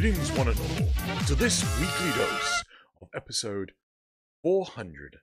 [0.00, 2.62] Greetings, one and all, to this weekly dose
[3.02, 3.72] of episode
[4.44, 5.16] 400.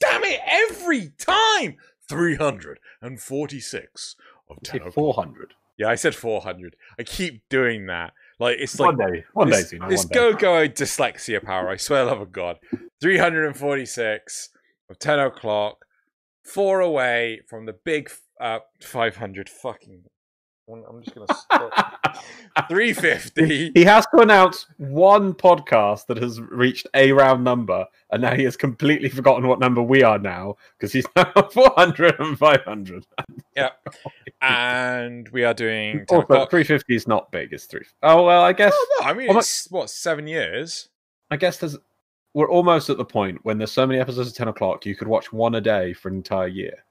[0.00, 1.76] Damn it, every time!
[2.10, 4.16] 346
[4.50, 4.92] of Say 10 o'clock.
[4.92, 5.54] 400.
[5.78, 6.76] Yeah, I said 400.
[6.98, 8.12] I keep doing that.
[8.38, 9.24] Like, it's like one day.
[9.32, 10.14] One day, this, Zeno, this one day.
[10.14, 11.70] go go dyslexia power.
[11.70, 12.58] I swear, love of God.
[13.00, 14.50] 346
[14.90, 15.86] of 10 o'clock,
[16.44, 19.48] four away from the big uh, 500.
[19.48, 20.04] Fucking.
[20.72, 21.98] I'm I'm just going to stop.
[22.68, 23.72] 350.
[23.74, 28.44] He has to announce one podcast that has reached a round number, and now he
[28.44, 33.06] has completely forgotten what number we are now because he's now 400 and 500.
[34.40, 37.84] And we are doing Also, 350 is not big, it's three.
[38.02, 40.88] Oh, well, I guess, Oh, no, I mean, my- it's what, seven years?
[41.30, 41.76] I guess there's,
[42.34, 45.08] we're almost at the point when there's so many episodes at 10 o'clock, you could
[45.08, 46.84] watch one a day for an entire year.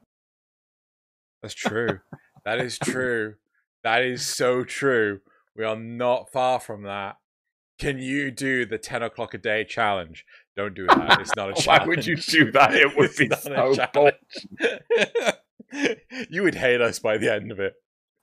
[1.41, 1.99] That's true.
[2.45, 3.35] that is true.
[3.83, 5.21] That is so true.
[5.55, 7.17] We are not far from that.
[7.79, 10.23] Can you do the 10 o'clock a day challenge?
[10.55, 11.19] Don't do that.
[11.21, 11.81] It's not a Why challenge.
[11.81, 12.75] Why would you do that?
[12.75, 15.33] It would be so a
[16.29, 17.73] you would hate us by the end of it.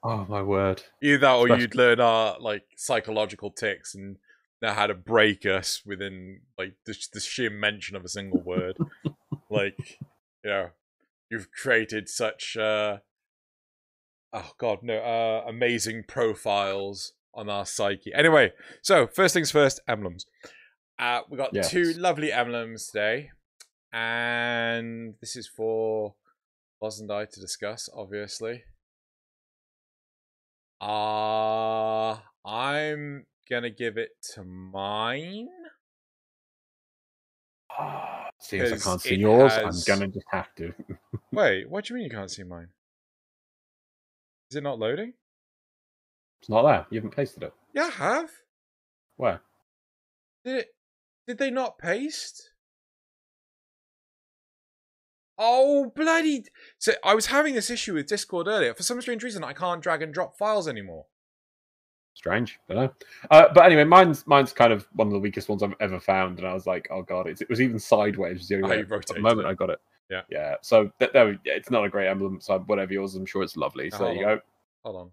[0.05, 0.82] Oh, my word.
[1.02, 4.16] Either that or Especially- you'd learn our like psychological ticks and
[4.62, 8.77] know how to break us within like the, the sheer mention of a single word.
[9.50, 9.98] like,
[10.44, 10.69] you know,
[11.30, 12.98] you've created such uh
[14.32, 18.12] oh god, no, uh amazing profiles on our psyche.
[18.14, 20.26] Anyway, so first things first, emblems.
[20.98, 21.70] Uh we got Yes.
[21.70, 23.30] two lovely emblems today.
[23.92, 26.14] And this is for
[26.82, 28.64] Loz and I to discuss, obviously.
[30.80, 35.48] Uh I'm gonna give it to mine.
[38.40, 39.52] Seems I can't see yours.
[39.52, 40.72] has- I'm gonna just have to.
[41.32, 42.68] Wait, what do you mean you can't see mine?
[44.50, 45.12] Is it not loading?
[46.41, 46.86] It's not there.
[46.91, 47.52] You haven't pasted it.
[47.74, 48.30] Yeah, I have.
[49.16, 49.41] Where?
[50.44, 50.68] Did it,
[51.27, 52.50] did they not paste?
[55.41, 56.44] Oh bloody!
[56.78, 58.75] So I was having this issue with Discord earlier.
[58.75, 61.06] For some strange reason, I can't drag and drop files anymore.
[62.15, 62.59] Strange.
[62.69, 62.92] Don't know.
[63.30, 66.38] Uh, but anyway, mine's mine's kind of one of the weakest ones I've ever found,
[66.38, 68.48] and I was like, oh god, it's, it was even sideways.
[68.48, 69.50] The, only Oh, way- at the moment it.
[69.50, 69.78] I got it.
[70.10, 70.22] Yeah.
[70.30, 70.54] Yeah.
[70.62, 72.41] So th- there, we- yeah, it's not a great emblem.
[72.41, 73.91] So whatever yours, I'm sure it's lovely.
[73.91, 74.44] So Oh, there you hold go.
[74.84, 75.10] Hold on.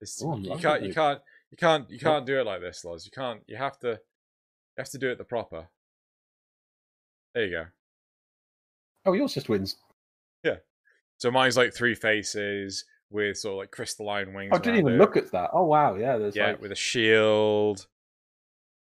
[0.00, 0.82] It's, Oh, you can't.
[0.82, 1.20] You can't.
[1.50, 1.90] You can't.
[1.90, 3.04] You can't do it like this, Loz.
[3.04, 3.42] You can't.
[3.46, 3.88] You have to.
[3.88, 5.68] You have to do it the proper.
[7.34, 7.64] There you go.
[9.04, 9.76] Oh, yours just wins.
[10.42, 10.56] Yeah.
[11.18, 14.50] So mine's like three faces with sort of like crystalline wings.
[14.52, 14.98] I didn't even it.
[14.98, 15.50] look at that.
[15.52, 16.16] Oh wow, yeah.
[16.18, 17.86] There's yeah, like with a shield.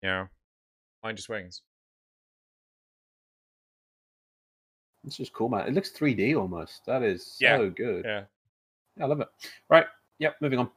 [0.02, 0.26] Yeah.
[1.02, 1.62] mine just wings.
[5.04, 5.66] It's just cool, man.
[5.66, 6.82] It looks 3D almost.
[6.86, 8.04] That is so Yeah, good.
[8.04, 8.24] Yeah.
[8.96, 9.28] Yeah, I love it.
[9.68, 9.86] Right.
[10.18, 10.36] Yep.
[10.40, 10.70] Moving on.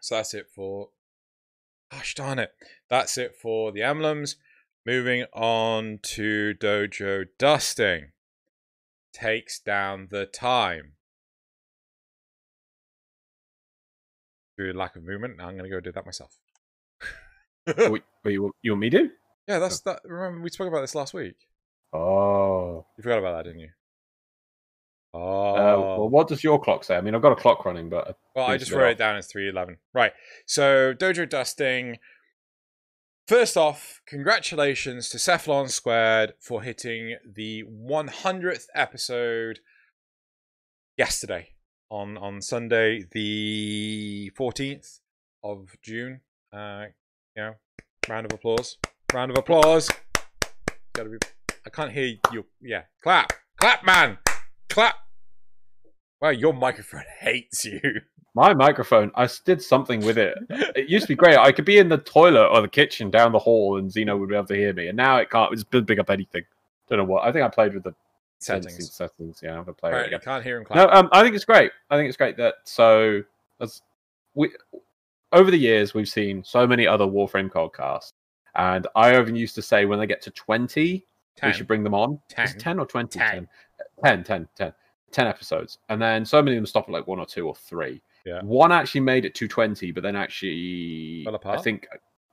[0.00, 0.88] So that's it for.
[1.90, 2.52] Gosh darn it!
[2.88, 4.36] That's it for the emblems.
[4.86, 8.12] Moving on to dojo dusting.
[9.12, 10.92] Takes down the time.
[14.56, 16.38] Through lack of movement, I'm gonna go do that myself.
[17.66, 19.10] Wait, wait, you, you want me to?
[19.46, 19.92] yeah, that's oh.
[19.92, 20.00] that.
[20.04, 21.36] Remember we spoke about this last week.
[21.92, 22.86] Oh.
[22.96, 23.68] You forgot about that, didn't you?
[25.14, 26.96] Uh, Oh, well, what does your clock say?
[26.96, 28.92] I mean, I've got a clock running, but Well, I just wrote off.
[28.92, 29.78] it down as 311.
[29.92, 30.12] Right.
[30.46, 31.98] So, Dojo Dusting.
[33.28, 39.60] First off, congratulations to Cephalon Squared for hitting the 100th episode
[40.96, 41.50] yesterday
[41.90, 45.00] on on Sunday, the 14th
[45.44, 46.20] of June.
[46.52, 46.86] Uh,
[47.36, 47.54] you know,
[48.08, 48.76] round of applause.
[49.12, 49.88] Round of applause.
[50.94, 51.18] Gotta be.
[51.66, 52.44] I can't hear you.
[52.60, 54.18] Yeah, clap, clap, man,
[54.68, 54.96] clap.
[56.20, 57.80] Wow, your microphone hates you.
[58.34, 60.36] my microphone, I did something with it.
[60.50, 61.36] It used to be great.
[61.36, 64.28] I could be in the toilet or the kitchen down the hall, and Zeno would
[64.28, 64.88] be able to hear me.
[64.88, 65.52] And now it can't.
[65.52, 66.42] It's big up anything.
[66.88, 67.24] Don't know what.
[67.24, 67.94] I think I played with the
[68.38, 68.92] settings.
[68.92, 69.40] Settings.
[69.42, 70.20] Yeah, I'm gonna play it Right, again.
[70.20, 70.76] can't hear him clap.
[70.90, 71.70] No, um, I think it's great.
[71.90, 73.22] I think it's great that so
[73.60, 73.82] as
[74.34, 74.50] we
[75.32, 78.12] over the years we've seen so many other Warframe podcasts,
[78.56, 81.06] and I even used to say when they get to twenty,
[81.36, 81.50] Ten.
[81.50, 82.20] we should bring them on.
[82.38, 82.58] Is 10.
[82.58, 83.18] 10 or 20?
[83.18, 83.48] Ten.
[84.04, 84.72] 10, 10, 10,
[85.10, 85.78] 10 episodes.
[85.88, 88.02] And then so many of them stop at like one or two or three.
[88.24, 88.40] Yeah.
[88.42, 91.88] One actually made it to 20, but then actually, I think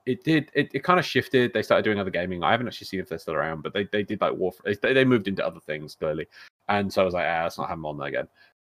[0.06, 1.52] it did, it, it kind of shifted.
[1.52, 2.42] They started doing other gaming.
[2.44, 4.80] I haven't actually seen if they're still around, but they, they did like Warframe.
[4.80, 6.26] They, they moved into other things clearly.
[6.68, 8.28] And so I was like, ah, let's not have them on there again.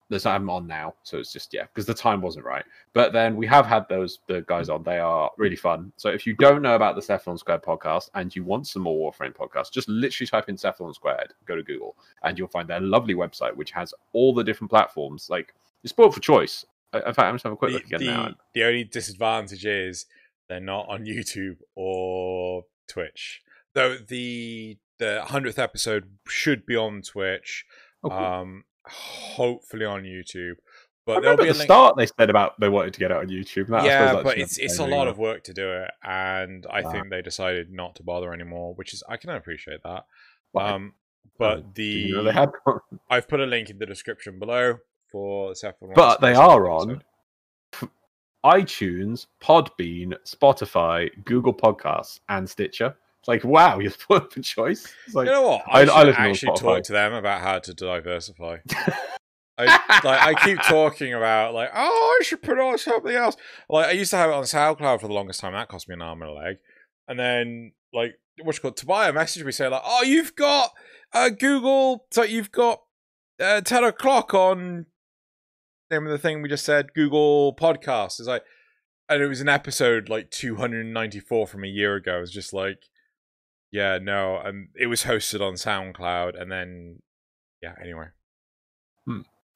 [0.10, 0.96] Not have on now.
[1.04, 2.64] So it's just, yeah, because the time wasn't right.
[2.94, 4.84] But then we have had those the guys on.
[4.84, 5.92] They are really fun.
[5.98, 9.12] So if you don't know about the Cephalon Squared podcast and you want some more
[9.12, 12.80] Warframe podcasts, just literally type in Cephalon Squared, go to Google, and you'll find their
[12.80, 15.30] lovely website, which has all the different platforms.
[15.30, 16.66] Like it's sport for choice.
[16.94, 18.36] In fact, I'm just having a quick The, look again the, now.
[18.54, 20.06] the only disadvantage is
[20.48, 23.42] They're not on YouTube or Twitch.
[23.74, 27.66] Though the the hundredth episode should be on Twitch.
[28.04, 28.18] Oh, cool.
[28.18, 30.56] Um, hopefully on YouTube.
[31.06, 31.68] But there'll remember be at a the link.
[31.68, 33.68] start they said about they wanted to get it on YouTube.
[33.68, 36.92] That, yeah, but it's it's a lot of work to do it, and I Ah.
[36.92, 40.06] think they decided not to bother anymore, which is I can appreciate that.
[40.52, 40.72] Why?
[40.72, 40.94] Um,
[41.30, 42.52] Oh, but Didn't you know the had?
[43.10, 44.80] I've put a link in the description below
[45.12, 47.04] for the Cephalon But they are on
[48.46, 52.96] iTunes, Podbean, Spotify, Google Podcasts, and Stitcher.
[53.28, 54.94] It's like, wow, you're for choice.
[55.06, 55.64] It's like, You know what?
[55.68, 58.58] I- I, I should listen actually talk to them about how to diversify.
[59.60, 59.66] I
[60.04, 63.36] like I keep talking about like, oh, I should put on something else.
[63.68, 65.54] Like I used to have it on SoundCloud for the longest time.
[65.54, 66.58] That cost me an arm and a leg.
[67.08, 70.74] And then like what's called Tobiah messaged me saying like, oh, you've got
[71.12, 72.06] uh, Google.
[72.12, 72.82] So you've got
[73.42, 74.86] uh, ten o'clock on.
[75.90, 76.94] Name of the thing we just said.
[76.94, 78.44] Google Podcast is like,
[79.10, 82.18] and it was an episode like two hundred and ninety four from a year ago.
[82.18, 82.78] It was just like,
[83.72, 87.02] yeah, no, and it was hosted on SoundCloud, and then
[87.62, 87.74] yeah.
[87.82, 88.08] Anyway,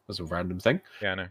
[0.07, 0.81] that's a random thing.
[1.01, 1.27] yeah, I know.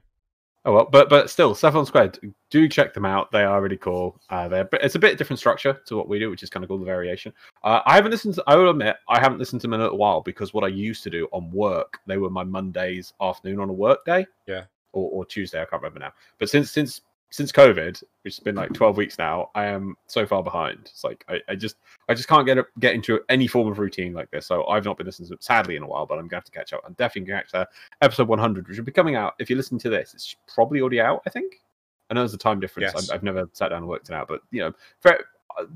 [0.67, 2.19] Oh well, but but still, Cephalon Squared,
[2.51, 3.33] do check them out.
[3.33, 4.21] They are really cool.
[4.29, 6.63] Uh, they're but it's a bit different structure to what we do, which is kind
[6.63, 6.79] of cool.
[6.79, 7.33] The variation.
[7.65, 8.35] Uh, I haven't listened.
[8.35, 10.65] To, I will admit, I haven't listened to them in a little while because what
[10.65, 14.27] I used to do on work, they were my Mondays afternoon on a work day.
[14.47, 14.65] Yeah.
[14.93, 16.13] Or, or Tuesday, I can't remember now.
[16.39, 17.01] But since since
[17.31, 20.81] since COVID, which has been like twelve weeks now, I am so far behind.
[20.83, 21.77] It's like I, I just
[22.09, 24.47] I just can't get a, get into any form of routine like this.
[24.47, 26.45] So I've not been listening to it sadly in a while, but I'm gonna have
[26.45, 26.83] to catch up.
[26.85, 27.69] I'm definitely gonna catch that
[28.03, 29.35] episode 100, which will be coming out.
[29.39, 31.23] If you're listening to this, it's probably already out.
[31.27, 31.61] I think.
[32.11, 32.93] I know there's a time difference.
[32.93, 33.11] Yes.
[33.11, 35.13] I've, I've never sat down and worked it out, but you know, for,
[35.59, 35.67] uh,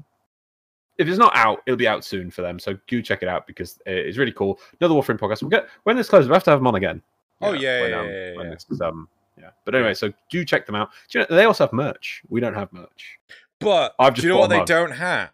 [0.98, 2.58] if it's not out, it'll be out soon for them.
[2.58, 4.58] So do check it out because it's really cool.
[4.80, 5.42] Another Warframe podcast.
[5.42, 6.28] We'll get when this closes.
[6.28, 7.02] We have to have them on again.
[7.40, 9.08] Oh, You know, yeah, when, yeah, um, yeah, when this is, um,
[9.38, 9.50] yeah.
[9.64, 10.90] But anyway, so do check them out.
[11.10, 12.22] Do you know, they also have merch.
[12.28, 13.18] We don't have merch.
[13.60, 14.66] But I've just do you know what they mug.
[14.66, 15.30] don't have?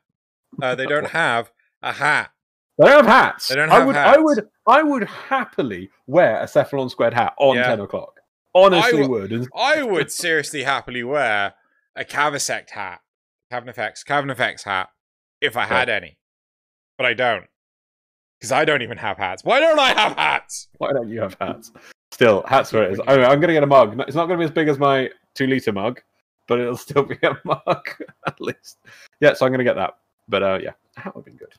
[0.62, 1.50] Uh, they don't have
[1.82, 2.30] a hat.
[2.78, 3.48] They don't have hats.
[3.48, 7.34] They don't have I would, I would, I would happily wear a Cephalon Squared hat
[7.38, 7.64] on Yeah.
[7.68, 8.20] ten o'clock.
[8.54, 9.48] Honestly, I w- would.
[9.56, 11.54] I would seriously happily wear
[11.94, 13.00] a Cavasect hat,
[13.52, 14.88] Cavanafex, Cavanafex hat,
[15.40, 16.16] if I had any.
[16.96, 17.46] But I don't.
[18.38, 19.44] Because I don't even have hats.
[19.44, 20.68] Why don't I have hats?
[20.78, 21.70] Why don't you have hats?
[22.12, 23.00] Still, hats where it is.
[23.06, 23.98] Anyway, I'm going to get a mug.
[24.00, 26.00] It's not going to be as big as my two liter mug,
[26.48, 27.88] but it'll still be a mug
[28.26, 28.78] at least.
[29.20, 29.94] Yeah, so I'm going to get that.
[30.28, 31.52] But uh, yeah, a hat would be good.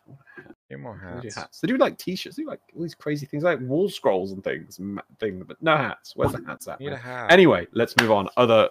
[0.69, 1.35] Get more They do hats.
[1.35, 1.59] hats.
[1.59, 2.35] They do like t-shirts.
[2.37, 4.79] They do like all these crazy things, like wall scrolls and things.
[5.19, 6.13] Thing, but no hats.
[6.15, 6.79] Where's the hats at?
[6.79, 7.31] Need a hat.
[7.31, 8.29] Anyway, let's move on.
[8.37, 8.69] Other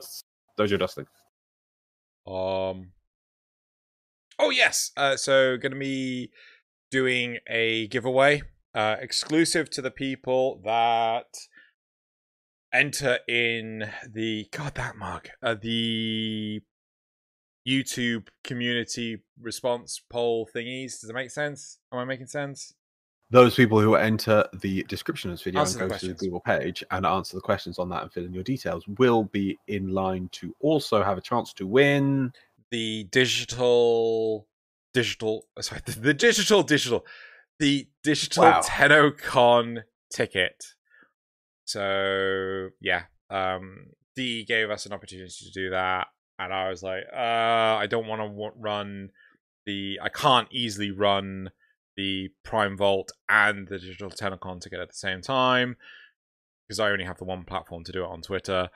[0.58, 1.06] dojo dusting.
[2.26, 2.92] Um.
[4.38, 4.92] Oh yes.
[4.96, 6.30] Uh, so gonna be
[6.90, 8.42] doing a giveaway,
[8.74, 11.26] uh, exclusive to the people that
[12.72, 16.62] enter in the God that mug, uh, the
[17.68, 21.00] YouTube community response poll thingies.
[21.00, 21.78] Does it make sense?
[21.92, 22.74] Am I making sense?
[23.32, 26.14] Those people who enter the description of this video Answer and the go to the.
[26.14, 29.56] Google page and answer the questions on that and fill in your details will be
[29.68, 32.32] in line to also have a chance to win.
[32.72, 34.46] the digital
[34.94, 37.06] digital uh, sorry the, the digital digital
[37.60, 38.62] the digital Wow.
[38.64, 39.82] TennoCon
[40.12, 40.64] ticket.
[41.70, 43.86] So yeah, um
[44.16, 46.08] D gave us an opportunity to do that
[46.38, 49.10] and I was like, uh I don't want to w- run
[49.66, 51.50] the I can't easily run
[51.96, 55.76] the Prime Vault and the digital TennoCon ticket at the same time
[56.66, 58.70] because I only have the one platform to do it on Twitter.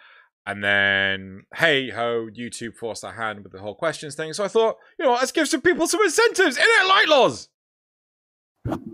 [0.47, 4.33] And then, hey ho, YouTube forced their hand with the whole questions thing.
[4.35, 6.57] So I thought, you know let's give some people some incentives.
[6.57, 7.49] In it, right, Loz.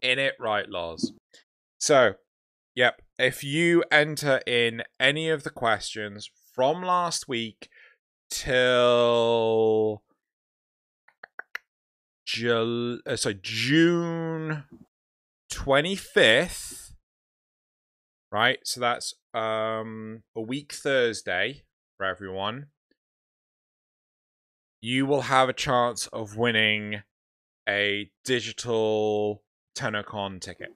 [0.02, 1.12] In it, right, Loz.
[1.78, 2.14] So,
[2.74, 7.68] yep, if you enter in any of the questions from last week
[8.30, 10.02] till
[12.24, 14.64] Jul- uh, sorry, June
[15.52, 16.92] 25th,
[18.30, 18.58] right?
[18.64, 21.62] So that's um a week Thursday
[21.96, 22.66] for everyone.
[24.80, 27.02] You will have a chance of winning
[27.68, 29.42] a digital
[29.76, 30.70] TennoCon ticket.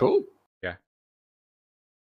[0.00, 0.24] Cool.
[0.62, 0.76] Yeah.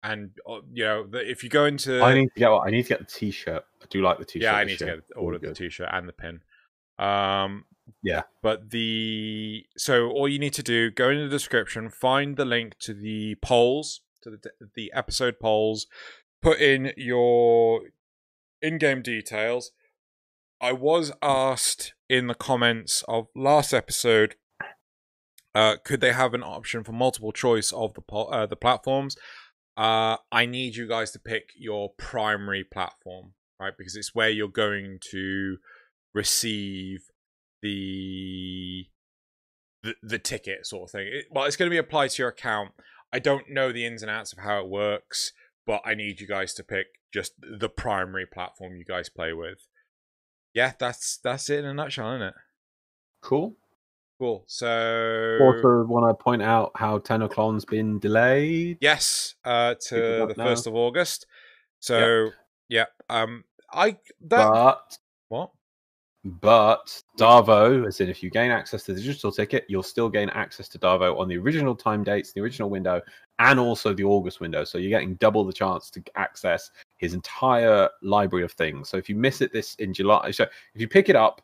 [0.03, 2.83] And uh, you know, the, if you go into I need to get I need
[2.83, 3.63] to get the t-shirt.
[3.81, 4.43] I do like the t-shirt.
[4.43, 4.95] yeah, I need to year.
[4.97, 6.41] get order Really the t-shirt and the pin.
[6.99, 7.65] Um,
[8.03, 8.23] Yeah.
[8.41, 12.77] But the so all you need to do go into the description, find the link
[12.79, 14.39] to the polls, to the
[14.75, 15.87] the episode polls,
[16.41, 17.81] put in your
[18.61, 19.71] in-game details.
[20.61, 24.35] I was asked in the comments of last episode,
[25.55, 29.15] uh, could they have an option for multiple choice of the uh, the platforms?
[29.77, 33.33] Uh, I need you guys to pick your primary platform.
[33.59, 33.73] right?
[33.77, 35.57] Because it's where you're going to
[36.13, 36.99] receive
[37.61, 38.85] the
[39.83, 41.07] the, the ticket sort of thing.
[41.07, 42.71] It, well, it's going to be applied to your account.
[43.13, 45.31] I don't know the ins and outs of how it works,
[45.65, 49.59] but I need you guys to pick just the primary platform you guys play with.
[50.53, 52.33] Yeah, that's that's it in a nutshell, isn't it?
[53.21, 53.57] Cool.
[54.19, 54.45] Cool.
[54.47, 58.77] So Also, want to point out how TennoCon's been delayed.
[58.79, 61.25] yes, uh, to the first of August.
[61.81, 62.31] So
[62.69, 65.51] yeah, um, I that But what?
[66.23, 70.29] But Darvo, as in if you gain access to the digital ticket, you'll still gain
[70.29, 72.99] access to Darvo on the original time dates, the original window,
[73.37, 74.63] and also the August window.
[74.63, 78.89] So you're getting double the chance to access his entire library of things.
[78.89, 81.43] So if you miss it this in July, so if you pick it up,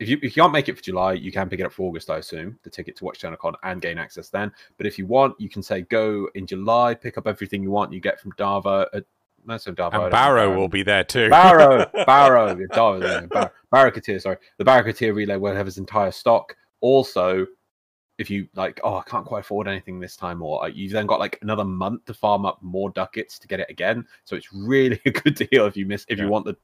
[0.00, 1.88] if you, if you can't make it for July, you can pick it up for
[1.88, 4.52] August, I assume, the ticket to watch TennoCon and gain access then.
[4.76, 7.92] But if you want, you can say go in July, pick up everything you want
[7.92, 8.86] you get from Darvo.
[8.92, 9.00] Uh,
[9.46, 9.92] that's Darvo.
[9.94, 11.28] I And Baro will be there too.
[11.30, 14.38] Baro, Baro, yeah, Darwin, yeah, Bar- Baro Ki'Teer, sorry.
[14.58, 16.56] The Baro Ki'Teer relay will have his entire stock.
[16.80, 17.46] Also,
[18.18, 21.06] if you like, oh, I can't quite afford anything this time, or uh, you've then
[21.06, 24.06] got like another month to farm up more ducats to get it again.
[24.24, 26.24] So it's really a good deal if you miss, if Yeah.
[26.24, 26.56] you want the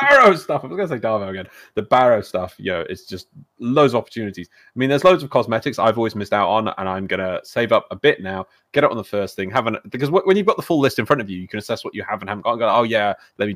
[0.00, 0.64] Baro stuff.
[0.64, 1.46] I was going to say Darvo again.
[1.74, 3.28] The Baro stuff, know, it's just
[3.58, 4.48] loads of opportunities.
[4.52, 7.40] I mean, there's loads of cosmetics I've always missed out on, and I'm going to
[7.44, 10.36] save up a bit now, get it on the first thing, have an because when
[10.36, 12.20] you've got the full list in front of you, you can assess what you have
[12.20, 12.52] and haven't got.
[12.52, 13.54] And go, oh yeah, let me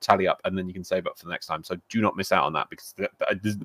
[0.00, 1.64] tally up, and then you can save up for the next time.
[1.64, 2.94] So do not miss out on that because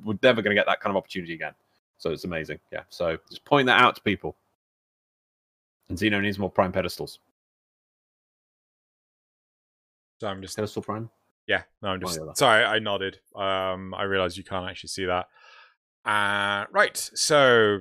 [0.04, 1.54] we're never going to get that kind of opportunity again.
[1.98, 2.60] So it's amazing.
[2.72, 2.82] Yeah.
[2.90, 4.36] So just point that out to people.
[5.90, 7.20] And Xeno needs more prime pedestals.
[10.22, 11.10] so I'm just Pedestal prime.
[11.48, 12.64] Yeah, no, I'm just sorry.
[12.64, 13.20] I nodded.
[13.36, 15.28] Um, I realized you can't actually see that.
[16.06, 16.98] Uh, right.
[17.14, 17.80] So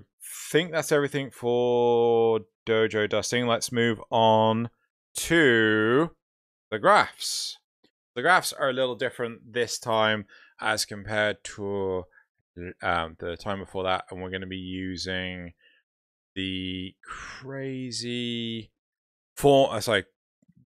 [0.50, 3.46] think that's everything for dojo dusting.
[3.46, 4.70] Let's move on
[5.14, 6.10] to
[6.70, 7.58] the graphs.
[8.14, 10.26] The graphs are a little different this time
[10.60, 12.04] as compared to
[12.82, 15.52] um, the time before that, and we're going to be using
[16.34, 18.70] the crazy
[19.36, 19.70] form.
[19.72, 20.04] Uh, sorry,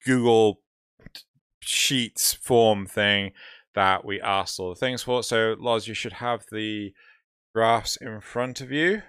[0.06, 0.62] Google
[1.62, 3.32] Sheets form thing
[3.76, 5.24] that we asked all the things for.
[5.24, 6.94] So, Loz, you should have the
[7.56, 9.02] graphs in front of you.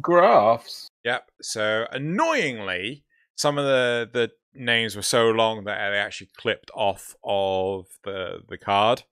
[0.00, 0.88] Graphs.
[1.04, 1.30] Yep.
[1.42, 3.04] So, annoyingly,
[3.36, 8.40] some of the the names were so long that they actually clipped off of the
[8.48, 9.02] the card,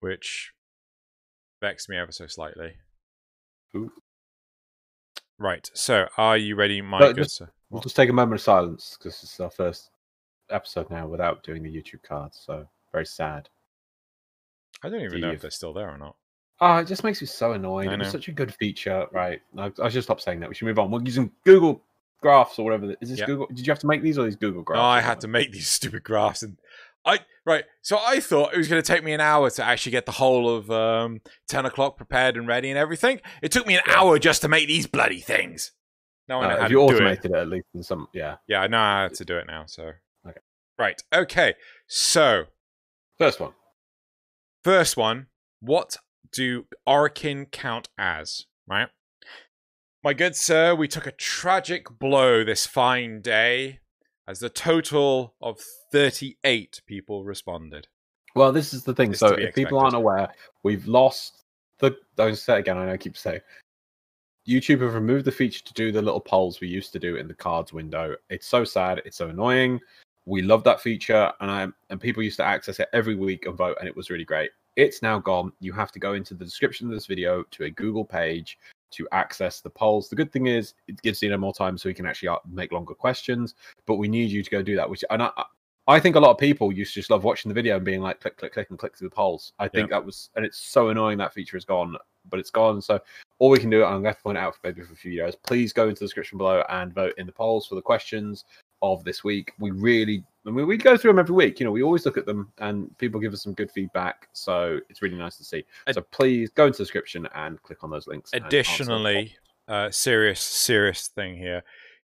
[0.00, 0.52] which
[1.60, 2.72] vexed me ever so slightly.
[3.76, 3.92] Ooh.
[5.38, 5.70] Right.
[5.74, 7.50] So, are you ready, my No, good just- sir?
[7.70, 9.90] We'll just take a moment of silence because it's our first
[10.50, 12.42] episode now without doing the YouTube cards.
[12.44, 13.48] So very sad.
[14.82, 16.16] I don't even do know you- if they're still there or not.
[16.62, 17.90] Oh, it just makes me so annoyed.
[17.90, 19.40] It was such a good feature, right?
[19.56, 20.48] I, I should stop saying that.
[20.50, 20.90] We should move on.
[20.90, 21.82] We're using Google
[22.20, 22.94] Graphs or whatever.
[23.00, 23.26] Is this Yep.
[23.28, 23.46] Google?
[23.46, 24.76] Did you have to make these or these Google Graphs?
[24.78, 26.58] No, I had to make these stupid graphs, and
[27.06, 27.64] I right.
[27.80, 30.12] So I thought it was going to take me an hour to actually get the
[30.12, 33.22] whole of um, ten o'clock prepared and ready and everything.
[33.40, 35.72] It took me an hour just to make these bloody things.
[36.28, 36.84] No, I know Uh, how you do it.
[36.94, 37.32] automated it.
[37.36, 38.36] at least in some, yeah.
[38.46, 39.64] Yeah, I know how to do it now.
[39.66, 39.92] So.
[40.80, 41.54] Right, okay.
[41.88, 42.44] So
[43.18, 43.52] First one.
[44.64, 45.26] first one,
[45.60, 45.98] what
[46.32, 48.46] do Orokin count as?
[48.66, 48.88] Right,
[50.02, 53.80] my good sir, we took a tragic blow this fine day,
[54.26, 55.60] as the total of
[55.92, 57.86] thirty-eight people responded.
[58.34, 59.10] Well, this is the thing.
[59.10, 60.32] It's so to be if people aren't aware,
[60.62, 61.42] we've lost
[61.78, 61.94] the.
[62.16, 62.78] Don't say it again.
[62.78, 63.42] I know I keep saying.
[64.48, 67.28] YouTube have removed the feature to do the little polls we used to do in
[67.28, 68.16] the cards window.
[68.30, 69.02] It's so sad.
[69.04, 69.78] It's so annoying.
[70.26, 73.56] We love that feature, and I and people used to access it every week and
[73.56, 74.50] vote, and it was really great.
[74.76, 75.52] It's now gone.
[75.60, 78.58] You have to go into the description of this video to a Google page
[78.92, 80.08] to access the polls.
[80.08, 82.72] The good thing is it gives you more time so we can actually uh, make
[82.72, 83.54] longer questions.
[83.86, 84.88] But we need you to go do that.
[84.88, 85.30] Which and I,
[85.86, 88.00] I think a lot of people used to just love watching the video and being
[88.00, 89.52] like click, click, click, and click through the polls.
[89.58, 91.96] I think that was, and it's so annoying that feature is gone,
[92.28, 92.80] but it's gone.
[92.80, 93.00] So
[93.38, 95.10] all we can do, and I'm going to point out for maybe for a few
[95.10, 98.44] years, please go into the description below and vote in the polls for the questions
[98.82, 99.52] of this week.
[99.58, 101.60] We really, I mean, we go through them every week.
[101.60, 104.28] You know, we always look at them and people give us some good feedback.
[104.32, 105.64] So it's really nice to see.
[105.92, 108.30] So please go into the description and click on those links.
[108.32, 109.06] and answer the poll.
[109.06, 109.36] Additionally,
[109.68, 111.62] uh, serious, serious thing here.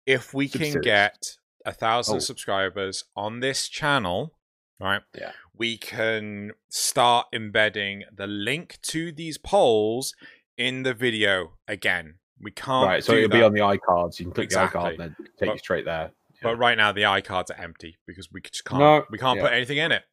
[0.05, 0.85] If we Super can serious.
[0.85, 2.19] get a thousand Oh.
[2.19, 4.33] subscribers on this channel,
[4.79, 5.01] right?
[5.17, 5.31] Yeah.
[5.55, 10.15] We can start embedding the link to these polls
[10.57, 12.15] in the video again.
[12.41, 14.19] We can't right, so it'll be on the iCards.
[14.19, 14.81] You can click Exactly.
[14.81, 16.11] the iCard and then take But- you straight there.
[16.43, 18.79] But right now the iCards are empty because we just can't.
[18.79, 19.43] No, we can't yeah.
[19.43, 20.03] put anything in it.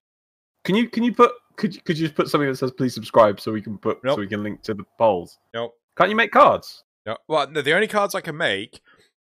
[0.65, 2.95] Can you can you put could you, could you just put something that says please
[2.95, 4.17] subscribe so we can put Nope.
[4.17, 5.39] so we can link to the polls?
[5.55, 5.75] Nope.
[5.97, 6.85] Can't you make cards?
[7.07, 8.81] No, well, no, the only cards I can make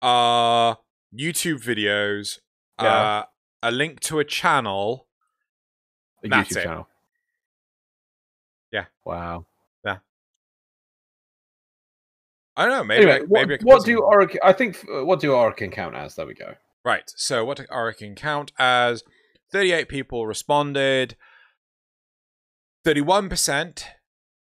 [0.03, 0.79] are
[1.19, 2.41] YouTube videos,
[2.81, 2.89] Yeah.
[2.89, 3.25] uh,
[3.63, 5.07] a link to a channel,
[6.23, 6.65] A That's YouTube it.
[6.65, 6.89] channel.
[8.71, 8.85] Yeah.
[9.05, 9.47] Wow.
[9.85, 9.99] Yeah.
[12.57, 12.85] I don't know.
[12.85, 14.37] Maybe anyway, I, what, maybe I can what do Oric?
[14.43, 16.17] I think uh, what do Oric count as?
[16.17, 16.55] There we go.
[16.85, 17.11] Right.
[17.17, 19.03] So what I can count as
[19.55, 21.17] 38 people responded.
[22.85, 23.85] 31%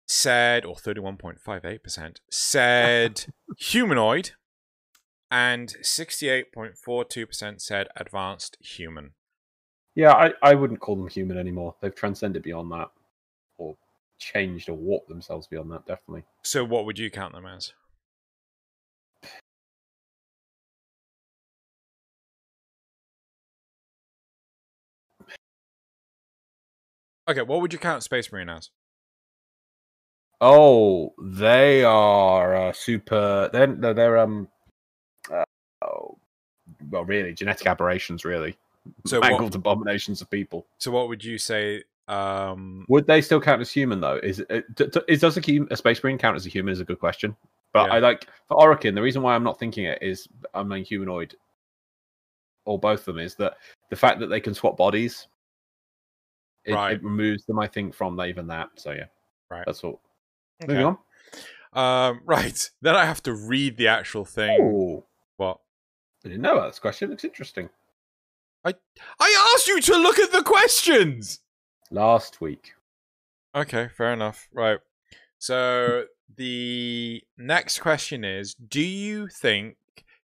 [0.07, 3.25] said, or 31.58% said
[3.57, 4.31] humanoid,
[5.29, 9.11] and 68.42% said advanced human.
[9.93, 11.75] Yeah, I, I wouldn't call them human anymore.
[11.81, 12.89] They've transcended beyond that,
[13.57, 13.75] or
[14.17, 15.85] changed or warped themselves beyond that.
[15.85, 16.23] Definitely.
[16.43, 17.73] So what would you count them as?
[27.27, 28.69] Okay, what would you count Space Marine as?
[30.41, 33.49] Oh, they are uh, super.
[33.53, 34.47] They're no, they're um.
[35.31, 35.43] Uh,
[35.83, 36.17] oh,
[36.89, 38.25] well, really, genetic aberrations.
[38.25, 38.57] Really,
[39.05, 40.65] So what- mangled abominations of people.
[40.79, 41.83] So what would you say?
[42.09, 44.17] Um, Would they still count as human though?
[44.17, 46.73] Is it, d- is does a, a space marine count as a human?
[46.73, 47.33] Is a good question.
[47.71, 47.93] But Yeah.
[47.93, 48.93] I like for Orokin.
[48.93, 51.33] The reason why I'm not thinking it is I'm a humanoid,
[52.65, 53.55] or both of them is that
[53.89, 55.27] the fact that they can swap bodies.
[56.65, 56.93] It, Right.
[56.95, 58.69] it removes them, I think, from even that.
[58.75, 59.05] So yeah,
[59.49, 59.63] Right.
[59.65, 60.01] That's all.
[60.63, 60.73] okay.
[60.73, 60.97] Moving on.
[62.11, 62.69] Um, right.
[62.81, 64.57] Then I have to read the actual thing.
[64.61, 65.05] Oh,
[65.37, 65.59] What?
[66.25, 67.09] I didn't know about this question.
[67.09, 67.69] Looks interesting.
[68.65, 68.73] I
[69.19, 71.41] I asked you to look at the questions.
[71.91, 72.73] Last week,
[73.55, 74.47] Okay, fair enough.
[74.53, 74.79] Right.
[75.37, 79.75] So the next question is Do you think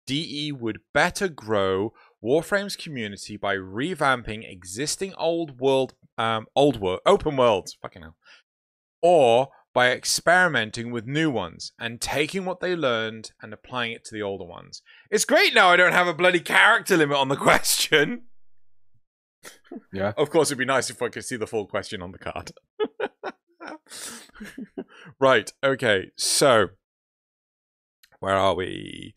[0.06, 7.36] DE would better grow Warframe's community by revamping existing old world, um, old world, open
[7.36, 8.16] worlds, fucking hell,
[9.00, 14.14] or by experimenting with new ones and taking what they learned and applying it to
[14.14, 14.82] the older ones?
[15.10, 18.22] It's great now I don't have a bloody character limit on the question.
[19.92, 20.12] yeah.
[20.16, 22.50] Of course, it'd be nice if I could see the full question on the card.
[25.20, 25.52] right.
[25.62, 26.10] Okay.
[26.16, 26.68] So,
[28.20, 29.14] where are we?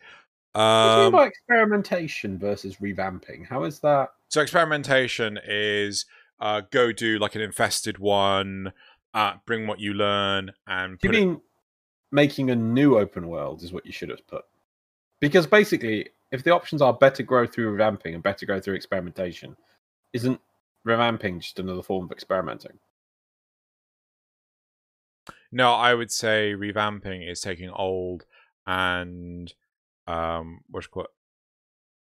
[0.54, 3.48] What do you mean Um, by experimentation versus revamping?
[3.48, 4.10] How is that?
[4.30, 6.06] so, experimentation is
[6.42, 8.74] uh, go do like an infested one,
[9.14, 11.42] uh, bring what you learn, and you put it- mean
[12.12, 14.44] making a new open world is what you should have put?
[15.22, 19.56] Because basically, if the options are better grow through revamping and better grow through experimentation,
[20.14, 20.42] isn't
[20.86, 22.80] revamping just another form of experimenting?
[25.52, 28.26] No, I would say revamping is taking old
[28.66, 29.54] and
[30.08, 31.08] um, what's it called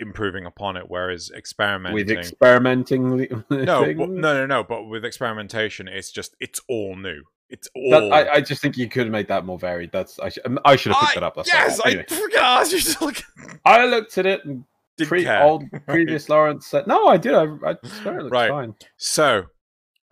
[0.01, 1.95] improving upon it, whereas experimenting.
[1.95, 3.19] With experimenting,
[3.51, 4.65] no, no, no, no.
[4.65, 7.23] But with experimentation, it's just it's all new.
[7.49, 7.91] It's all.
[7.91, 9.91] That, I, I just think you could have made that more varied.
[9.93, 11.35] That's I, sh- I should have picked I- that up.
[11.37, 11.87] That's yes, all.
[11.87, 13.17] I Anyway, freaking asked you to look.
[13.65, 14.65] I looked at it and
[14.99, 17.35] pre- old previous Lawrence said, "No, I did.
[17.35, 18.51] I, I swear it looks Right.
[18.51, 19.47] fine." So,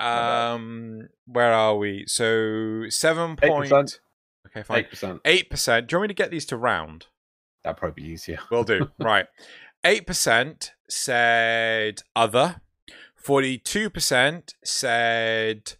[0.01, 2.05] um, where are we?
[2.07, 3.71] So seven point.
[3.71, 3.99] 8%.
[4.49, 4.79] Okay, fine.
[4.79, 5.21] Eight percent.
[5.25, 5.87] Eight percent.
[5.87, 7.07] Do you want me to get these to round?
[7.65, 8.39] That'd probably be easier.
[8.51, 8.91] We'll do.
[8.99, 9.27] right.
[9.85, 12.61] Eight percent said other.
[13.15, 15.75] Forty-two percent said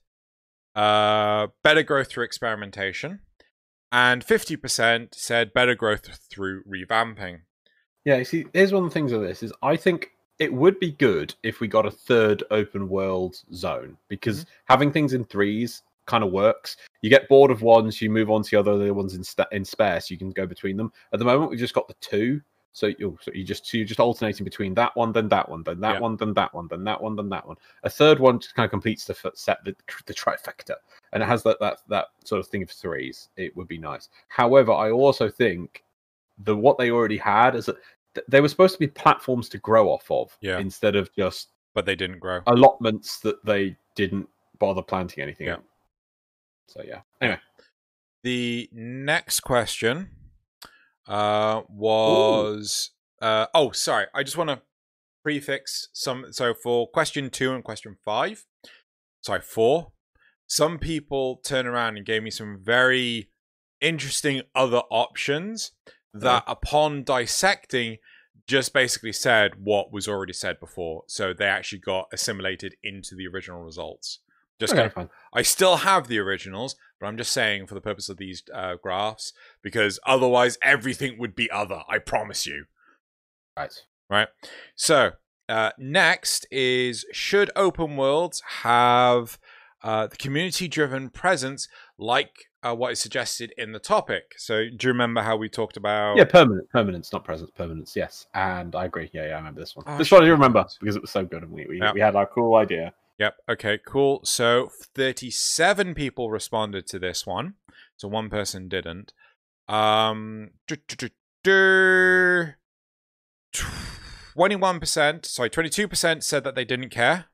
[0.75, 3.21] uh, better growth through experimentation,
[3.91, 7.41] and fifty percent said better growth through revamping.
[8.05, 10.79] Yeah, you see, here's one of the things of this is I think it would
[10.79, 15.83] be good if we got a third open world zone because having things in threes
[16.07, 16.77] kind of works.
[17.03, 19.65] You get bored of ones, you move on to the other ones in, sta in
[19.65, 20.93] spare, so you can go between them.
[21.13, 22.41] At the moment, we've just got the two,
[22.73, 25.49] so you oh, so you just so you're just alternating between that one, then that
[25.49, 26.01] one, then that Yeah.
[26.01, 27.57] one, then that one, then that one, then that one.
[27.83, 29.75] A third one just kind of completes the set, the,
[30.07, 30.75] the trifecta,
[31.13, 33.31] and it has that that that sort of thing of threes.
[33.37, 34.09] It would be nice.
[34.29, 35.83] However, I also think
[36.45, 37.77] the what they already had is that
[38.29, 40.59] they were supposed to be platforms to grow off of, Yeah.
[40.59, 42.41] instead of just But they didn't grow.
[42.47, 44.29] allotments that they didn't
[44.59, 45.55] bother planting anything Yeah.
[45.57, 45.63] in.
[46.67, 47.01] So yeah.
[47.21, 47.41] Anyway,
[48.25, 50.11] The next question
[51.09, 52.91] uh, was.
[53.21, 54.07] Uh, oh, sorry.
[54.15, 54.63] I just want to
[55.25, 56.27] prefix some.
[56.31, 58.45] So for question two and question five,
[59.23, 59.93] sorry, four,
[60.47, 63.31] some people turned around and gave me some very
[63.81, 65.73] interesting other options
[66.15, 67.99] that, upon dissecting,
[68.47, 71.03] just basically said what was already said before.
[71.07, 74.21] So they actually got assimilated into the original results.
[74.59, 75.11] Just okay, kind of.
[75.33, 78.75] I still have the originals, but I'm just saying for the purpose of these uh,
[78.83, 79.33] graphs,
[79.63, 81.83] because otherwise everything would be other.
[81.89, 82.65] I promise you.
[83.57, 83.73] Right.
[84.11, 84.29] Right.
[84.75, 85.13] So
[85.49, 89.39] uh, next is should open worlds have
[89.83, 94.35] uh, the community-driven presence like uh, what is suggested in the topic?
[94.37, 96.17] So do you remember how we talked about?
[96.17, 97.95] Yeah, permanent, permanence, not presence, permanence.
[97.95, 99.09] Yes, and I agree.
[99.13, 99.85] Yeah, yeah, I remember this one.
[99.87, 101.93] Oh, this one I do remember because it was so good, and we we, Yeah.
[101.93, 102.93] we had our cool idea.
[103.19, 103.37] Yep.
[103.51, 103.79] Okay.
[103.85, 104.21] Cool.
[104.25, 107.55] So thirty-seven people responded to this one.
[107.97, 109.13] So one person didn't.
[109.69, 110.51] Um.
[114.35, 115.27] Twenty-one percent.
[115.27, 117.25] Sorry, twenty-two percent said that they didn't care.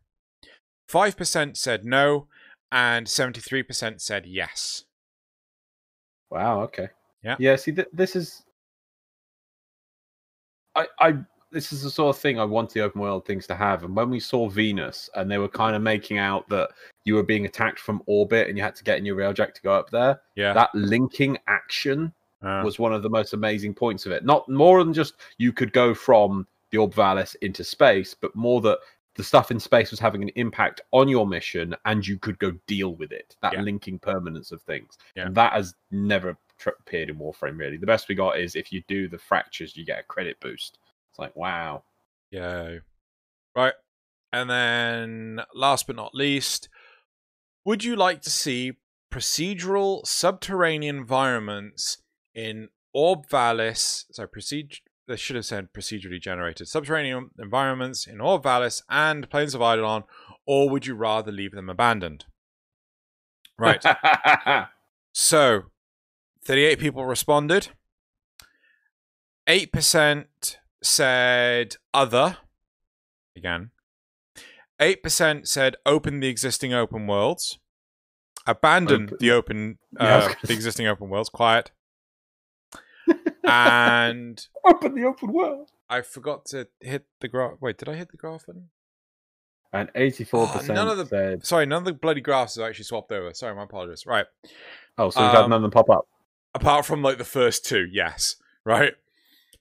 [0.89, 2.29] Five percent said no,
[2.73, 4.85] and seventy-three percent said yes.
[6.31, 6.63] Wow.
[6.63, 6.89] Okay.
[7.23, 7.37] Yeah.
[7.39, 7.57] Yeah.
[7.57, 8.43] See, th- this is.
[10.75, 11.15] I I
[11.55, 13.85] this is the sort of thing I want the open world things to have.
[13.85, 16.71] And when we saw Venus, and they were kind of making out that
[17.05, 19.63] you were being attacked from orbit, and you had to get in your railjack to
[19.63, 20.21] go up there.
[20.35, 20.53] Yeah.
[20.53, 22.13] That linking action
[22.43, 24.23] Uh, was one of the most amazing points of it.
[24.23, 28.61] Not more than just you could go from the Orb Vallis into space, but more
[28.61, 28.81] that
[29.15, 32.51] the stuff in space was having an impact on your mission and you could go
[32.67, 33.35] deal with it.
[33.41, 33.63] That Yeah.
[33.63, 34.99] linking permanence of things.
[35.15, 35.27] Yeah.
[35.27, 36.37] And that has never
[36.67, 37.77] appeared in Warframe, really.
[37.79, 40.79] The best we got is if you do the fractures, you get a credit boost.
[41.15, 41.85] It's like, wow.
[42.33, 42.79] Yeah.
[43.55, 43.75] Right.
[44.33, 46.69] And then last but not least,
[47.65, 48.73] would you like to see
[49.13, 51.99] procedural subterranean environments
[52.35, 54.07] in Orb Vallis?
[54.11, 54.81] Sorry, procedure.
[55.07, 60.03] They should have said procedurally generated subterranean environments in Orb Vallis and Plains of Eidolon,
[60.47, 62.25] or would you rather leave them abandoned?
[63.57, 63.85] Right.
[65.17, 65.67] So,
[66.45, 67.69] 38 people responded.
[69.49, 70.25] 8%
[70.85, 72.39] said other.
[73.37, 73.71] Again.
[74.81, 77.59] 8% said open the existing open worlds.
[78.47, 81.29] Abandon Open- the open, Yeah, uh, gonna the existing open worlds.
[81.31, 81.71] Quiet.
[83.45, 85.71] and Open the open world.
[85.89, 87.55] I forgot to hit the graph.
[87.61, 88.71] Wait, did I hit the graph button?
[89.73, 92.85] And 84% Oh, none of the- said, Sorry, none of the bloody graphs have actually
[92.85, 93.33] swapped over.
[93.35, 94.05] Sorry, my apologies.
[94.07, 94.27] Right.
[94.99, 96.07] oh, so we've had Um, none of them pop up.
[96.55, 98.95] apart from like the first two, yes, right.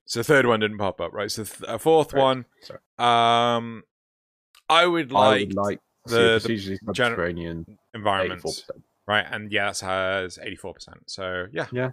[0.06, 1.32] So the third one didn't pop up, right?
[1.32, 2.80] So th- a fourth Right, one, sorry.
[3.00, 3.84] um,
[4.70, 8.82] I would I like, would like the- the subterranean environments, 84%.
[9.08, 9.26] right?
[9.32, 10.98] And yeah, that has eighty four percent.
[11.08, 11.92] So yeah, Yeah.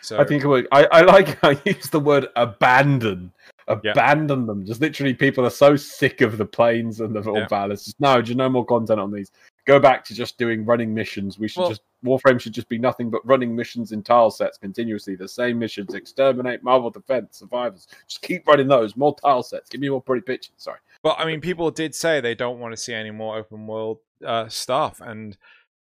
[0.00, 0.68] So I think it would.
[0.70, 3.32] I, I like I use the word abandon.
[3.66, 4.64] Abandon them.
[4.66, 7.40] Just literally, people are so sick of the plains and the Yeah.
[7.40, 7.48] yeah.
[7.48, 7.84] Vallis.
[7.86, 9.32] Just no, just no more content on these.
[9.64, 11.38] Go back to just doing running missions.
[11.38, 14.58] We should Well- just Warframe should just be nothing but running missions in tile sets
[14.58, 15.14] continuously.
[15.14, 17.86] The same missions: exterminate, Marvel defense, survivors.
[18.08, 18.96] Just keep running those.
[18.96, 19.70] More tile sets.
[19.70, 20.54] Give me more pretty pictures.
[20.56, 20.80] Sorry.
[21.04, 23.98] But I mean, people did say they don't want to see any more open world
[24.26, 25.36] uh, stuff, and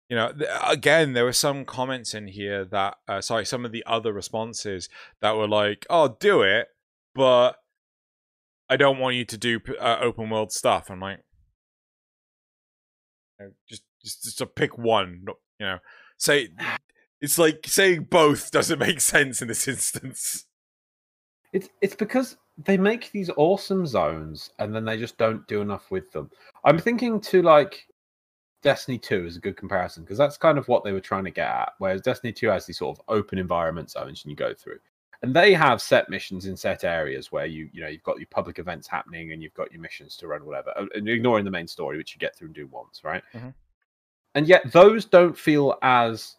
[0.08, 3.70] you know, th- again, there were some comments in here that, uh, sorry, some of
[3.72, 4.88] the other responses
[5.20, 6.68] that were like, "Oh, do it,"
[7.14, 7.62] but
[8.68, 10.90] I don't want you to do uh, open world stuff.
[10.90, 11.20] I'm like,
[13.40, 15.24] know, just just just to pick one,
[15.58, 15.78] you know,
[16.16, 16.48] say
[17.20, 20.46] it's like saying both doesn't make sense in this instance.
[21.52, 25.90] It's it's because they make these awesome zones and then they just don't do enough
[25.90, 26.30] with them.
[26.64, 27.86] I'm thinking to like
[28.62, 31.30] Destiny 2 is a good comparison because that's kind of what they were trying to
[31.30, 31.72] get at.
[31.78, 34.80] Whereas Destiny 2 has these sort of open environment zones and you go through.
[35.22, 38.28] And they have set missions in set areas where you you know you've got your
[38.30, 40.72] public events happening and you've got your missions to run whatever.
[40.76, 43.22] uh, And ignoring the main story, which you get through and do once, right?
[43.34, 43.52] Mhm.
[44.34, 46.36] And yet those don't feel as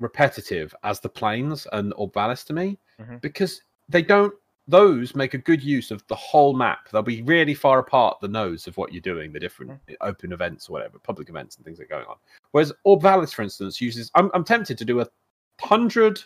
[0.00, 3.20] repetitive as the plains and Orb Vallis to me Mhm.
[3.20, 4.34] because they don't
[4.68, 6.88] those make a good use of the whole map.
[6.88, 10.68] They'll be really far apart the nodes of what you're doing, the different open events
[10.68, 12.16] or whatever, public events and things that are going on.
[12.52, 15.06] Whereas Orb Vallis, for instance, uses I'm I'm tempted to do a
[15.60, 16.22] hundred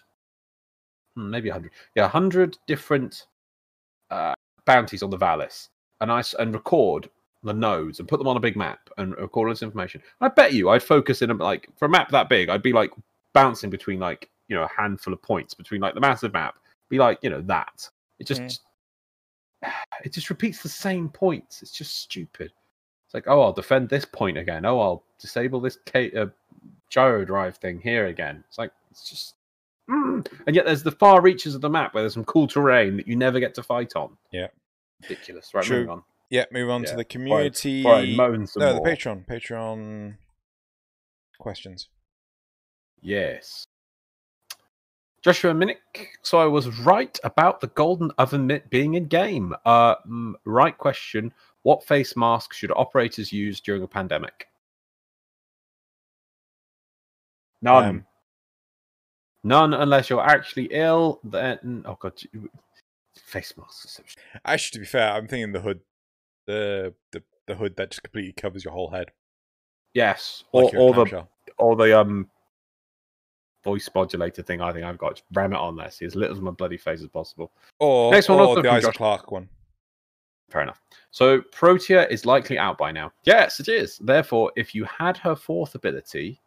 [1.16, 1.72] maybe a hundred.
[1.94, 3.26] Yeah, a hundred different
[4.10, 7.08] uh, bounties on the Vallis and i and record
[7.42, 10.02] the nodes and put them on a big map and record all this information.
[10.20, 12.72] I bet you I'd focus in a, like for a map that big, I'd be
[12.72, 12.90] like
[13.32, 16.56] bouncing between like you know a handful of points between like the massive map,
[16.88, 17.88] be like you know that.
[18.18, 19.72] It just Mm.
[20.04, 21.62] it just repeats the same points.
[21.62, 22.52] It's just stupid.
[23.06, 24.64] It's like oh I'll defend this point again.
[24.64, 26.26] Oh I'll disable this K- uh,
[26.90, 28.42] gyro drive thing here again.
[28.48, 29.35] It's like it's just.
[29.90, 30.26] Mm.
[30.46, 33.06] And yet, there's the far reaches of the map where there's some cool terrain that
[33.06, 34.16] you never get to fight on.
[34.32, 34.48] Yeah.
[35.02, 35.52] ridiculous.
[35.54, 35.76] Right, True.
[35.78, 36.02] moving on.
[36.30, 37.82] Yeah, move on to Yeah, the Before I- community.
[37.82, 38.80] before I moan some no, the.
[38.80, 39.26] Patreon.
[39.26, 40.16] Patreon
[41.38, 41.88] questions.
[43.00, 43.66] Yes.
[45.22, 45.76] Joshua Minnick,
[46.22, 49.54] so I was right about the golden oven mitt being in game.
[49.64, 49.96] Uh,
[50.44, 51.32] right question.
[51.62, 54.48] What face mask should operators use during a pandemic?
[57.62, 57.84] None.
[57.84, 58.06] Um,
[59.46, 61.20] None unless you're actually ill.
[61.22, 62.14] Then oh god,
[63.16, 63.84] face masks.
[63.84, 65.80] Are so sh- Actually, to be fair, I'm thinking the hood,
[66.46, 69.12] the the, the hood that just completely covers your whole head,
[69.94, 71.26] Yes, like or, or the
[71.58, 72.28] or the um
[73.62, 74.60] voice modulator thing.
[74.60, 75.22] I think I've got.
[75.32, 75.92] Ram it on there.
[75.92, 77.52] See as little of my bloody face as possible.
[77.78, 79.48] or Next one or the Isaac Josh- Clarke one.
[80.50, 80.80] Fair enough.
[81.12, 83.12] So Protea is likely out by now.
[83.24, 83.98] Yes, it is.
[83.98, 86.40] Therefore, if you had her fourth ability,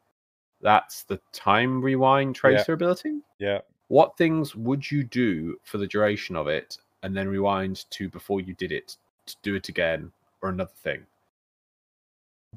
[0.62, 3.20] that's the time rewind tracer ability.
[3.40, 3.60] Yeah.
[3.88, 8.42] What things would you do for the duration of it, and then rewind to before
[8.42, 11.06] you did it to do it again, or another thing?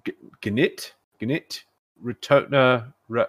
[0.04, 1.62] G- Gnit, Gnit,
[2.04, 3.22] Retona, re-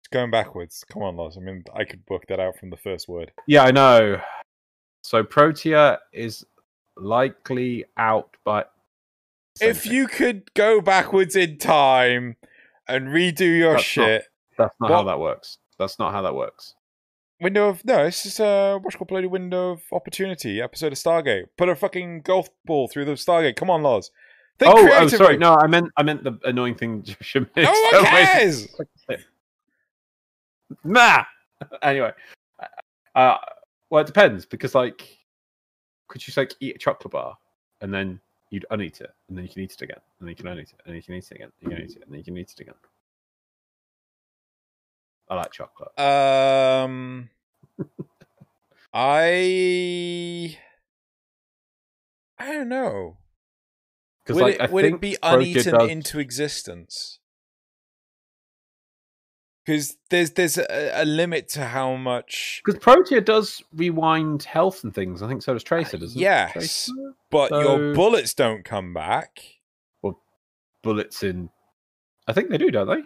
[0.00, 0.84] It's going backwards.
[0.88, 1.36] Come on, Loz.
[1.36, 3.30] I mean, I could work that out from the first word.
[3.46, 4.20] Yeah, I know.
[5.02, 6.44] So Protea is
[6.96, 8.64] likely out by.
[9.56, 12.36] Same if you could go backwards in time
[12.88, 14.24] and redo your That's not- shit,
[14.58, 15.58] That's not how that works.
[15.78, 16.74] That's not how that works.
[17.40, 21.44] window of no, this is a what's called bloody window of opportunity episode of Stargate.
[21.58, 23.56] Put a fucking golf ball through the Stargate.
[23.56, 24.10] Come on, Loz.
[24.58, 25.36] Think oh, oh, sorry.
[25.36, 27.02] No, I meant I meant the annoying thing.
[27.02, 27.48] Josh missed.
[27.56, 28.68] No one cares.
[30.84, 31.24] Nah.
[31.82, 32.12] Anyway,
[33.14, 33.36] uh,
[33.90, 35.18] well, it depends because like,
[36.08, 37.36] could you like eat a chocolate bar
[37.80, 38.20] and then
[38.54, 40.68] you'd uneat it and then you can eat it again and then you can uneat
[40.70, 41.50] it and you can eat it again.
[41.60, 42.74] You can eat it and then you can eat it again.
[45.28, 45.98] I like chocolate.
[45.98, 47.30] Um,
[48.94, 50.56] I
[52.38, 53.16] I don't know.
[54.24, 57.18] Because Would, like, it, I would it be uneaten does- into existence?
[59.64, 64.94] Because there's there's a, a limit to how much, Because Protea does rewind health and
[64.94, 65.22] things.
[65.22, 66.54] I think so does Tracer, doesn't yes.
[66.54, 66.60] it?
[66.60, 66.90] Yes,
[67.30, 69.40] but your bullets don't come back.
[70.02, 70.16] Or
[70.82, 71.48] bullets in.
[72.28, 73.02] I think they do, don't they?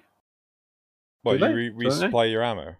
[1.22, 1.54] Well, Do you they?
[1.54, 2.06] re- Don't they?
[2.08, 2.74] resupply your ammo.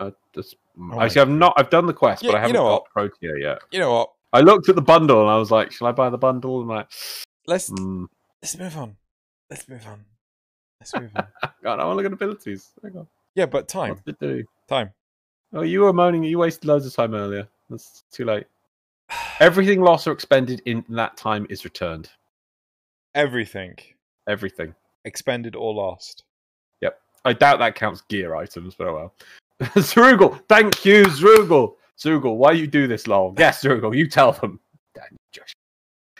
[0.00, 1.54] Uh, just, my actually, I've not.
[1.56, 3.58] I've done the quest, Yeah, but I haven't know got Protea yet.
[3.70, 4.10] You know what?
[4.32, 6.70] I looked at the bundle and I was like, "Shall I buy the bundle?" And
[6.70, 6.88] I'm like,
[7.46, 8.06] Let's mm,
[8.42, 8.96] let's move on.
[9.50, 10.04] Let's move on.
[10.84, 11.26] Let's move on.
[11.62, 12.70] God, I want to look at abilities.
[13.34, 14.44] Yeah, but time, What's it do?
[14.68, 14.90] time.
[15.54, 16.22] Oh, you were moaning.
[16.24, 17.48] You wasted loads of time earlier.
[17.70, 18.46] That's too late.
[19.40, 22.10] Everything lost or expended in that time is returned.
[23.14, 23.78] Everything
[24.26, 24.74] Everything.
[25.04, 26.24] expended or lost.
[26.80, 27.00] Yep.
[27.24, 29.14] I doubt that counts gear items, but oh well.
[29.76, 31.76] Zrugal, thank you, Zrugal.
[31.98, 33.36] Zrugal, why you do this long?
[33.38, 34.58] Yes, Zrugal, you tell them.
[34.94, 35.54] Damn you, Josh.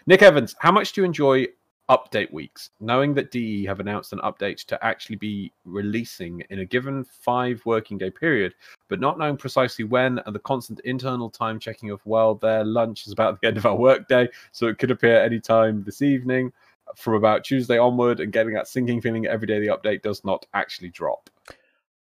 [0.06, 1.46] Nick Evans, how much do you enjoy
[1.88, 2.70] update weeks?
[2.80, 7.60] Knowing that DE have announced an update to actually be releasing in a given five
[7.64, 8.54] working day period,
[8.88, 13.06] but not knowing precisely when, and the constant internal time checking of, well, their lunch
[13.06, 16.52] is about the end of our workday, so it could appear any time this evening
[16.96, 20.46] from about Tuesday onward and getting that sinking feeling every day the update does not
[20.54, 21.30] actually drop.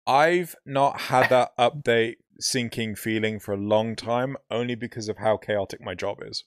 [0.06, 5.38] I've not had that update sinking feeling for a long time, only because of how
[5.38, 6.44] chaotic my job is.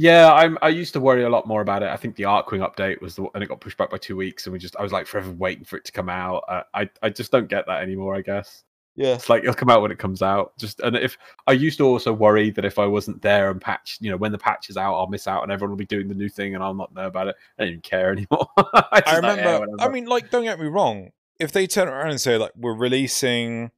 [0.00, 0.56] Yeah, I'm.
[0.62, 1.90] I used to worry a lot more about it.
[1.90, 4.46] I think the Archwing update was the and it got pushed back by two weeks,
[4.46, 6.42] and we just I was like forever waiting for it to come out.
[6.48, 8.14] Uh, I I just don't get that anymore.
[8.16, 8.64] I guess
[8.96, 9.12] Yeah.
[9.12, 10.56] it's like it'll come out when it comes out.
[10.56, 13.98] Just and if I used to also worry that if I wasn't there and patch,
[14.00, 16.08] you know, when the patch is out, I'll miss out, and everyone will be doing
[16.08, 17.36] the new thing, and I'll not know about it.
[17.58, 18.46] I don't even care anymore.
[18.56, 19.66] I, I "Yeah, remember.
[19.80, 21.10] I mean, like, don't get me wrong.
[21.38, 23.70] If they turn around and say like we're releasing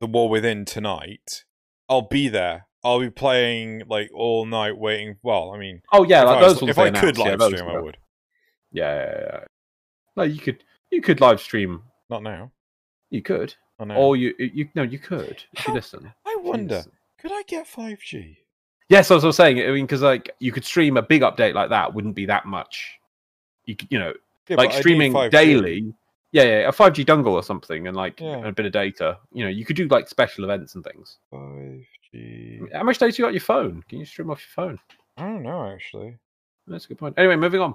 [0.00, 1.44] the War Within tonight,
[1.88, 2.66] I'll be there.
[2.82, 5.16] I'll be playing like all night waiting.
[5.22, 7.56] Well, I mean, oh yeah, if like I, those if I could announced, yeah, live
[7.58, 7.96] stream, I would.
[8.72, 9.40] Yeah, yeah, yeah.
[10.16, 11.82] No, you could you could live stream.
[12.08, 12.50] Not now.
[13.10, 13.96] You could, Not now.
[13.96, 16.12] or you you no, you could if How- you listen.
[16.26, 16.84] I wonder,
[17.18, 18.38] could I get five G?
[18.88, 21.54] Yes, as I was saying, I mean, because like you could stream a big update
[21.54, 22.98] like that, wouldn't be that much.
[23.66, 24.12] You could, you know,
[24.48, 25.94] Yeah, like I streaming daily.
[26.32, 28.46] Yeah, yeah, a five G dongle or something, and like Yeah.
[28.46, 29.18] a bit of data.
[29.32, 31.18] You know, you could do like special events and things.
[31.30, 32.60] Five G.
[32.72, 33.82] How much data you got on your phone?
[33.88, 34.78] Can you stream off your phone?
[35.16, 36.18] I don't know actually.
[36.66, 37.14] That's a good point.
[37.18, 37.74] Anyway, moving on.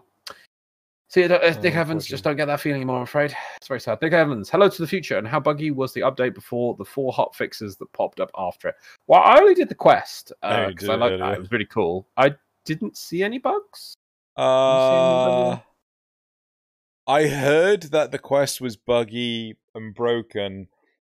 [1.10, 1.28] See, uh,
[1.62, 2.98] Nick Oh, Evans just don't get that feeling anymore.
[2.98, 4.02] I'm afraid it's very sad.
[4.02, 5.18] Nick Evans, hello to the future.
[5.18, 8.70] And how buggy was the update before the four hot fixes that popped up after
[8.70, 8.76] it?
[9.08, 11.34] Well, I only did the quest because did I liked that.
[11.34, 12.08] It was really cool.
[12.18, 12.34] I
[12.66, 13.96] didn't see any bugs.
[14.36, 15.64] Uh, anybody?
[17.08, 20.68] I heard that the quest was buggy and broken.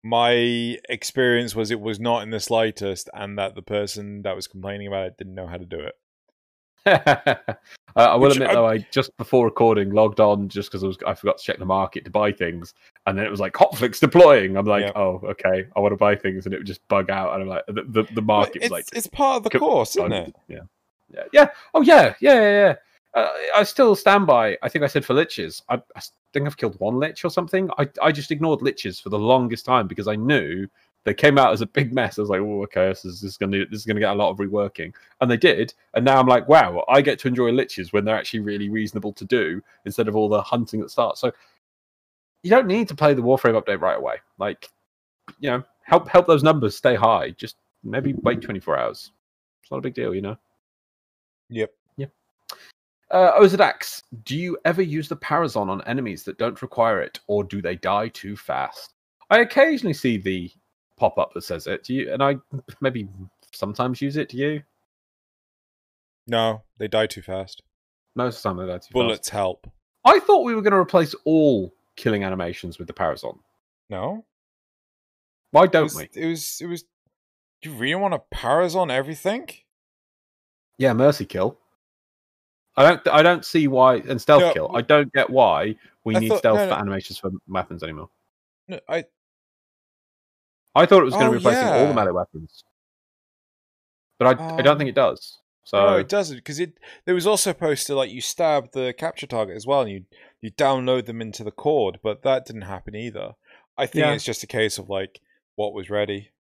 [0.06, 4.46] My experience was it was not in the slightest, and that the person that was
[4.46, 5.96] complaining about it didn't know how to do it.
[6.86, 7.56] uh,
[7.96, 10.98] I will Which admit though, I just before recording logged on just because I was
[11.08, 12.76] I forgot to check the market to buy things,
[13.08, 14.56] and then it was like hotfix deploying.
[14.56, 14.92] I'm like, Yeah.
[14.96, 17.50] oh okay, I want to buy things, and it would just bug out, and I'm
[17.50, 20.14] like, the the, the market it's, was like, it's part of the co- course, isn't
[20.14, 20.36] it?
[20.48, 20.60] Yeah,
[21.12, 21.50] yeah, yeah.
[21.74, 22.52] Oh yeah, yeah, yeah.
[22.52, 22.76] yeah.
[23.16, 24.56] Uh, I still stand by.
[24.62, 25.64] I think I said for liches.
[25.68, 26.02] I, I
[26.36, 27.70] think I've killed one lich or something.
[27.78, 30.68] I I just ignored liches for the longest time because I knew
[31.06, 32.18] they came out as a big mess.
[32.18, 34.16] I was like, oh, okay, this is, this is gonna this is gonna get a
[34.16, 35.74] lot of reworking, and they did.
[35.94, 39.14] And now I'm like, wow, I get to enjoy liches when they're actually really reasonable
[39.14, 41.22] to do instead of all the hunting that starts.
[41.22, 41.32] So
[42.44, 44.18] you don't need to play the Warframe update right away.
[44.38, 44.70] Like,
[45.40, 47.32] you know, help help those numbers stay high.
[47.32, 49.12] Just maybe wait 24 hours.
[49.62, 50.38] It's not a big deal, you know.
[51.50, 51.72] Yep.
[53.16, 57.46] Uh, Ozadax, do you ever use the Parazon on enemies that don't require it, or
[57.46, 58.94] do they die too fast?
[59.30, 60.52] I occasionally see the
[60.98, 61.86] pop up that says it.
[61.86, 62.12] Do you?
[62.12, 62.36] And I
[62.82, 63.08] maybe
[63.54, 64.28] sometimes use it.
[64.28, 64.62] Do you?
[66.28, 67.64] No, they die too fast.
[68.16, 68.92] Most of the time they die too fast.
[68.92, 69.66] Bullets help.
[70.04, 73.40] I thought we were going to replace all killing animations with the Parazon.
[73.90, 74.26] No,
[75.52, 76.10] Why it don't was, we?
[76.14, 76.58] it was.
[76.60, 76.84] It was.
[77.62, 79.48] Do you really want to Parazon everything?
[80.78, 81.58] Yeah, mercy kill.
[82.78, 83.08] I don't.
[83.08, 83.96] I don't see why.
[83.98, 84.72] And stealth No, kill.
[84.76, 88.10] I don't get why we I need thought- stealth no, for animations for weapons anymore.
[88.68, 89.06] No, I.
[90.78, 92.66] I thought it was going to Oh, be replacing all the melee weapons,
[94.20, 95.38] but I, I don't think Um, it does.
[95.64, 96.78] So no, it doesn't because it.
[97.06, 100.06] There was also supposed to like you stab the capture target as well, and you
[100.42, 103.36] you download them into the cord, but that didn't happen either.
[103.78, 104.14] I think Yeah.
[104.14, 105.22] it's just a case of like
[105.56, 106.32] what was ready,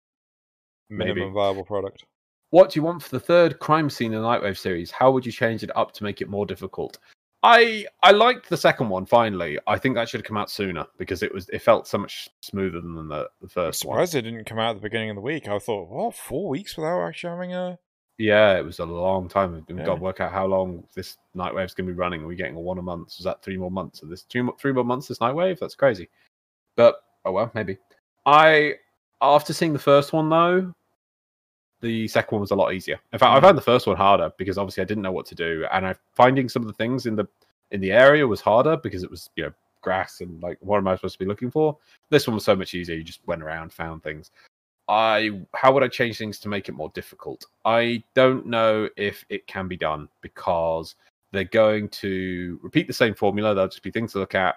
[0.89, 1.33] minimum Maybe.
[1.33, 2.03] viable product.
[2.51, 4.91] What do you want for the third crime scene in the Nightwave series?
[4.91, 6.99] How would you change it up to make it more difficult?
[7.43, 9.05] I I liked the second one.
[9.05, 11.97] Finally, I think that should have come out sooner because it was it felt so
[11.97, 13.93] much smoother than the, the I'm first one.
[13.93, 15.47] surprised it didn't come out at the beginning of the week.
[15.47, 17.77] I thought, what, four weeks without actually having a.
[18.17, 19.63] Yeah, it was a long time.
[19.67, 19.85] We've Yeah.
[19.85, 22.23] got to work out how long this Nightwave's going to be running.
[22.23, 23.09] Are we getting a one a month?
[23.19, 23.99] Is that three more months?
[23.99, 25.59] So this two three more months this Nightwave?
[25.59, 26.09] That's crazy.
[26.77, 27.77] But oh well, maybe.
[28.25, 28.75] I
[29.21, 30.73] after seeing the first one though,
[31.81, 32.99] the second one was a lot easier.
[33.13, 33.41] In fact, I Mm.
[33.41, 35.95] found the first one harder because obviously I didn't know what to do, and I
[36.13, 37.27] finding some of the things in the
[37.71, 40.87] in the area was harder because it was you know grass and like what am
[40.87, 41.77] I supposed to be looking for?
[42.09, 42.95] This one was so much easier.
[42.95, 44.31] You just went around, found things.
[44.87, 47.45] I how would I change things to make it more difficult?
[47.65, 50.95] I don't know if it can be done because
[51.31, 53.53] they're going to repeat the same formula.
[53.53, 54.55] There'll just be things to look at,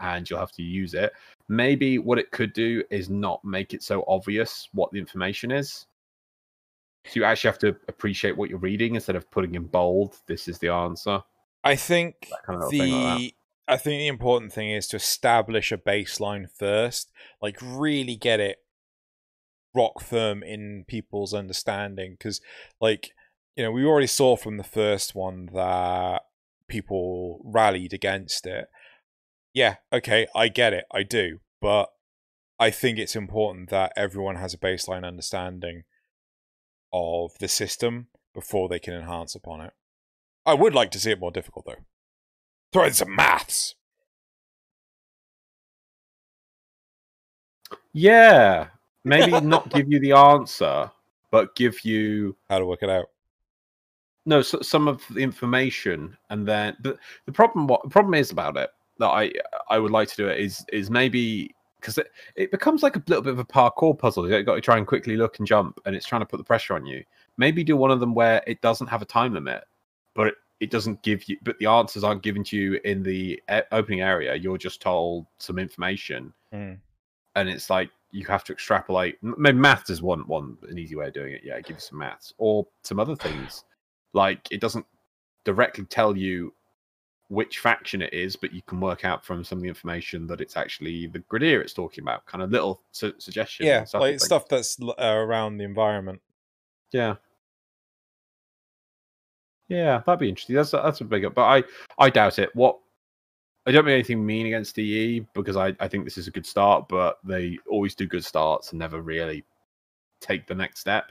[0.00, 1.12] and you'll have to use it.
[1.48, 5.86] Maybe what it could do is not make it so obvious what the information is.
[7.04, 10.16] So you actually have to appreciate what you're reading instead of putting in bold.
[10.26, 11.22] This is the answer.
[11.64, 12.78] I think kind of the.
[12.78, 13.34] like.
[13.68, 18.58] I think the important thing is to establish a baseline first, like really get it
[19.74, 22.16] rock firm in people's understanding.
[22.18, 22.40] Because,
[22.80, 23.12] like,
[23.56, 26.22] you know, we already saw from the first one that
[26.68, 28.68] people rallied against it.
[29.54, 31.90] Yeah, okay, I get it, I do, but
[32.58, 35.82] I think it's important that everyone has a baseline understanding
[36.92, 39.72] of the system before they can enhance upon it.
[40.46, 41.84] I would like to see it more difficult, though.
[42.72, 43.74] Throw in some maths.
[47.92, 48.68] Yeah,
[49.04, 50.90] maybe not give you the answer,
[51.30, 53.06] but give you How to work it out.
[54.26, 58.30] no so, some of the information, and then the the problem what the problem is
[58.30, 58.70] about it
[59.02, 59.30] that I
[59.68, 63.02] I would like to do it is is maybe because it, it becomes like a
[63.08, 64.30] little bit of a parkour puzzle.
[64.30, 66.44] You've got to try and quickly look and jump, and it's trying to put the
[66.44, 67.02] pressure on you.
[67.36, 69.64] Maybe do one of them where it doesn't have a time limit,
[70.14, 73.42] but it, it doesn't give you, but the answers aren't given to you in the
[73.72, 74.36] opening area.
[74.36, 76.78] You're just told some information, Mm.
[77.34, 79.16] and it's like you have to extrapolate.
[79.22, 81.40] Maybe maths is one one an easy way of doing it.
[81.42, 83.64] Yeah, give you some maths or some other things.
[84.12, 84.86] Like it doesn't
[85.44, 86.54] directly tell you
[87.32, 90.42] which faction it is, but you can work out from some of the information that
[90.42, 92.26] it's actually the Grineer it's talking about.
[92.26, 93.66] Kind of little su- suggestions.
[93.66, 96.20] Yeah, stuff, like stuff that's uh, around the environment.
[96.92, 97.14] Yeah.
[99.68, 100.56] Yeah, that'd be interesting.
[100.56, 101.64] That's a, that's a big, up, but I
[101.98, 102.54] I doubt it.
[102.54, 102.78] What
[103.64, 106.44] I don't mean anything mean against DE because I I think this is a good
[106.44, 109.42] start, but they always do good starts and never really
[110.20, 111.10] take the next step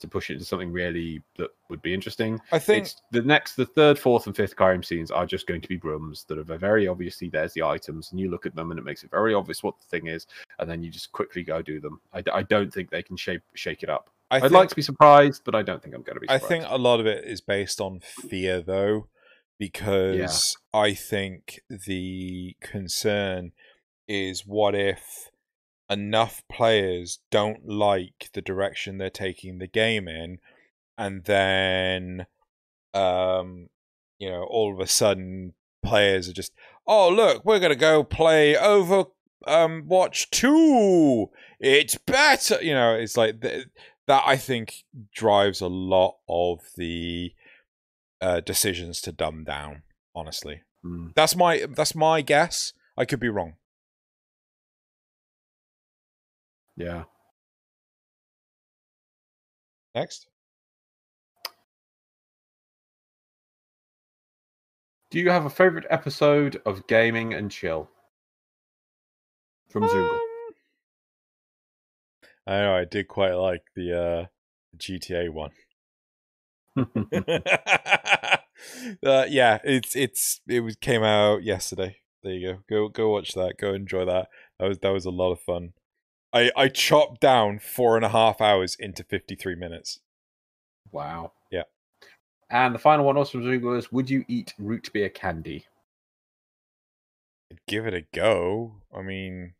[0.00, 2.40] to push it into something really that would be interesting.
[2.52, 5.60] I think It's the next, the third, fourth, and fifth crime scenes are just going
[5.60, 8.70] to be brooms that are very obviously there's the items, and you look at them
[8.70, 10.26] and it makes it very obvious what the thing is,
[10.58, 12.00] and then you just quickly go do them.
[12.12, 14.10] I don't think they can shape shake it up.
[14.30, 16.30] I I'd think, like to be surprised, but I don't think I'm going to be.
[16.30, 19.08] I think a lot of it is based on fear, though,
[19.58, 23.52] because I think the concern
[24.06, 25.29] is what if
[25.90, 30.38] enough players don't like the direction they're taking the game in,
[30.96, 32.26] and then,
[32.94, 33.68] um,
[34.18, 36.52] you know, all of a sudden players are just,
[36.86, 39.04] oh look, we're gonna go play over
[39.46, 41.30] um watch two.
[41.58, 42.94] It's better, you know.
[42.94, 43.66] It's like th-
[44.06, 44.22] that.
[44.26, 44.84] I think
[45.14, 47.32] drives a lot of the
[48.20, 49.82] uh, decisions to dumb down.
[50.14, 51.14] Honestly, Mm.
[51.14, 52.72] that's my that's my guess.
[52.96, 53.54] I could be wrong.
[56.80, 57.04] Yeah.
[59.94, 60.26] Next,
[65.10, 67.90] Do you have a favorite episode of Gaming and Chill
[69.68, 70.14] from Zoogle?
[70.14, 70.20] Um,
[72.46, 74.26] I know I did quite like the uh,
[74.78, 75.50] GTA one.
[79.04, 81.96] uh, yeah, it's it's it was came out yesterday.
[82.22, 82.60] There you go.
[82.70, 83.58] Go go watch that.
[83.58, 84.28] Go enjoy that.
[84.58, 85.72] That was that was a lot of fun.
[86.32, 90.00] I I chopped down four and a half hours into fifty three minutes.
[90.92, 91.32] wow.
[91.50, 91.64] Yeah.
[92.50, 95.66] And the final one also was Would you eat root beer candy?
[97.50, 98.82] I'd give it a go.
[98.92, 99.54] I mean,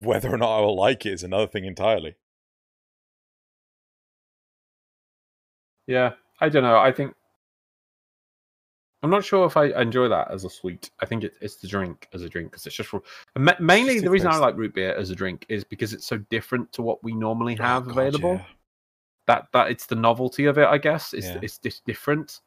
[0.00, 2.16] whether or not I will like it is another thing entirely.
[5.86, 6.78] Yeah, I don't know.
[6.78, 7.14] I think
[9.02, 10.90] I'm not sure if I enjoy that as a sweet.
[11.00, 13.00] I think it, it's the drink as a drink because it's just for,
[13.36, 16.18] mainly Just the reason I like root beer as a drink is because it's so
[16.30, 18.34] different to what we normally have Oh, God, available.
[18.34, 18.44] yeah.
[19.28, 21.12] That that it's the novelty of it, I guess.
[21.12, 21.38] It's Yeah.
[21.42, 22.40] it's just different.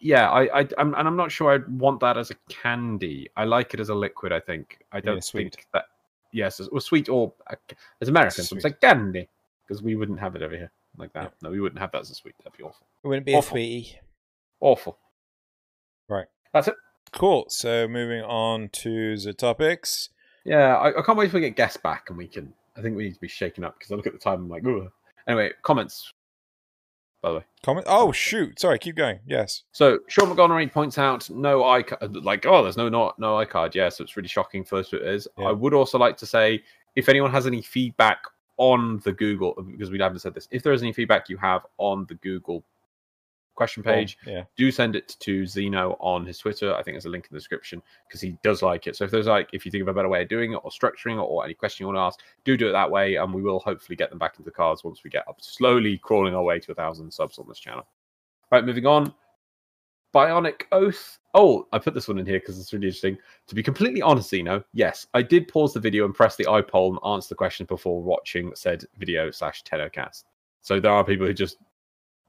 [0.00, 3.28] Yeah, I, I I'm and I'm not sure I'd want that as a candy.
[3.36, 4.32] I like it as a liquid.
[4.32, 5.54] I think I don't sweet.
[5.54, 5.86] think that.
[6.32, 7.54] Yes, as- or sweet or uh,
[8.00, 9.28] as Americans, it's like candy
[9.66, 11.22] because we wouldn't have it over here like that.
[11.24, 11.28] Yeah.
[11.42, 12.34] No, we wouldn't have that as a sweet.
[12.42, 12.86] That'd be awful.
[13.02, 13.56] It wouldn't be Awful.
[13.56, 13.98] a sweetie.
[14.64, 14.96] Awful.
[16.08, 16.24] Right.
[16.54, 16.74] That's it.
[17.12, 17.44] Cool.
[17.50, 20.08] So moving on to the topics.
[20.46, 22.50] Yeah, I, I can't wait till we get guests back and we can.
[22.74, 24.44] I think we need to be shaken up because I look at the time and
[24.44, 24.90] I'm like, Ugh.
[25.28, 26.10] anyway, comments.
[27.20, 27.86] By the way, Comment.
[27.88, 28.58] Oh shoot!
[28.58, 28.78] Sorry.
[28.78, 29.20] Keep going.
[29.26, 29.64] Yes.
[29.72, 33.74] so Sean Montgomery points out no i like oh, there's no not no no iCard.
[33.74, 34.64] Yeah, so it's really shocking.
[34.64, 35.28] First, it is.
[35.38, 35.46] Yeah.
[35.46, 36.62] I would also like to say
[36.96, 38.18] if anyone has any feedback
[38.56, 41.66] on the Google because we haven't said this, if there is any feedback you have
[41.76, 42.64] on the Google
[43.54, 44.44] question page, Oh, yeah.
[44.56, 46.74] do send it to Zeno on his Twitter.
[46.74, 48.96] I think there's a link in the description because he does like it.
[48.96, 50.70] So if there's like, if you think of a better way of doing it or
[50.70, 53.32] structuring it or any question you want to ask, do do it that way, and
[53.32, 56.34] we will hopefully get them back into the cards once we get up slowly crawling
[56.34, 57.86] our way to a thousand subs on this channel.
[58.50, 59.12] Right, moving on.
[60.14, 61.18] Bionic Oath.
[61.34, 63.18] Oh, I put this one in here because it's really interesting.
[63.48, 66.90] To be completely honest, Zeno, yes, I did pause the video and press the iPoll
[66.90, 70.22] and answer the question before watching said video slash Tenocast.
[70.60, 71.56] So there are people who just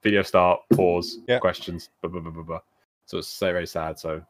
[0.06, 1.40] video start, pause, Yeah.
[1.40, 2.60] questions, blah, blah, blah, blah, blah.
[3.08, 4.00] So it's very, very sad.
[4.00, 4.22] So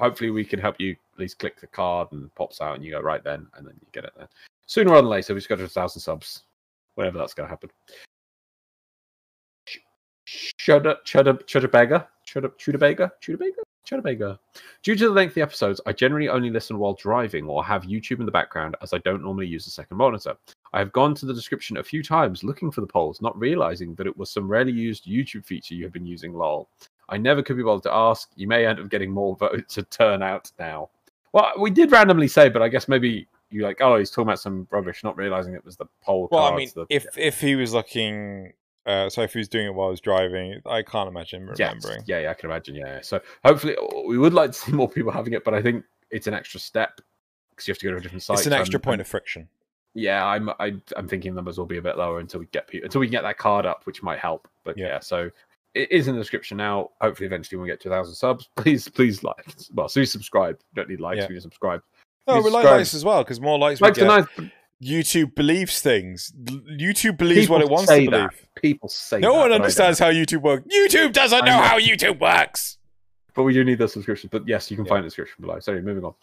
[0.00, 2.90] hopefully we can help you at least click the card and pops out and you
[2.90, 4.26] go right then and then you get it then.
[4.66, 6.42] Sooner rather than later, we just got to a thousand subs.
[6.96, 7.70] Whenever that's going to happen.
[10.26, 14.38] Shudder, Shudder, Shudderbeggar, Shudder, Shudderbeggar, Shudderbeggar, Shudderbeggar.
[14.82, 18.26] Due to the lengthy episodes, I generally only listen while driving or have YouTube in
[18.26, 20.34] the background as I don't normally use a second monitor.
[20.74, 23.94] I have gone to the description a few times looking for the polls, not realizing
[23.94, 26.32] that it was some rarely used YouTube feature you have been using.
[26.34, 26.68] Lol.
[27.08, 28.30] I never could be bothered to ask.
[28.34, 30.90] You may end up getting more votes to turn out now.
[31.32, 34.40] Well, we did randomly say, but I guess maybe you like, oh, he's talking about
[34.40, 36.28] some rubbish, not realizing it was the poll.
[36.32, 38.52] Well, I mean, the- if if he was looking,
[38.84, 42.02] uh, so if he was doing it while I was driving, I can't imagine remembering.
[42.06, 42.74] yeah, yeah, I can imagine.
[42.74, 43.76] Yeah, so hopefully
[44.08, 46.58] we would like to see more people having it, but I think it's an extra
[46.58, 47.00] step
[47.50, 48.38] because you have to go to a different site.
[48.38, 49.48] It's an extra and- point and- of friction.
[49.94, 52.86] Yeah, I'm I, I'm thinking numbers will be a bit lower until we get people
[52.86, 54.48] until we can get that card up, which might help.
[54.64, 54.86] But Yeah.
[54.86, 55.30] yeah, so
[55.74, 56.90] it is in the description now.
[57.00, 59.46] Hopefully, eventually when we get to a thousand subs, please, please like.
[59.72, 60.56] Well, so you subscribe.
[60.72, 61.18] You don't need likes.
[61.18, 61.26] Yeah.
[61.28, 61.80] We can subscribe.
[62.26, 64.06] No, we like likes as well because more likes we Likes get.
[64.06, 64.26] nice.
[64.82, 66.32] YouTube believes things.
[66.42, 68.10] YouTube believes what it people wants to believe.
[68.10, 68.30] that.
[68.60, 70.64] People say No one understands how YouTube works.
[70.74, 71.62] YouTube doesn't know know.
[71.62, 72.78] how YouTube works.
[73.34, 74.28] But we do need the subscription.
[74.32, 74.90] But yes, you can Yeah.
[74.90, 75.58] find the description below.
[75.60, 76.14] Sorry, moving on.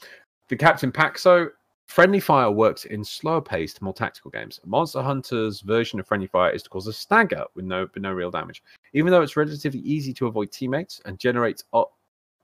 [0.50, 1.50] The Captain Paxo.
[1.92, 4.62] Friendly Fire works in slower paced, more tactical games.
[4.66, 8.14] Monster Hunter's version of Friendly Fire is to cause a stagger with no with no
[8.14, 8.64] real damage.
[8.94, 11.66] Even though it's relatively easy to avoid teammates and generates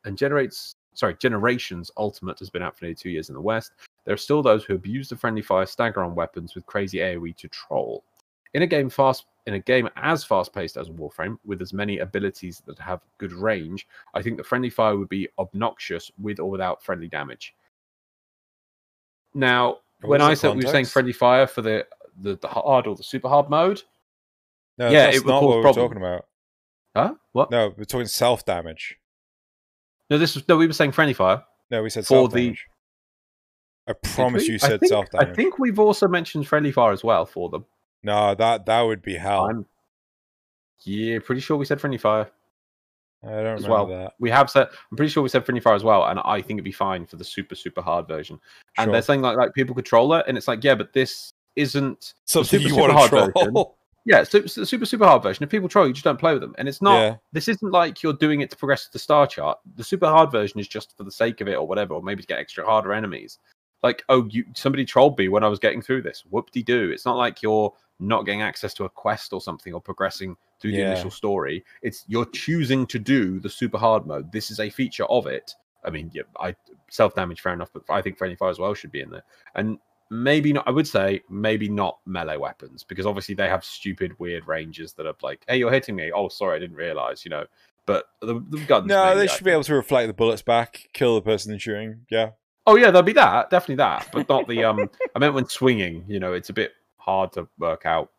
[0.03, 3.71] and generates sorry generations ultimate has been out for nearly two years in the West.
[4.03, 7.37] There are still those who abuse the Friendly Fire stagger on weapons with crazy AOE
[7.37, 8.03] to troll.
[8.53, 11.99] In a game fast in a game as fast paced as Warframe, with as many
[11.99, 16.49] abilities that have good range, I think the Friendly Fire would be obnoxious with or
[16.49, 17.55] without friendly damage.
[19.37, 21.85] Now, when I said we were saying friendly fire for the,
[22.19, 23.83] the the hard or the super hard mode,
[24.79, 26.25] No, Yeah, that's it not what we're talking about.
[26.95, 27.13] huh?
[27.33, 27.51] What?
[27.51, 28.97] No, we're talking self damage.
[30.09, 30.57] No, this was no.
[30.57, 31.43] We were saying friendly fire.
[31.69, 32.65] No, we said For self the- damage.
[33.87, 35.29] I promise you said self damage.
[35.29, 37.65] I think we've also mentioned friendly fire as well for them.
[38.03, 39.45] No, that that would be hell.
[39.49, 39.65] I'm
[40.83, 42.29] yeah, pretty sure we said friendly fire.
[43.27, 43.85] I don't as well.
[43.87, 44.13] that.
[44.19, 44.67] We have said.
[44.91, 47.05] I'm pretty sure we said friendly fire as well, and I think it'd be fine
[47.05, 48.39] for the super super hard version.
[48.77, 52.13] And they're saying like like people control it, and it's like yeah, but this isn't
[52.25, 53.53] something super, you super want to version.
[53.53, 53.77] troll.
[54.05, 55.43] yeah, it's the super super hard version.
[55.43, 56.99] If people troll, you just don't play with them, and it's not.
[56.99, 57.15] Yeah.
[57.33, 59.59] This isn't like you're doing it to progress the star chart.
[59.75, 62.21] The super hard version is just for the sake of it, or whatever, or maybe
[62.21, 63.39] to get extra harder enemies.
[63.83, 66.23] Like, oh, you somebody trolled me when I was getting through this.
[66.29, 66.89] Whoop de doo.
[66.91, 70.71] It's not like you're not getting access to a quest or something, or progressing through
[70.71, 70.91] the Yeah.
[70.91, 71.63] initial story.
[71.81, 74.31] It's you're choosing to do the super hard mode.
[74.31, 75.53] This is a feature of it.
[75.83, 76.55] I mean, yeah, I
[76.89, 79.23] self damage fair enough, but I think friendly fire as well should be in there.
[79.55, 79.77] And
[80.09, 80.67] maybe not.
[80.67, 85.05] I would say maybe not melee weapons because obviously they have stupid, weird ranges that
[85.05, 87.23] are like, "Hey, you're hitting me." Oh, sorry, I didn't realize.
[87.25, 87.45] You know,
[87.85, 88.87] but the, the guns.
[88.87, 92.05] No, maybe, they should be able to reflect the bullets back, kill the person shooting.
[92.09, 92.31] Yeah.
[92.67, 94.89] Oh yeah, there'll be that, definitely that, but not the um.
[95.15, 96.03] I meant when swinging.
[96.07, 98.11] You know, it's a bit hard to work out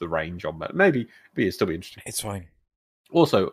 [0.00, 0.74] the range on that.
[0.74, 2.02] Maybe, but it'd still be interesting.
[2.06, 2.46] It's fine.
[3.10, 3.52] Also,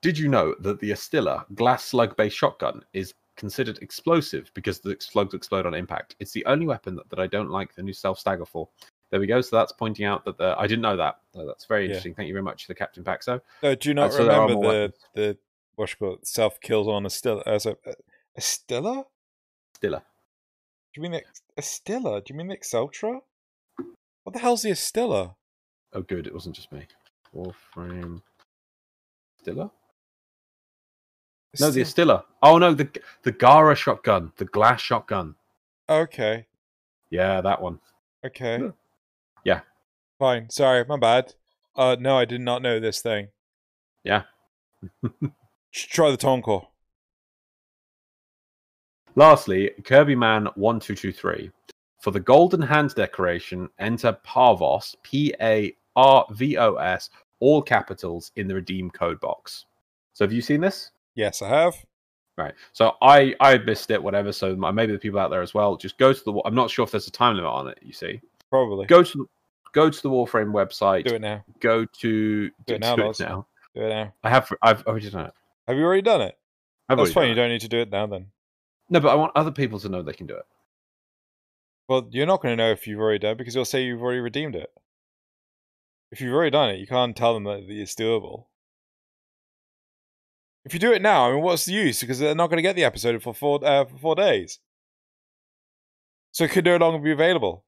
[0.00, 4.96] did you know that the Astilla glass slug based shotgun is considered explosive because the
[5.00, 6.14] slugs explode on impact?
[6.20, 8.68] It's the only weapon that, that I don't like the new self stagger for.
[9.10, 9.40] There we go.
[9.40, 11.18] So that's pointing out that the, I didn't know that.
[11.34, 11.86] So that's very Yeah.
[11.88, 12.14] interesting.
[12.14, 13.40] Thank you very much to the Captain Paxo.
[13.62, 14.94] No, do you not so remember the weapons.
[15.14, 15.38] the
[15.74, 17.76] what's called self kills on a still as a
[18.36, 18.40] a
[19.80, 20.00] Stilla?
[20.00, 20.02] Stilla.
[20.94, 21.22] Do you mean the
[21.62, 22.24] Astilla?
[22.24, 23.20] Do you mean the Exceltra?
[24.24, 25.34] What the hell's the Astilla?
[25.92, 26.26] Oh, good.
[26.26, 26.86] It wasn't just me.
[27.34, 28.22] Warframe.
[29.44, 29.70] Stilla?
[31.60, 32.24] No, the Astilla.
[32.42, 32.88] Oh no, the
[33.22, 35.36] the Gara shotgun, the glass shotgun.
[35.88, 36.46] Okay,
[37.10, 37.78] Yeah, that one.
[38.24, 38.58] okay.
[38.60, 38.70] Yeah.
[39.44, 39.60] Yeah.
[40.18, 40.50] Fine.
[40.50, 41.34] Sorry, my bad.
[41.76, 43.28] Uh, no, I did not know this thing.
[44.02, 44.22] Yeah.
[45.72, 46.66] Try the Tonkor.
[49.16, 51.50] Lastly, Kirby Man one two two three.
[52.00, 57.10] For the golden hand decoration, enter Parvos P A R V O S
[57.40, 59.64] all capitals in the redeem code box.
[60.12, 60.90] So have you seen this?
[61.14, 61.74] Yes, I have.
[62.36, 62.54] Right.
[62.72, 64.02] So I I missed it.
[64.02, 64.32] Whatever.
[64.32, 65.76] So maybe the people out there as well.
[65.76, 66.42] Just go to the.
[66.44, 67.78] I'm not sure if there's a time limit on it.
[67.82, 68.20] You see.
[68.50, 68.86] Probably.
[68.86, 69.24] Go to the,
[69.72, 71.06] go to the Warframe website.
[71.06, 71.42] Do it now.
[71.60, 73.20] Go to Do it now, do Loz.
[73.20, 73.46] now.
[73.74, 74.12] Do it now.
[74.22, 74.52] I have.
[74.60, 75.32] I've already done it.
[75.66, 76.36] Have you already done it?
[76.90, 77.28] I've That's fine.
[77.28, 78.26] You don't need to do it now then.
[78.88, 80.46] No, but I want other people to know they can do it.
[81.88, 84.02] Well, you're not going to know if you've already done it because you'll say you've
[84.02, 84.70] already redeemed it.
[86.10, 88.46] If you've already done it, you can't tell them that it's doable.
[90.64, 92.00] If you do it now, I mean, what's the use?
[92.00, 94.58] Because they're not going to get the episode for four uh, for four days,
[96.32, 97.64] so it could no longer be available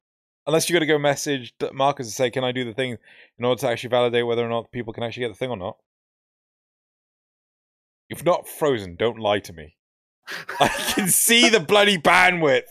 [0.48, 2.98] unless you're going to go message Marcus and say, "Can I do the thing?"
[3.38, 5.56] in order to actually validate whether or not people can actually get the thing or
[5.56, 5.76] not.
[8.10, 9.77] If not frozen, don't lie to me.
[10.60, 12.62] I can see the bloody bandwidth.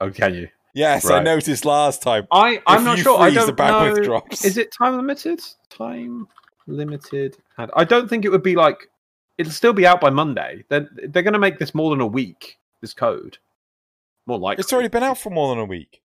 [0.00, 0.48] Oh, can you?
[0.74, 2.26] Yes, I noticed last time.
[2.32, 3.20] I I'm If not you sure.
[3.20, 4.02] I freeze, don't the bandwidth know.
[4.04, 4.44] drops.
[4.44, 5.40] Is it time limited?
[5.68, 6.26] Time
[6.66, 7.36] limited.
[7.58, 8.88] And I don't think it would be like.
[9.38, 10.64] It'll still be out by Monday.
[10.68, 12.58] They're they're going to make this more than a week.
[12.80, 13.38] This code.
[14.26, 14.60] More likely.
[14.62, 16.00] It's already been out for more than a week.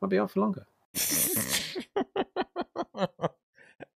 [0.00, 0.66] Might be out for longer.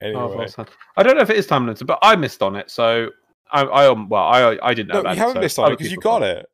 [0.02, 0.68] Oh, anyway, well, sad.
[0.96, 2.70] I don't know if it is time limited, but I missed on it.
[2.70, 3.10] So
[3.55, 5.14] I, I um, well, I I didn't know no, that.
[5.14, 6.38] you haven't so missed on other it because you got did.
[6.38, 6.46] it.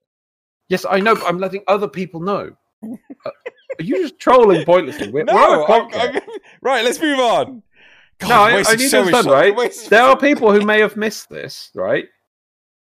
[0.68, 1.14] Yes, I know.
[1.16, 2.50] But I'm letting other people know.
[2.84, 2.88] Uh,
[3.26, 5.10] are you just trolling pointlessly?
[5.10, 6.22] We're, No, we're on a I'm- I'm-
[6.62, 6.84] right.
[6.84, 7.62] Let's move on.
[8.18, 9.56] God, No, I, I need so to understand, right?
[9.56, 12.04] wasted There are people who may have missed this, right?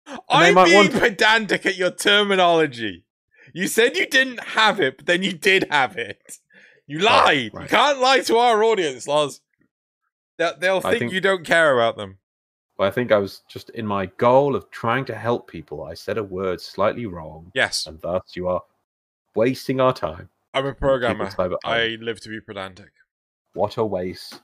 [0.08, 3.06] they I'm being want pedantic at your terminology.
[3.54, 6.40] You said you didn't have it, but then you did have it.
[6.88, 7.52] You lied.
[7.54, 7.70] You right.
[7.70, 9.42] can't lie to our audience, Lars.
[10.38, 12.18] They'll, they'll think, think- you don't care about them.
[12.78, 15.84] Well, I think I was just in my goal of trying to help people.
[15.84, 18.62] I said a word slightly wrong, Yes, and thus you are
[19.36, 20.30] wasting our time.
[20.54, 21.30] I'm a programmer.
[21.66, 22.92] I live to be pedantic.
[23.54, 24.42] What a waste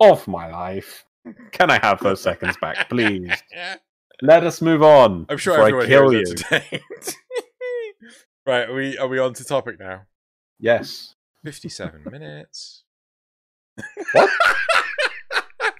[0.00, 1.04] of my life.
[1.52, 3.30] Can I have those seconds back, please?
[4.22, 5.26] Let us move on.
[5.28, 6.78] I'm sure before I everyone here kill is you.
[8.46, 10.02] right, are we are we on to topic now?
[10.58, 11.14] Yes.
[11.44, 12.84] 57 minutes.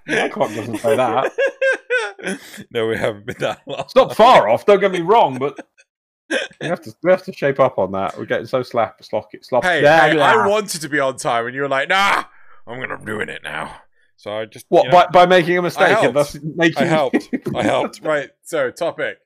[0.07, 1.33] My clock doesn't say that.
[2.71, 3.81] No, we haven't been that long.
[3.81, 4.67] It's not far off.
[4.67, 5.59] Don't get me wrong, but
[6.61, 8.17] we have to we have to shape up on that.
[8.19, 9.39] We're getting so slap sloppy.
[9.43, 9.67] sloppy.
[9.67, 10.23] Hey, Yeah, hey, yeah.
[10.43, 12.25] I wanted to be on time, and you were like, "Nah,
[12.67, 13.77] I'm gonna ruin it now."
[14.17, 16.07] So I just What you know, by, by making a mistake helped.
[16.07, 17.29] and thus making I helped.
[17.55, 18.01] I helped.
[18.03, 18.31] Right.
[18.43, 19.19] So topic: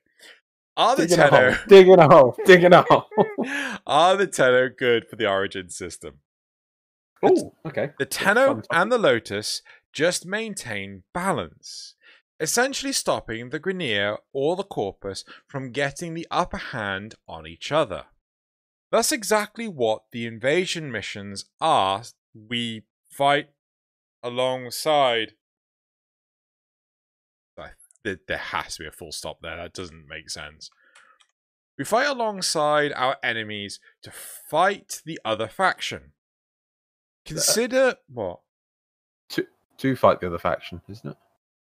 [0.75, 1.39] Are the Digging a hole.
[1.39, 2.35] Tenno Digging a hole.
[2.45, 3.05] Digging a hole.
[3.87, 6.15] are the Tenno good for the Origin system?
[7.23, 7.91] Oh, okay.
[7.99, 9.61] The Tenno and the Lotus
[9.93, 11.95] just maintain balance,
[12.39, 18.05] essentially stopping the Grineer or the Corpus from getting the upper hand on each other.
[18.91, 22.03] That's exactly what the invasion missions are.
[22.33, 23.49] We fight
[24.23, 25.33] alongside.
[28.03, 29.57] There there has to be a full stop there.
[29.57, 30.69] That doesn't make sense.
[31.77, 36.13] We fight alongside our enemies to fight the other faction.
[37.25, 38.39] Consider what?
[39.31, 39.45] To
[39.79, 41.17] to fight the other faction, isn't it?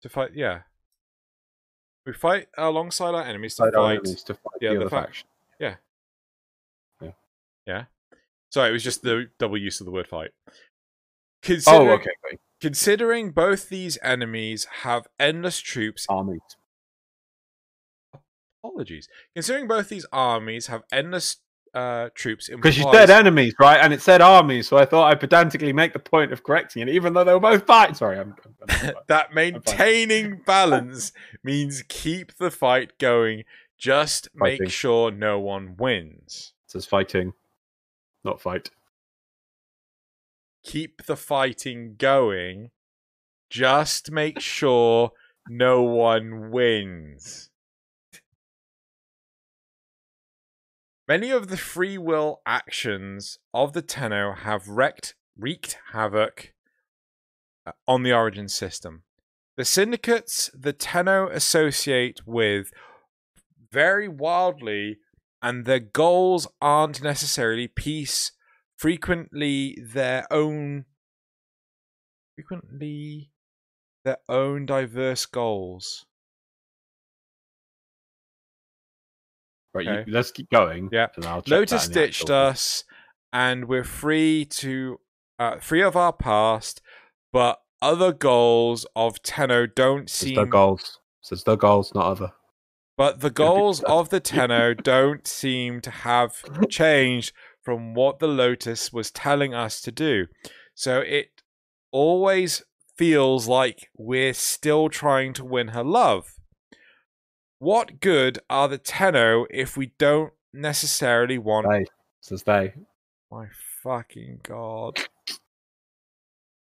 [0.03, 0.61] To fight, yeah.
[2.05, 4.89] We fight alongside our enemies to Fight our enemies to fight the the other other
[4.89, 5.27] fac- faction.
[8.51, 10.31] Sorry, it was just the double use of the word fight.
[10.47, 10.51] Oh,
[11.41, 12.39] Considering, okay, great.
[12.59, 16.05] Considering both these enemies have endless troops.
[16.09, 16.41] Armies.
[18.63, 19.07] Apologies.
[19.33, 21.37] Considering both these armies have endless
[21.73, 23.79] uh, troops Because you said enemies, right?
[23.79, 26.89] And it said armies, so I thought I'd pedantically make the point of correcting it,
[26.89, 27.95] even though they were both fighting.
[27.95, 31.11] Sorry, I'm, I'm, I'm that maintaining balance
[31.43, 33.43] means keep the fight going.
[33.77, 36.53] Just make sure no one wins.
[36.67, 37.33] it says fighting,
[38.23, 38.69] not fight.
[40.63, 42.69] Keep the fighting going.
[43.49, 45.11] Just make sure
[45.49, 47.50] no one wins.
[51.11, 56.53] Many of the free will actions of the Tenno have wrecked, wreaked havoc
[57.65, 59.03] uh, on the Origin system.
[59.57, 62.71] The syndicates the Tenno associate with
[63.69, 64.99] very wildly,
[65.41, 68.31] and their goals aren't necessarily peace,
[68.77, 70.85] frequently their own
[72.35, 73.31] frequently
[74.05, 76.05] their own diverse goals.
[79.73, 80.03] Right, Okay.
[80.07, 80.89] you, let's keep going.
[80.91, 81.07] Yeah.
[81.15, 82.83] and I'll check Lotus ditched us,
[83.31, 84.99] and we're free to
[85.39, 86.81] uh, free of our past,
[87.31, 90.99] but other goals of Tenno don't seem the goals.
[91.21, 92.31] Says the goals, not other.
[92.97, 96.35] But the goals of the Tenno don't seem to have
[96.69, 100.27] changed from what the Lotus was telling us to do.
[100.75, 101.41] So it
[101.91, 102.63] always
[102.97, 106.35] feels like we're still trying to win her love.
[107.61, 111.85] What good are the Tenno if we don't necessarily want They.
[112.19, 112.73] Says they.
[113.29, 113.49] my
[113.83, 114.99] fucking god.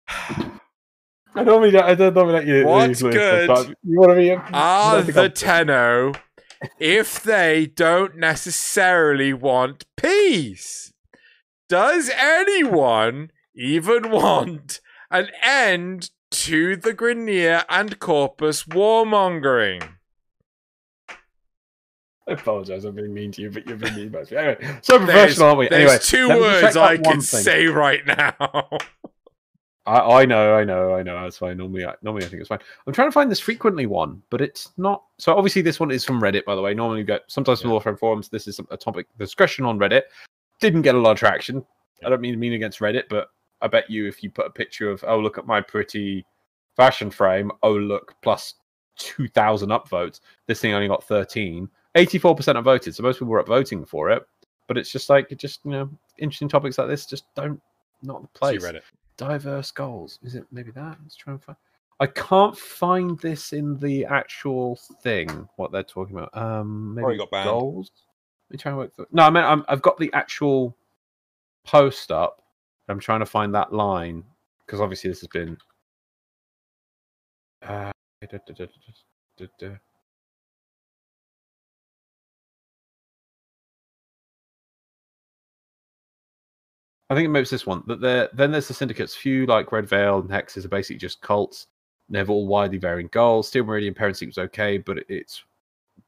[0.07, 2.67] I don't, mean I don't normally let you.
[2.67, 4.31] What's you- good You want to be?
[4.53, 6.13] Are the Tenno
[6.79, 10.93] if they don't necessarily want peace?
[11.67, 19.95] Does anyone even want an end to the Grineer and Corpus warmongering?
[22.27, 22.85] I apologize.
[22.85, 24.37] I'm being mean to you, but you're being mean about me.
[24.37, 25.67] Anyway, so professional, aren't we?
[25.69, 27.21] there's Anyway, two let me just words I can thing.
[27.21, 28.69] say right now.
[29.85, 31.21] I, I know, I know, I know.
[31.21, 31.57] That's fine.
[31.57, 32.59] Normally, I, normally I think it's fine.
[32.87, 35.03] I'm trying to find this frequently one, but it's not.
[35.19, 36.73] So obviously, this one is from Reddit, by the way.
[36.73, 37.77] Normally, you get sometimes from Yeah.
[37.77, 38.27] Warframe forums.
[38.29, 40.03] This is a topic discussion on Reddit.
[40.59, 41.63] Didn't get a lot of traction.
[42.03, 43.29] I don't mean mean against Reddit, but
[43.61, 46.25] I bet you if you put a picture of oh look at my pretty
[46.75, 48.55] fashion frame, oh look plus
[48.97, 50.21] two thousand upvotes.
[50.47, 51.69] This thing only got thirteen.
[51.95, 54.23] 84% have voted, so most people were up voting for it.
[54.67, 57.61] But it's just like it just you know interesting topics like this just don't
[58.01, 58.81] not the place Reddit.
[59.17, 60.19] diverse goals.
[60.23, 60.97] Is it maybe that?
[61.03, 61.57] Let's try and find.
[61.99, 65.47] I can't find this in the actual thing.
[65.55, 66.35] What they're talking about?
[66.35, 67.49] Um, maybe Probably got banned.
[67.49, 67.91] goals.
[68.49, 68.95] Let me try and work.
[68.95, 69.07] Through.
[69.11, 70.75] No, I mean I'm, I've got the actual
[71.63, 72.41] post up.
[72.89, 74.23] I'm trying to find that line
[74.65, 75.57] because obviously this has been.
[77.61, 77.91] Uh,
[78.21, 78.65] da, da,
[79.59, 79.67] da,
[87.09, 87.83] I think maybe it's this one.
[87.87, 89.15] That there, then there's the syndicates.
[89.15, 91.67] Few like Red Veil and Hexes are basically just cults.
[92.09, 93.47] They have all widely varying goals.
[93.47, 95.43] Steel Meridian Parent seems okay, but it's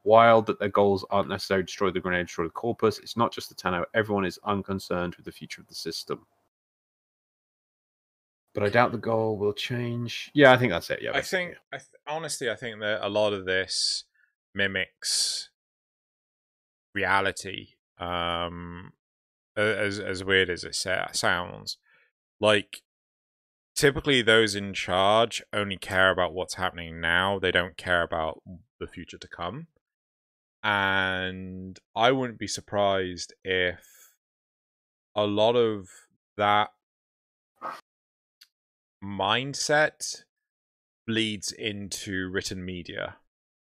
[0.04, 2.98] wild that their goals aren't necessarily destroy the grenade, destroy the corpus.
[2.98, 3.84] It's not just the Tenno.
[3.94, 6.26] Everyone is unconcerned with the future of the system.
[8.54, 10.30] But I doubt the goal will change.
[10.34, 11.00] Yeah, I think that's it.
[11.02, 14.04] Yeah, I think, I th- honestly, I think that a lot of this
[14.54, 15.50] mimics
[16.94, 17.68] reality.
[17.98, 18.92] Um,
[19.58, 21.78] as as weird as it sounds,
[22.40, 22.82] like
[23.74, 27.38] typically those in charge only care about what's happening now.
[27.38, 28.42] They don't care about
[28.80, 29.68] the future to come.
[30.62, 33.80] And I wouldn't be surprised if
[35.14, 35.88] a lot of
[36.36, 36.70] that
[39.02, 40.24] mindset
[41.06, 43.16] bleeds into written media.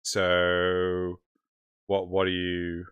[0.03, 1.21] So,
[1.87, 2.87] what what are you?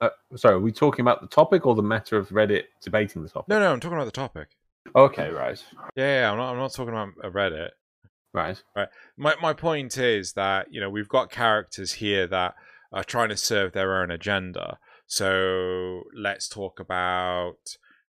[0.00, 3.28] Uh, sorry, are we talking about the topic or the matter of Reddit debating the
[3.28, 3.48] topic?
[3.48, 4.48] No, no, I'm talking about the topic.
[4.94, 5.62] Okay, right,
[5.96, 6.52] Yeah, yeah I'm not.
[6.52, 7.70] I'm not talking about a Reddit.
[8.32, 8.62] right.
[8.74, 8.88] Right.
[9.16, 12.54] My my point is that you know we've got characters here that
[12.92, 14.78] are trying to serve their own agenda.
[15.06, 17.58] So let's talk about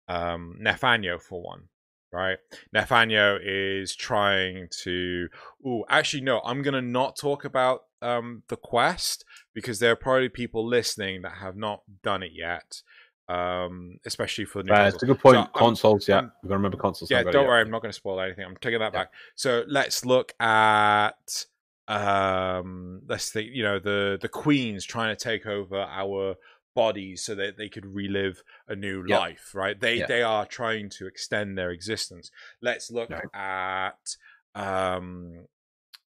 [0.08, 1.64] um, Nathaniel for one,
[2.12, 2.38] right?
[2.72, 5.28] Nathaniel is trying to.
[5.64, 6.40] Oh, actually, no.
[6.44, 9.24] I'm gonna not talk about um, the quest
[9.54, 12.82] because there are probably people listening that have not done it yet,
[13.28, 15.36] um, especially for the new it's a good point.
[15.36, 16.18] So, um, consoles, yeah.
[16.18, 17.10] um, We've got to remember consoles.
[17.10, 17.48] Yeah, haven't got it don't yet.
[17.50, 18.44] worry, I'm not going to spoil anything.
[18.44, 18.98] I'm taking that Yeah.
[19.00, 19.12] back.
[19.34, 21.46] So let's look at
[21.88, 26.34] um let's think, you know, the the queens trying to take over our
[26.74, 29.18] bodies so that they could relive a new Yeah.
[29.18, 29.78] life, right?
[29.78, 30.06] They Yeah.
[30.06, 32.30] they are trying to extend their existence.
[32.60, 33.28] Let's look Right.
[33.34, 34.16] at
[34.54, 35.46] um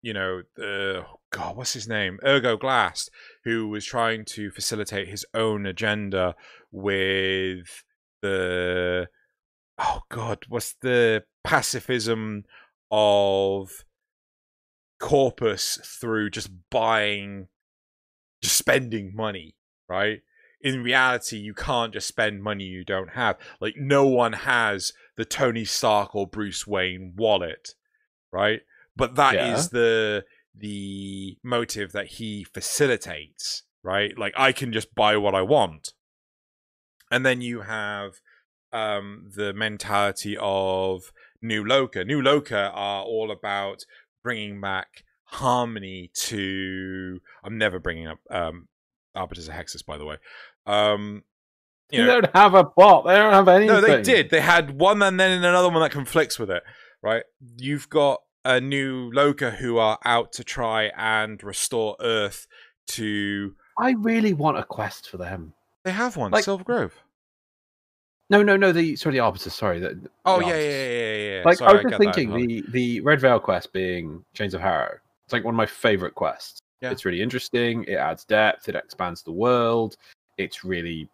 [0.01, 2.19] you know, uh, God, what's his name?
[2.25, 3.09] Ergo Glast,
[3.43, 6.35] who was trying to facilitate his own agenda
[6.71, 7.83] with
[8.21, 9.07] the
[9.79, 12.43] oh God, what's the pacifism
[12.91, 13.85] of
[14.99, 17.47] corpus through just buying,
[18.41, 19.55] just spending money,
[19.87, 20.19] right?
[20.61, 23.37] In reality, you can't just spend money you don't have.
[23.61, 27.75] Like, no one has the Tony Stark or Bruce Wayne wallet,
[28.31, 28.61] right?
[28.99, 29.55] But that Yeah.
[29.55, 30.25] is the
[30.55, 34.17] the motive that he facilitates, right?
[34.17, 35.93] Like, I can just buy what I want.
[37.11, 38.13] And then you have
[38.73, 42.05] um, the mentality of New Loka.
[42.05, 43.85] New Loka are all about
[44.23, 47.19] bringing back harmony to.
[47.43, 48.67] I'm never bringing up um,
[49.15, 50.17] Arbiters of Hexis, by the way.
[50.65, 51.23] Um,
[51.89, 53.05] you know, don't have a plot.
[53.07, 53.73] They don't have anything.
[53.75, 54.29] no, they did.
[54.29, 56.61] They had one and then another one that conflicts with it,
[57.01, 57.23] right?
[57.57, 58.19] You've got
[58.49, 62.47] a new Loka who are out to try and restore Earth
[62.87, 63.55] to.
[63.77, 65.53] I really want a quest for them.
[65.83, 66.93] They have one, Like- Silver Grove.
[68.31, 68.71] No, no, no.
[68.71, 69.53] The sorry, the arbiters.
[69.55, 69.79] Sorry.
[69.79, 71.41] The, the Oh yeah, yeah, yeah, yeah, yeah.
[71.45, 74.61] Like Sorry, I was get just thinking, the the Red Veil quest being Chains of
[74.61, 74.97] Harrow.
[75.25, 76.59] It's like one of my favorite quests.
[76.81, 76.91] Yeah.
[76.91, 77.83] It's really interesting.
[77.85, 78.69] It adds depth.
[78.69, 79.97] It expands the world.
[80.37, 81.09] It's really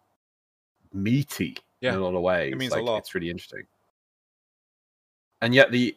[0.92, 1.92] meaty Yeah.
[1.92, 2.52] in a lot of ways.
[2.52, 2.98] It means a lot.
[2.98, 3.62] It's really interesting.
[5.40, 5.96] And yet the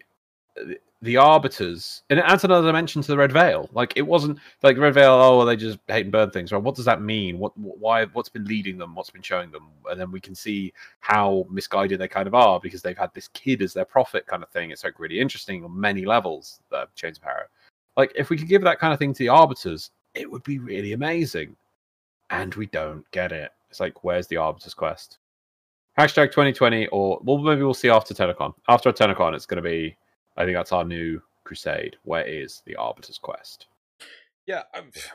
[1.01, 3.69] the- arbiters and it adds another dimension to the red veil.
[3.73, 6.61] Like it wasn't like red veil oh well, they just hate and burn things right?
[6.61, 7.39] What does that mean?
[7.39, 8.95] What why what's been leading them?
[8.95, 9.69] What's been showing them?
[9.89, 13.29] And then we can see how misguided they kind of are because they've had this
[13.29, 14.71] kid as their prophet kind of thing.
[14.71, 17.49] It's like really interesting on many levels the chains of power
[17.97, 20.59] like if we could give that kind of thing to the arbiters it would be
[20.59, 21.55] really amazing.
[22.31, 23.51] And we don't get it.
[23.69, 25.17] It's like where's the arbiters quest?
[25.97, 29.95] Hashtag 2020 or well maybe we'll see after TennoCon after TennoCon it's going to be
[30.39, 33.67] i think that's our new crusade where is the arbiters quest
[34.47, 34.63] Yeah,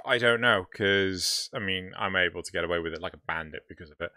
[0.04, 3.26] I don't know because I mean I'm able to get away with it like a
[3.26, 4.12] bandit because of it,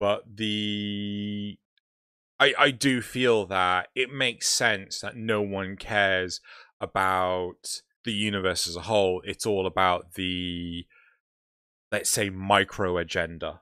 [0.00, 1.56] but the
[2.40, 6.40] I I do feel that it makes sense that no one cares
[6.80, 9.22] about the universe as a whole.
[9.24, 10.86] It's all about the
[11.92, 13.60] let's say micro agenda,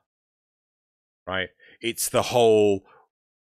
[1.26, 1.50] right?
[1.80, 2.84] It's the whole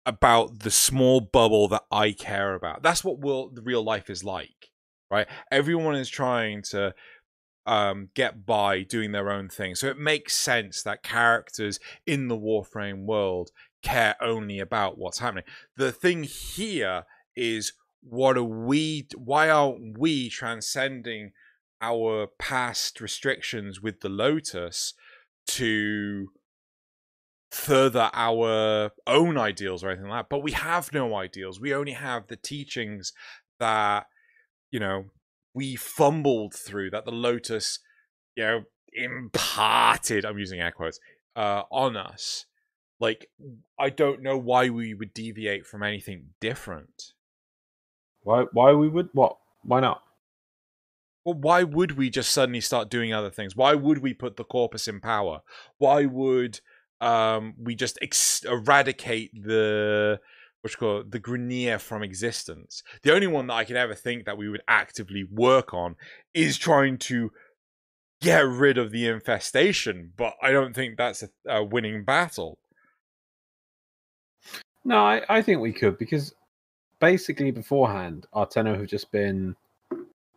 [0.06, 2.82] about the small bubble that I care about.
[2.82, 4.70] That's what will the real life is like,
[5.10, 5.26] right?
[5.50, 6.94] Everyone is trying to
[7.66, 9.74] um, get by doing their own thing.
[9.74, 13.50] So it makes sense that characters in the Warframe world
[13.82, 15.44] care only about what's happening.
[15.76, 17.04] The thing here
[17.36, 21.32] is what are we why aren't we transcending
[21.80, 24.94] our past restrictions with the Lotus
[25.46, 26.28] to
[27.54, 30.28] further our own ideals or anything like that?
[30.28, 31.60] But we have no ideals.
[31.60, 33.12] We only have the teachings
[33.58, 34.06] that
[34.70, 35.04] you know
[35.54, 37.78] we fumbled through that the lotus
[38.36, 40.98] you know imparted i'm using air quotes
[41.36, 42.46] uh on us
[43.00, 43.28] like
[43.78, 47.12] i don't know why we would deviate from anything different
[48.22, 50.02] why why we would what why not
[51.24, 54.44] well why would we just suddenly start doing other things why would we put the
[54.44, 55.40] corpus in power
[55.78, 56.60] why would
[57.04, 60.18] um we just ex- eradicate the
[60.62, 62.82] what you call it, the Grineer from existence.
[63.02, 65.94] The only one that I could ever think that we would actively work on
[66.32, 67.30] is trying to
[68.22, 72.56] get rid of the infestation, but I don't think that's a, a winning battle.
[74.84, 76.34] No, I, I think we could because
[76.98, 79.54] basically beforehand, our Tenno have just been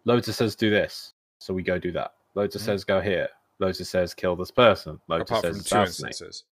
[0.06, 2.14] Lotus says do this, so we go do that.
[2.36, 2.66] Lotus Mhm.
[2.66, 3.30] says go here.
[3.60, 5.00] Lotus says kill this person.
[5.08, 6.10] Lotus apart says from two assassinate.
[6.12, 6.44] instances.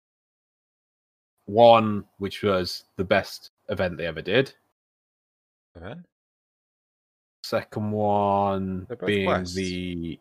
[1.47, 4.53] One, which was the best event they ever did.
[5.75, 6.05] Then?
[7.45, 10.19] Second one being the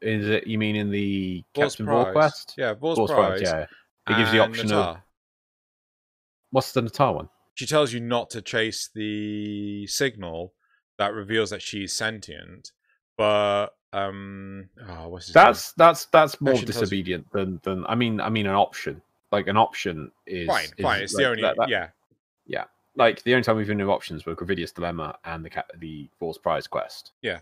[0.00, 2.54] is it you mean in the Boar's Captain Ball quest?
[2.56, 3.08] Yeah, Vor's Prize.
[3.08, 3.66] Prize, yeah.
[4.10, 4.96] It gives the option of
[6.50, 7.28] what's the Natah one?
[7.54, 10.54] She tells you not to chase the signal
[10.98, 12.72] that reveals that she's sentient,
[13.16, 15.44] but um, oh, what's his name?
[15.44, 19.00] That's that's that's more tells you- disobedient than than I mean I mean an option.
[19.32, 21.02] Like an option is fine, is fine.
[21.02, 21.88] It's like the only that- that- yeah.
[22.94, 26.36] like the only time we've been in options were Gradivus Dilemma and the the Vor's
[26.38, 27.12] Prize quest.
[27.22, 27.40] Yeah.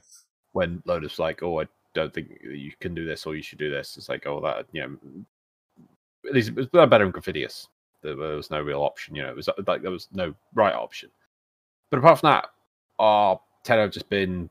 [0.53, 3.70] When Lotus like, oh, I don't think you can do this or you should do
[3.70, 3.97] this.
[3.97, 4.97] It's like, oh, that you know,
[6.28, 7.66] at least it was better in Gradivus.
[8.03, 9.14] There was no real option.
[9.16, 11.11] You know, it was like there was no right option.
[11.91, 12.47] But apart from that,
[13.01, 14.49] our have just been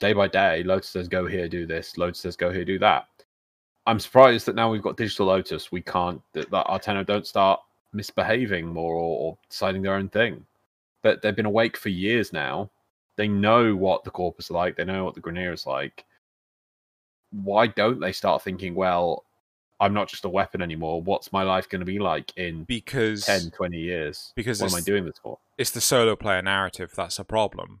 [0.00, 0.62] day by day.
[0.64, 1.96] Lotus says go here, do this.
[1.96, 3.06] Lotus says go here, do that.
[3.90, 7.26] I'm surprised that now we've got Digital Lotus, we can't that, that our Tenno don't
[7.26, 7.60] start
[7.92, 10.46] misbehaving more or, or deciding their own thing.
[11.02, 12.70] But they've been awake for years now.
[13.16, 16.04] they know what the corpus like, they know what the Grineer is like.
[17.32, 19.24] Why don't they start thinking, well,
[19.80, 21.02] I'm not just a weapon anymore.
[21.02, 24.32] What's my life going to be like in because 10, 20 years?
[24.36, 25.36] because what am I doing this for?
[25.58, 27.80] it's the solo player narrative that's a problem.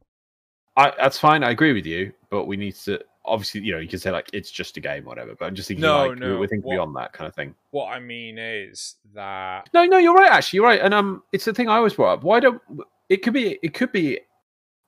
[0.76, 1.44] I, that's fine.
[1.44, 3.00] I agree with you, but we need to
[3.30, 5.34] obviously, you know, you can say like it's just a game, whatever.
[5.34, 7.54] But I'm just thinking, No, like, no, we're thinking what- beyond that kind of thing.
[7.70, 10.30] What I mean is that No, no, you're right.
[10.30, 10.80] Actually, you're right.
[10.80, 12.24] And um, it's the thing I always brought up.
[12.24, 12.60] Why don't
[13.08, 13.58] it could be?
[13.62, 14.20] It could be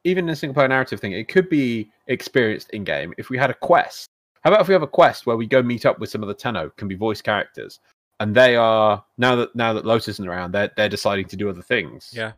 [0.04, 1.12] even in a single player narrative thing.
[1.12, 4.08] It could be experienced in game if we had a quest.
[4.42, 6.28] How about if we have a quest where we go meet up with some of
[6.28, 7.78] the Tenno, can be voice characters,
[8.18, 11.48] and they are now that now that Lotus isn't around, they're they're deciding to do
[11.48, 12.10] other things.
[12.12, 12.32] yeah,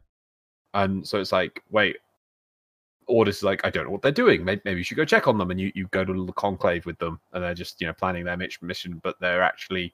[0.74, 1.96] And so it's like, wait,
[3.06, 4.44] Orders like, I don't know what they're doing.
[4.44, 5.50] Maybe, maybe you should go check on them.
[5.50, 7.92] And you, you go to a little conclave with them, and they're just, you know,
[7.92, 9.92] planning their mission, but they're actually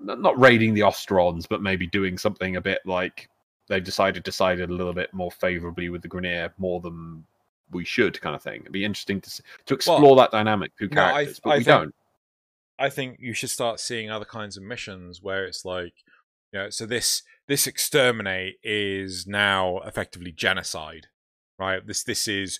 [0.00, 3.28] not raiding the Ostrons, but maybe doing something a bit like
[3.68, 7.24] they've decided decided a little bit more favorably with the Grineer more than
[7.70, 8.62] we should, kind of thing.
[8.62, 11.64] It'd be interesting to to explore that dynamic through no, I- characters, but I we
[11.64, 11.94] think- don't.
[12.78, 15.92] I think you should start seeing other kinds of missions where it's like,
[16.50, 21.08] you know, so this this exterminate is now effectively genocide,
[21.60, 21.86] right?
[21.86, 22.58] This this is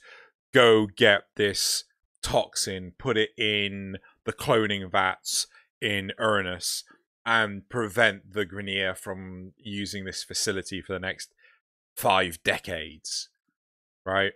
[0.52, 1.84] go get this
[2.22, 5.46] toxin, put it in the cloning vats
[5.80, 6.84] in Uranus,
[7.24, 11.32] and prevent the Grineer from using this facility for the next
[11.96, 13.30] five decades,
[14.04, 14.32] right?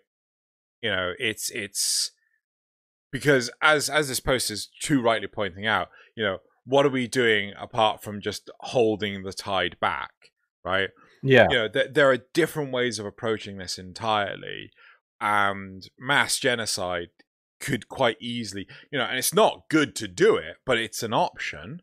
[0.83, 2.11] You know, it's it's
[3.13, 7.07] because as as this post is too rightly pointing out, you know, what are we
[7.07, 10.13] doing apart from just holding the tide back,
[10.65, 10.91] right?
[11.25, 11.47] Yeah.
[11.51, 14.71] You know, th- there are different ways of approaching this entirely,
[15.21, 17.09] and mass genocide
[17.61, 21.15] could quite easily, you know, and it's not good to do it, but it's an
[21.15, 21.81] option,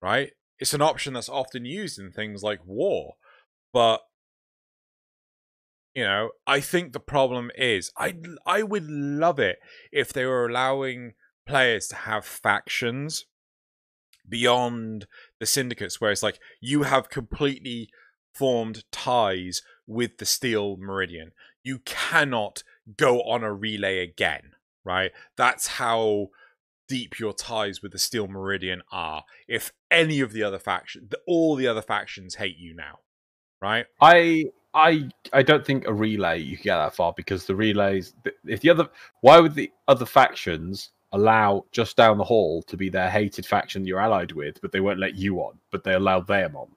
[0.00, 0.30] right?
[0.60, 3.14] It's an option that's often used in things like war,
[3.72, 4.00] but
[5.94, 8.14] you know, I think the problem is I
[8.46, 9.58] I would love it
[9.90, 11.14] if they were allowing
[11.48, 13.26] players to have factions
[14.28, 15.06] beyond
[15.40, 17.88] the syndicates where it's like you have completely
[18.38, 21.32] formed ties with the steel meridian.
[21.62, 22.62] You cannot
[22.96, 24.52] go on a relay again
[24.84, 25.10] right?
[25.36, 26.28] That's how
[26.88, 29.24] deep your ties with the steel meridian are.
[29.46, 33.00] If any of the other factions, all the other factions hate you now
[33.60, 33.86] right?
[34.00, 38.14] I I I don't think a relay you can get that far because the relays
[38.44, 38.88] if the other
[39.20, 43.86] why would the other factions allow just down the hall to be their hated faction
[43.86, 46.68] you're allied with, but they won't let you on, but they allow them on.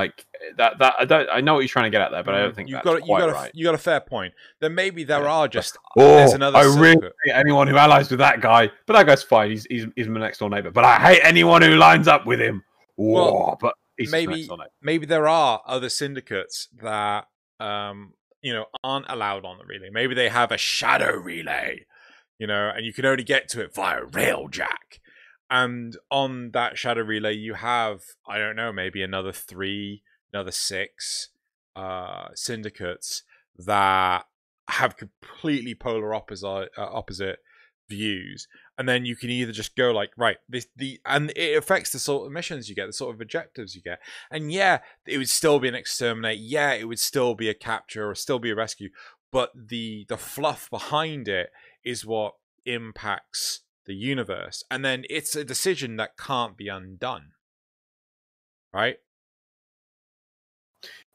[0.00, 0.26] Like
[0.56, 2.40] that that I don't I know what you're trying to get at there, but I
[2.42, 3.50] don't think Mm, you've that's got a- you got a, right.
[3.54, 5.32] you got a fair point then maybe there Yeah.
[5.32, 7.12] are just Oh, there's another I really syndicate.
[7.24, 9.50] hate anyone who allies with that guy, but that guy's fine.
[9.50, 10.70] He's he's, he's my next door neighbor.
[10.70, 12.62] But I hate anyone who lines up with him.
[12.96, 14.70] Well, but maybe maybe- my next door neighbor.
[14.82, 17.26] maybe there are other syndicates that
[17.60, 21.84] um you know aren't allowed on the relay maybe they have a shadow relay
[22.38, 24.99] you know and you can only get to it via railjack
[25.50, 31.28] and on that shadow relay you have i don't know maybe another three another six
[31.76, 33.22] uh syndicates
[33.56, 34.24] that
[34.68, 37.40] have completely polar opposite uh, opposite
[37.90, 38.48] views.
[38.78, 41.98] And then you can either just go like right this the and it affects the
[41.98, 43.98] sort of missions you get the sort of objectives you get.
[44.30, 46.38] And yeah it would still be an exterminate.
[46.38, 48.88] Yeah it would still be a capture or still be a rescue.
[49.30, 51.50] But the the fluff behind it
[51.84, 52.34] is what
[52.64, 57.32] impacts the universe and then it's a decision that can't be undone
[58.72, 58.98] right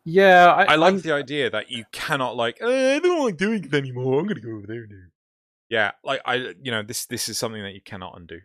[0.03, 3.37] Yeah, I, I like I'm- the idea that you cannot like "Eh, I don't like
[3.37, 4.19] doing it anymore.
[4.19, 5.07] I'm gonna go over there now.
[5.69, 8.41] Yeah, like I, you know, this this is something that you cannot undo.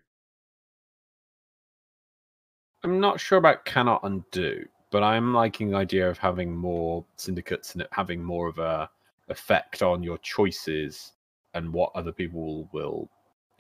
[2.83, 7.75] I'm not sure about cannot undo, but I'm liking the idea of having more syndicates
[7.75, 8.89] and it having more of a
[9.29, 11.13] effect on your choices
[11.55, 13.09] and what other people will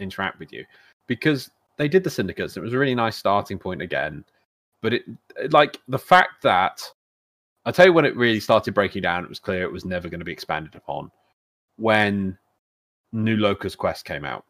[0.00, 0.64] interact with you.
[1.06, 4.24] Because they did the syndicates, and it was a really nice starting point again.
[4.82, 5.04] But it
[5.50, 6.82] like the fact that
[7.64, 10.08] I'll tell you when it really started breaking down, it was clear it was never
[10.08, 11.10] going to be expanded upon
[11.76, 12.36] when
[13.12, 14.44] New Loka's Quest came out.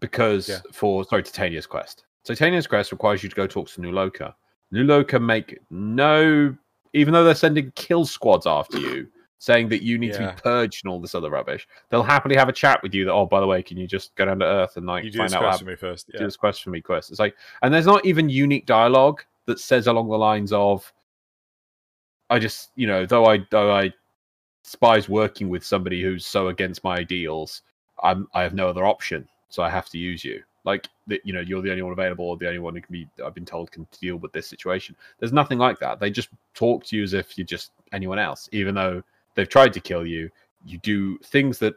[0.00, 0.60] Because Yeah.
[0.72, 2.04] for sorry, Titania's Quest.
[2.24, 4.34] Titania's Quest requires you to go talk to New Loka.
[4.70, 6.56] New Loka make no
[6.92, 9.06] even though they're sending kill squads after you,
[9.38, 12.48] saying that you need to be purged and all this other rubbish, they'll happily have
[12.48, 14.46] a chat with you that, oh, by the way, can you just go down to
[14.46, 16.10] Earth and like You do find this out how quest for me first.
[16.10, 17.10] do this quest for me quest.
[17.10, 20.90] It's like, and there's not even unique dialogue that says along the lines of,
[22.30, 23.92] I just, you know, though I though I
[24.64, 27.62] despise working with somebody who's so against my ideals,
[28.02, 30.42] I'm I have no other option, so I have to use you.
[30.64, 32.92] Like that, you know, you're the only one available, or the only one who can
[32.92, 33.08] be.
[33.24, 34.96] I've been told can deal with this situation.
[35.20, 36.00] There's nothing like that.
[36.00, 39.04] They just talk to you as if you're just anyone else, even though
[39.36, 40.30] they've tried to kill you.
[40.64, 41.74] You do things that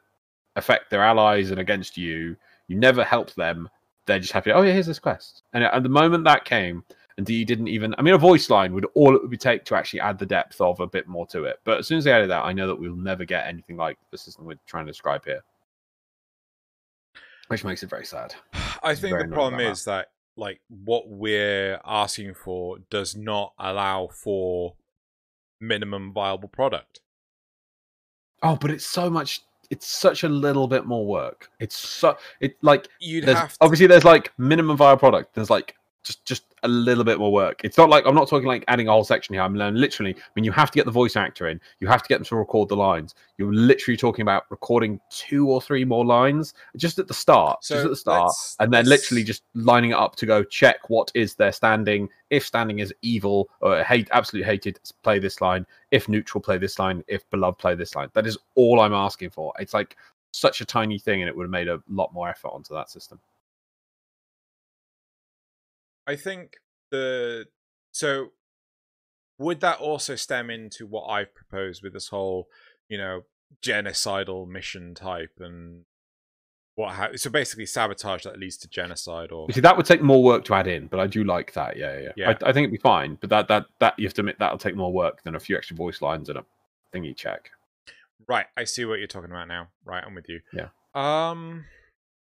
[0.56, 2.36] affect their allies and against you.
[2.68, 3.70] You never help them.
[4.08, 4.52] They're just happy.
[4.52, 5.44] Oh yeah, here's this quest.
[5.54, 6.84] And at the moment that came,
[7.18, 7.94] and you didn't even.
[7.98, 10.60] I mean, a voice line would all it would take to actually add the depth
[10.62, 11.60] of a bit more to it.
[11.66, 13.98] But as soon as they added that, I know that we'll never get anything like
[14.10, 15.42] the system we're trying to describe here,
[17.50, 18.34] which makes it very sad.
[18.82, 24.08] I It's think the problem is that like what we're asking for does not allow
[24.08, 24.76] for
[25.60, 27.02] minimum viable product.
[28.44, 29.42] Oh, but it's so much.
[29.70, 31.52] It's such a little bit more work.
[31.60, 35.36] It's so it like You'd there's have to, obviously there's like minimum viable product.
[35.36, 37.62] There's like just just a little bit more work.
[37.64, 39.42] It's not like I'm not talking like adding a whole section here.
[39.42, 40.14] I'm learning literally.
[40.16, 41.60] I mean, you have to get the voice actor in.
[41.80, 43.16] You have to get them to record the lines.
[43.38, 47.76] You're literally talking about recording two or three more lines just at the start, So
[47.76, 50.44] just at the start, let's- and then let's- literally just lining it up to go
[50.44, 52.10] check what is their standing.
[52.30, 55.66] If standing is evil or hate, absolutely hated, play this line.
[55.92, 57.04] If neutral, play this line.
[57.08, 58.10] If beloved, play this line.
[58.14, 59.54] That is all I'm asking for.
[59.60, 59.96] It's like
[60.32, 62.90] such a tiny thing, and it would have made a lot more effort onto that
[62.90, 63.20] system.
[66.10, 66.58] I think
[66.90, 67.46] the
[67.92, 68.30] so
[69.38, 72.48] would that also stem into what I've proposed with this whole,
[72.90, 73.22] you know,
[73.64, 75.86] genocidal mission type and
[76.74, 80.02] what ha- so basically sabotage that leads to genocide or You see, that would take
[80.02, 81.78] more work to add in, but I do like that.
[81.78, 82.12] Yeah, yeah.
[82.16, 82.30] yeah.
[82.30, 84.58] I, I think it'd be fine, but that that that you have to admit that'll
[84.58, 86.46] take more work than a few extra voice lines and a
[86.92, 87.52] thingy check.
[88.28, 88.48] right.
[88.58, 89.68] I see what you're talking about now.
[89.86, 90.40] Right, I'm with you.
[90.54, 90.70] Yeah.
[90.96, 91.66] Um.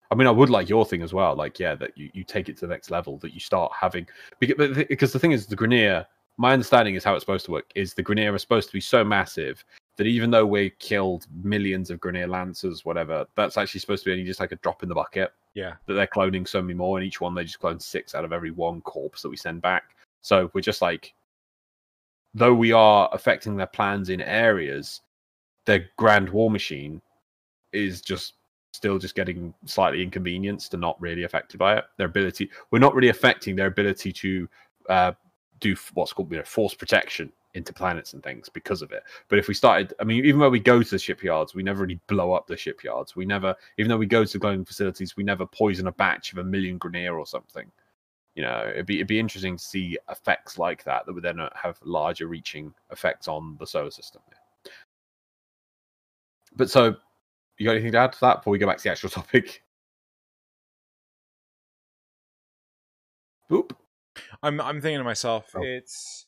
[0.09, 1.35] I mean, I would like your thing as well.
[1.35, 4.07] Like, yeah, that you, you take it to the next level, that you start having
[4.39, 6.05] because, the- thing is, the Grineer.
[6.39, 7.71] My understanding is how it's supposed to work.
[7.73, 9.65] Is the Grineer are supposed to be so massive
[9.97, 14.13] that even though we killed millions of Grineer Lancers, whatever, that's actually supposed to be
[14.13, 15.33] only just like a drop in the bucket.
[15.55, 15.73] Yeah.
[15.87, 18.31] that they're cloning so many more, and each one they just clone six out of
[18.31, 19.95] every one corpse that we send back.
[20.21, 21.15] So we're just like,
[22.35, 25.01] though we are affecting their plans in areas,
[25.65, 27.01] their grand war machine
[27.73, 28.33] is just
[28.71, 31.85] still just getting slightly inconvenienced and not really affected by it.
[31.97, 34.49] Their ability, we're not really affecting their ability to
[34.89, 35.11] uh,
[35.59, 39.03] do what's called you know, force protection into planets and things because of it.
[39.29, 41.81] But if we started, I mean, even when we go to the shipyards, we never
[41.81, 43.15] really blow up the shipyards.
[43.15, 46.37] We never, even though we go to cloning facilities, we never poison a batch of
[46.37, 47.69] a million Grineer or something.
[48.35, 51.39] You know, it'd be it'd be interesting to see effects like that that would then
[51.39, 54.21] uh, have larger reaching effects on the solar system.
[56.55, 56.95] But so,
[57.57, 59.63] you got anything to add to that before we go back to the actual topic?
[63.49, 63.71] Boop.
[64.43, 65.61] I'm I'm thinking to myself, Oh.
[65.63, 66.25] it's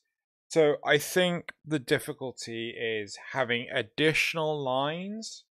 [0.50, 5.44] so I think the difficulty is having additional lines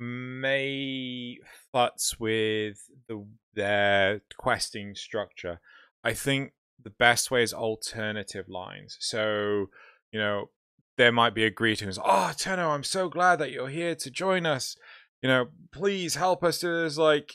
[0.00, 1.38] may
[1.74, 2.78] futz with
[3.08, 5.60] the their questing structure.
[6.04, 6.52] I think
[6.82, 8.96] the best way is alternative lines.
[9.00, 9.66] So,
[10.12, 10.50] you know,
[10.98, 11.98] there might be a greetings.
[12.04, 14.76] Oh, Tenno, I'm so glad that you're here to join us.
[15.22, 16.98] You know, please help us do this.
[16.98, 17.34] Like,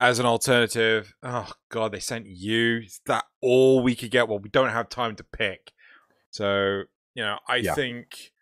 [0.00, 2.82] as an alternative, oh god, they sent you.
[2.84, 4.28] Is that all we could get?
[4.28, 5.72] Well, we don't have time to pick.
[6.30, 6.82] So,
[7.14, 7.74] you know, I Yeah.
[7.74, 8.32] think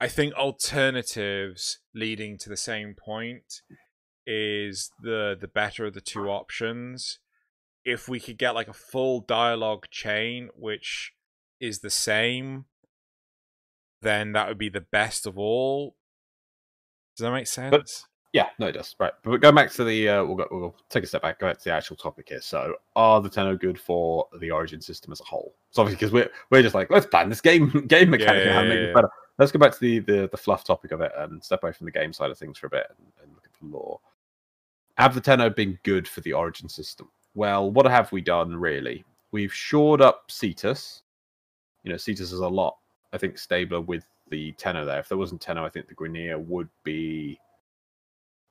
[0.00, 3.62] I think alternatives leading to the same point
[4.26, 7.20] is the the better of the two options.
[7.84, 11.12] If we could get like a full dialogue chain which
[11.60, 12.66] is the same,
[14.02, 15.96] then that would be the best of all.
[17.16, 18.06] Does that make sense?
[18.32, 18.96] Yeah, no, it does.
[18.98, 21.38] Right, but going back to the, uh, we'll go, we'll take a step back.
[21.38, 22.40] Go back to the actual topic here.
[22.40, 25.54] So, are the Tenno good for the Origin system as a whole?
[25.70, 28.62] So obviously, because we're we're just like, let's plan this game game mechanic and how
[28.62, 28.94] to make yeah, it yeah.
[28.94, 29.10] better.
[29.38, 31.84] Let's go back to the, the the fluff topic of it and step away from
[31.84, 34.00] the game side of things for a bit and, and look at the lore.
[34.96, 37.10] Have the Tenno been good for the Origin system?
[37.34, 39.04] Well, what have we done really?
[39.30, 41.02] We've shored up Cetus.
[41.82, 42.76] You know, Cetus is a lot,
[43.12, 45.00] I think, stabler with the Tenno there.
[45.00, 47.38] If there wasn't Tenno, I think the Grineer would be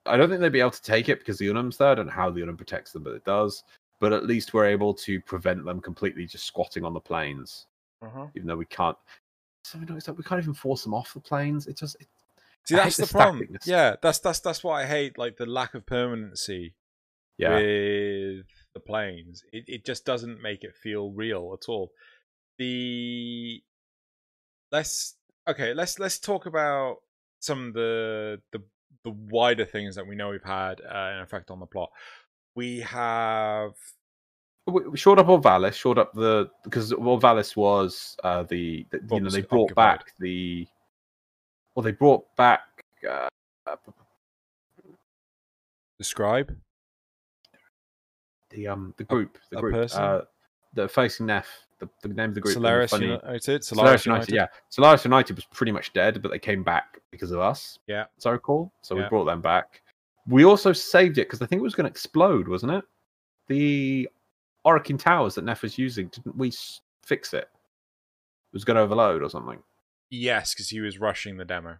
[0.05, 1.89] I don't think they'd be able to take it because the Unum's there.
[1.89, 3.63] I don't know how the Unum protects them, but it does.
[3.99, 7.67] But at least we're able to prevent them completely just squatting on the plains,
[8.01, 8.27] Uh-huh.
[8.35, 8.97] even though we can't.
[9.63, 11.67] So you know, we can't even force them off the plains.
[11.67, 12.07] It just it,
[12.65, 13.57] See, that's the the problem.
[13.65, 15.19] Yeah, that's that's that's what I hate.
[15.19, 16.73] Like the lack of permanency
[17.37, 17.55] yeah.
[17.55, 19.43] with the plains.
[19.53, 21.91] It it just doesn't make it feel real at all.
[22.57, 23.61] The
[24.71, 25.15] let's
[25.47, 25.73] okay.
[25.73, 26.97] Let's let's talk about
[27.39, 28.61] some of the the
[29.03, 31.89] the wider things that we know we've had uh, an effect on the plot.
[32.55, 33.73] We have
[34.67, 38.85] We, we shored up Orb Vallis, shored up the because Orb Vallis was uh, the,
[38.91, 39.99] the you know they brought occupied.
[39.99, 40.67] back the
[41.75, 42.61] well they brought back
[43.09, 43.27] uh,
[45.97, 46.55] the scribe.
[48.51, 50.01] the um the group the a group person?
[50.01, 50.21] uh
[50.73, 51.47] that are facing Nef.
[51.79, 52.53] The, the name of the group.
[52.53, 53.63] Solaris funny- United.
[53.63, 54.45] Solaris United, yeah.
[54.69, 57.79] Solaris United was pretty much dead, but they came back because of us.
[57.87, 58.05] Yeah.
[58.19, 58.71] so I recall.
[58.83, 59.81] So we brought them back.
[60.27, 62.83] We also saved it because I think it was going to explode, wasn't it?
[63.47, 64.07] The
[64.65, 66.53] Orokin Towers that Nef was using, didn't we
[67.03, 67.49] fix it?
[67.49, 69.57] It was going to overload or something.
[70.11, 71.77] Yes, because he was rushing the demo.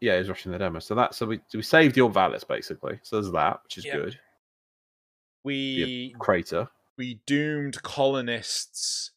[0.00, 0.78] Yeah, he was rushing the demo.
[0.78, 3.00] So that so we we saved your Vallis basically.
[3.02, 3.96] So there's that, which is Yeah.
[3.96, 4.18] good.
[5.44, 6.68] We the Crater.
[6.98, 9.12] We doomed colonists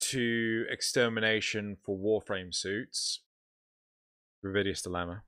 [0.00, 3.20] to extermination for Warframe suits.
[4.44, 5.22] Revidius dilemma.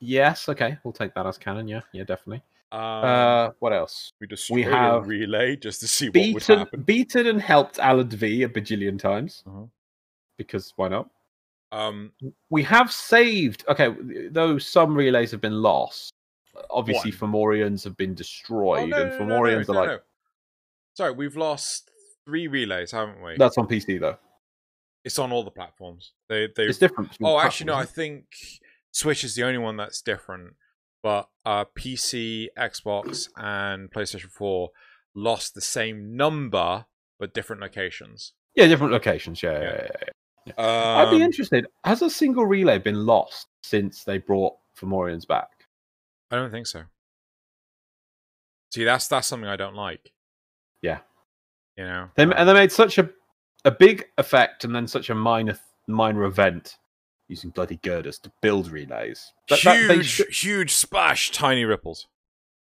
[0.00, 1.66] Yes, okay, we'll take that as canon.
[1.68, 2.42] Yeah, yeah, definitely.
[2.70, 4.12] Um, uh, what else?
[4.20, 6.82] we destroyed we have relay just to see what would Beaten, happen.
[6.82, 9.64] beaten and helped Alad V a bajillion times Uh-huh.
[10.36, 11.08] because why not?
[11.72, 12.12] Um,
[12.50, 13.94] we have saved okay
[14.30, 16.12] though some relays have been lost
[16.70, 17.18] obviously One.
[17.18, 20.00] fomorians have been oh, destroyed no, and no, no, no, fomorians are like.
[20.98, 21.90] Sorry, we've lost
[22.26, 23.36] three relays, haven't we?
[23.38, 24.18] that's on pc though
[25.04, 26.12] It's on all the platforms.
[26.28, 26.64] They they.
[26.64, 27.74] it's different Oh, actually, no.
[27.74, 28.24] I think
[28.90, 30.54] Switch is the only one that's different.
[31.04, 34.70] But uh, PC, Xbox, and PlayStation Four
[35.14, 36.86] lost the same number
[37.20, 38.32] but different locations.
[38.56, 39.60] yeah different locations yeah, Yeah.
[39.62, 40.08] yeah, yeah,
[40.46, 40.52] yeah.
[40.64, 45.50] Um, i'd be interested has a single relay been lost since they brought fomorians back
[46.30, 46.82] I don't think so.
[48.74, 50.12] See, that's that's something I don't like.
[50.82, 50.98] Yeah.
[51.76, 52.08] You know.
[52.16, 53.08] they, um, and they made such a
[53.64, 56.76] a big effect and then such a minor minor event
[57.28, 62.06] using bloody girders to build relays That- that- they huge, huge splash, tiny ripples.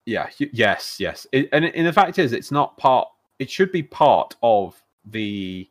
[0.05, 0.29] Yeah.
[0.37, 0.97] hu- Yes.
[0.99, 1.25] Yes.
[1.31, 3.07] It, and, and the fact is, it's not part.
[3.39, 5.69] It should be part of the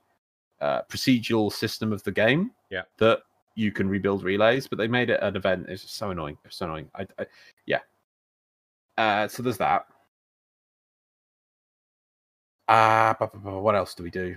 [0.61, 2.51] uh, procedural system of the game.
[2.71, 2.83] Yeah.
[2.99, 3.21] That
[3.55, 5.67] you can rebuild relays, but they made it an event.
[5.69, 6.39] It's so annoying.
[6.45, 6.91] It's so annoying.
[6.95, 7.27] I, I
[7.67, 7.81] yeah.
[8.99, 9.87] Uh, so there's that.
[12.69, 14.37] Ah, bu- what else do we do?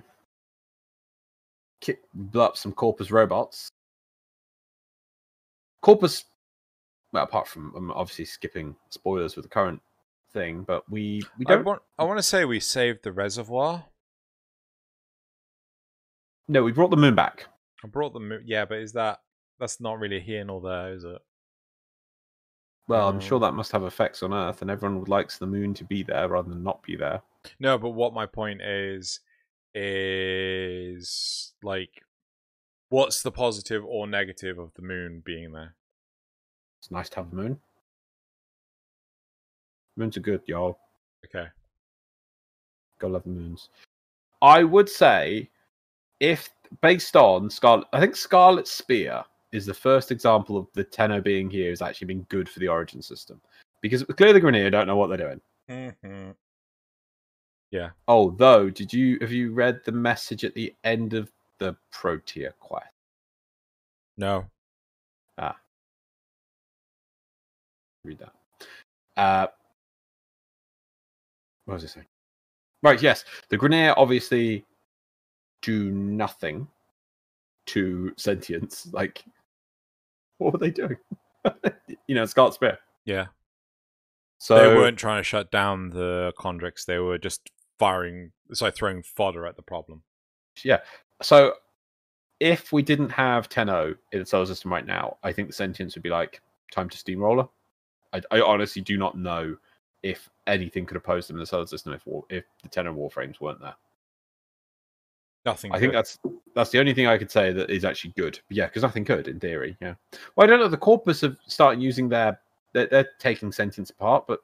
[1.82, 3.70] Ki blew up some Corpus robots.
[5.82, 6.26] Corpus
[7.12, 9.82] well, apart from um, obviously skipping spoilers with the current
[10.34, 11.64] thing, but we we don't.
[11.64, 13.86] want, I want to say we saved the reservoir.
[16.48, 17.46] No, we brought the moon back.
[17.84, 18.44] I brought the moon.
[18.46, 19.20] yeah, but is that
[19.60, 21.22] that's not really here nor there, is it?
[22.88, 23.40] Well, I'm sure Oh.
[23.40, 26.28] that must have effects on Earth, and everyone would likes the moon to be there
[26.28, 27.22] rather than not be there.
[27.60, 29.20] No, but what my point is
[29.74, 32.04] is like
[32.90, 35.76] what's the positive or negative of the moon being there?
[36.80, 37.60] It's nice to have the moon.
[39.98, 40.78] Moons are good, y'all.
[41.26, 41.48] Okay.
[43.00, 43.70] Go love the moons.
[44.42, 45.50] I would say,
[46.20, 46.50] if
[46.82, 51.50] based on Scarlet, I think Scarlet Spear is the first example of the Tenno being
[51.50, 53.40] here has actually been good for the Origin system
[53.82, 55.18] because clearly the Grineer don't know what they're
[55.70, 55.92] doing.
[56.02, 56.32] hmm
[58.08, 62.88] Although, did you have you read the message at the end of the Protea quest?
[64.18, 64.46] No.
[65.38, 65.58] Ah.
[68.04, 68.34] Read that.
[69.18, 69.48] Uh,
[71.66, 72.08] what was I saying?
[72.84, 73.26] Right, yes.
[73.50, 74.64] The Grineer obviously
[75.62, 76.68] do nothing
[77.68, 78.88] to sentience.
[78.92, 79.26] Like,
[80.38, 80.98] what were they doing?
[82.08, 82.80] you know, Scarlet Spear.
[83.06, 83.28] Yeah.
[84.38, 86.86] So they weren't trying to shut down the Condrix.
[86.86, 90.04] They were just firing, so throwing fodder at the problem.
[90.64, 90.80] yeah.
[91.22, 91.54] So
[92.40, 95.96] if we didn't have Tenno in the solar system right now, I think the sentience
[95.96, 97.48] would be like time to steamroller.
[98.14, 99.56] I, I honestly do not know
[100.04, 103.62] if anything could oppose them in the solar system if if the Tenno warframes weren't
[103.62, 103.76] there.
[105.46, 105.74] Nothing.
[105.74, 106.18] I think that's
[106.56, 108.40] that's the only thing I could say that is actually good.
[108.50, 109.78] Yeah, because nothing could in theory.
[109.80, 109.94] Yeah.
[110.36, 110.68] Well, I don't know.
[110.68, 112.40] The corpus have started using their
[112.74, 114.40] they're, they're taking sentence apart, but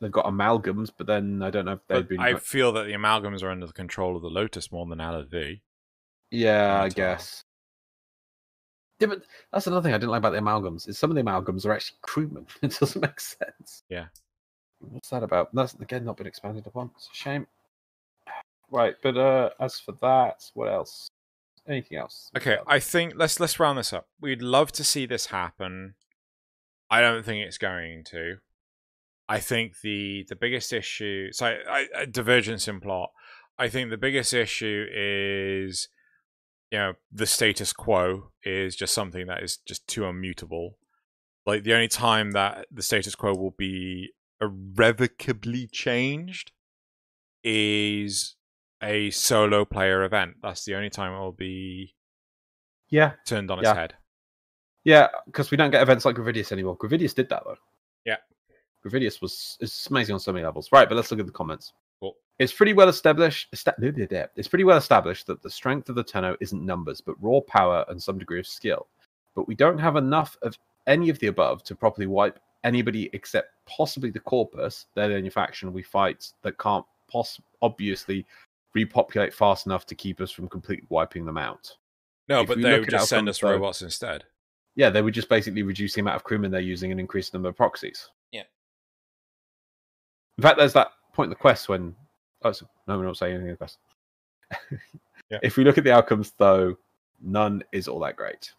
[0.00, 0.90] they've got amalgams.
[0.96, 2.20] But then I don't know if they've But been.
[2.20, 5.60] I feel that the amalgams are under the control of the Lotus more than LV.
[6.30, 7.44] Yeah, I guess.
[9.00, 9.22] Yeah, but
[9.52, 10.88] that's another thing I didn't like about the amalgams.
[10.88, 12.46] Is some of the amalgams are actually crewmen.
[12.62, 13.82] It doesn't make sense.
[13.88, 14.06] Yeah.
[14.80, 15.54] What's that about?
[15.54, 16.90] That's again not been expanded upon.
[16.96, 17.46] It's a shame.
[18.72, 21.08] Right, but uh as for that, what else?
[21.68, 22.30] Anything else?
[22.36, 24.08] Okay, I think let's let's round this up.
[24.20, 25.94] We'd love to see this happen.
[26.90, 28.36] I don't think it's going to.
[29.28, 33.10] I think the the biggest issue, so I, divergence in plot.
[33.58, 35.88] I think the biggest issue is,
[36.70, 40.78] you know, the status quo is just something that is just too immutable.
[41.46, 46.52] Like the only time that the status quo will be irrevocably changed
[47.44, 48.36] is
[48.82, 50.36] a solo player event.
[50.42, 51.94] That's the only time it will be
[52.88, 53.74] Yeah, turned on its Yeah.
[53.74, 53.94] head.
[54.84, 56.76] yeah, because we don't get events like Gradivus anymore.
[56.76, 57.56] Gradivus did that though.
[58.04, 58.16] Yeah.
[58.82, 60.70] Gradivus was it's amazing on so many levels.
[60.72, 61.72] Right, but let's look at the comments.
[62.00, 62.16] Cool.
[62.38, 63.48] It's pretty well established.
[64.36, 67.84] It's pretty well established that the strength of the Tenno isn't numbers, but raw power
[67.88, 68.88] and some degree of skill.
[69.34, 73.50] But we don't have enough of any of the above to properly wipe anybody except
[73.66, 74.86] possibly the Corpus.
[74.94, 78.26] They're the only faction we fight that can't poss- obviously
[78.74, 81.70] repopulate fast enough to keep us from completely wiping them out.
[82.28, 84.24] No, If but they would just send us though- robots instead.
[84.74, 87.36] Yeah, they would just basically reduce the amount of crewmen they're using and increase the
[87.36, 88.08] number of proxies.
[88.30, 88.44] Yeah.
[90.38, 91.94] In fact, there's that point in the quest when.
[92.42, 93.78] Oh, so, no, we're not saying anything in the quest.
[95.30, 95.38] Yeah.
[95.42, 96.76] If we look at the outcomes, though,
[97.22, 98.52] none is all that great.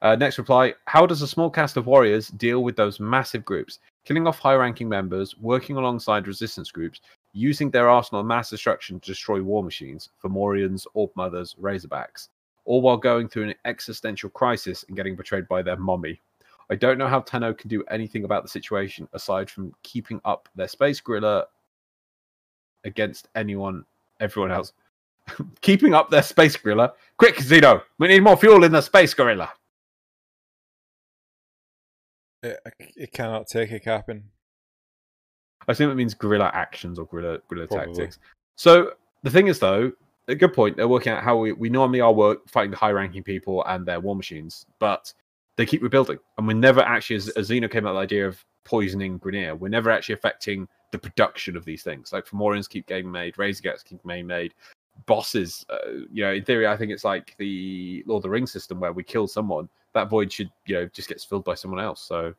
[0.00, 3.78] Uh, next reply How does a small cast of warriors deal with those massive groups?
[4.06, 7.00] Killing off high ranking members, working alongside resistance groups,
[7.36, 12.28] using their arsenal of mass destruction to destroy war machines, Fomorians, Orb Mothers, Razorbacks,
[12.64, 16.20] all while going through an existential crisis and getting betrayed by their mommy.
[16.70, 20.48] I don't know how Tenno can do anything about the situation aside from keeping up
[20.56, 21.46] their space gorilla
[22.84, 23.84] against anyone,
[24.18, 24.72] everyone else.
[25.60, 26.94] keeping up their space gorilla.
[27.18, 29.52] Quick, Zeno, we need more fuel in the space gorilla.
[32.42, 32.58] It,
[32.96, 34.24] it cannot take a Captain.
[35.68, 37.94] I assume it means guerrilla actions or guerrilla guerrilla Probably.
[37.94, 38.18] tactics.
[38.56, 39.92] So the thing is, though,
[40.28, 40.76] a good point.
[40.76, 43.86] They're working out how we, we normally are work fighting the high ranking people and
[43.86, 45.12] their war machines, but
[45.56, 48.26] they keep rebuilding, and we're never actually, as, as Xeno came up with the idea
[48.28, 52.12] of poisoning Grineer, we're never actually affecting the production of these things.
[52.12, 54.54] Like Fomorians keep getting made, Razorbacks keep getting made,
[55.06, 55.64] bosses.
[55.70, 58.80] Uh, you know, in theory, I think it's like the Lord of the Rings system
[58.80, 62.02] where we kill someone, that void should you know just gets filled by someone else.
[62.02, 62.34] So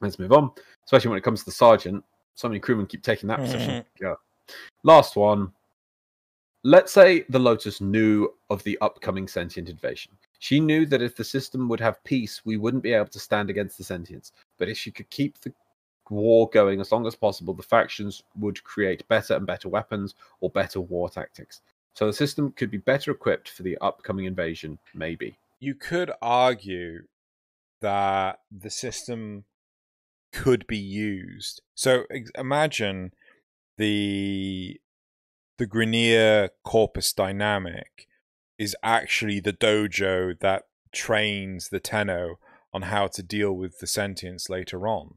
[0.00, 0.50] let's move on.
[0.84, 2.04] Especially when it comes to the sergeant,
[2.38, 3.84] so many crewmen keep taking that position.
[4.00, 4.14] Yeah.
[4.84, 5.52] Last one.
[6.62, 10.12] Let's say the Lotus knew of the upcoming sentient invasion.
[10.38, 13.50] She knew that if the system would have peace, we wouldn't be able to stand
[13.50, 14.30] against the sentients.
[14.56, 15.52] But if she could keep the
[16.10, 20.48] war going as long as possible, the factions would create better and better weapons or
[20.48, 21.62] better war tactics.
[21.94, 25.36] So the system could be better equipped for the upcoming invasion, maybe.
[25.58, 27.02] You could argue
[27.80, 29.44] that the system
[30.32, 31.62] could be used.
[31.74, 32.04] So
[32.36, 33.12] imagine
[33.76, 34.80] the
[35.58, 38.06] the Grineer corpus dynamic
[38.58, 42.38] is actually the dojo that trains the Tenno
[42.72, 45.14] on how to deal with the sentience later on.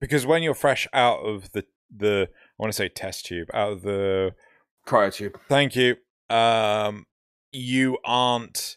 [0.00, 1.64] Because when you're fresh out of the
[1.94, 4.34] the I want to say test tube, out of the
[4.86, 5.36] Cryotube.
[5.48, 5.96] Thank you.
[6.28, 7.06] Um,
[7.52, 8.76] you aren't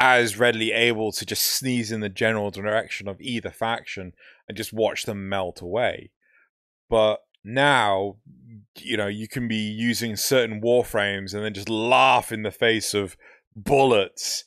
[0.00, 4.14] as readily able to just sneeze in the general direction of either faction
[4.48, 6.10] and just watch them melt away.
[6.88, 8.16] But now,
[8.78, 12.94] you know, you can be using certain warframes and then just laugh in the face
[12.94, 13.16] of
[13.54, 14.44] bullets.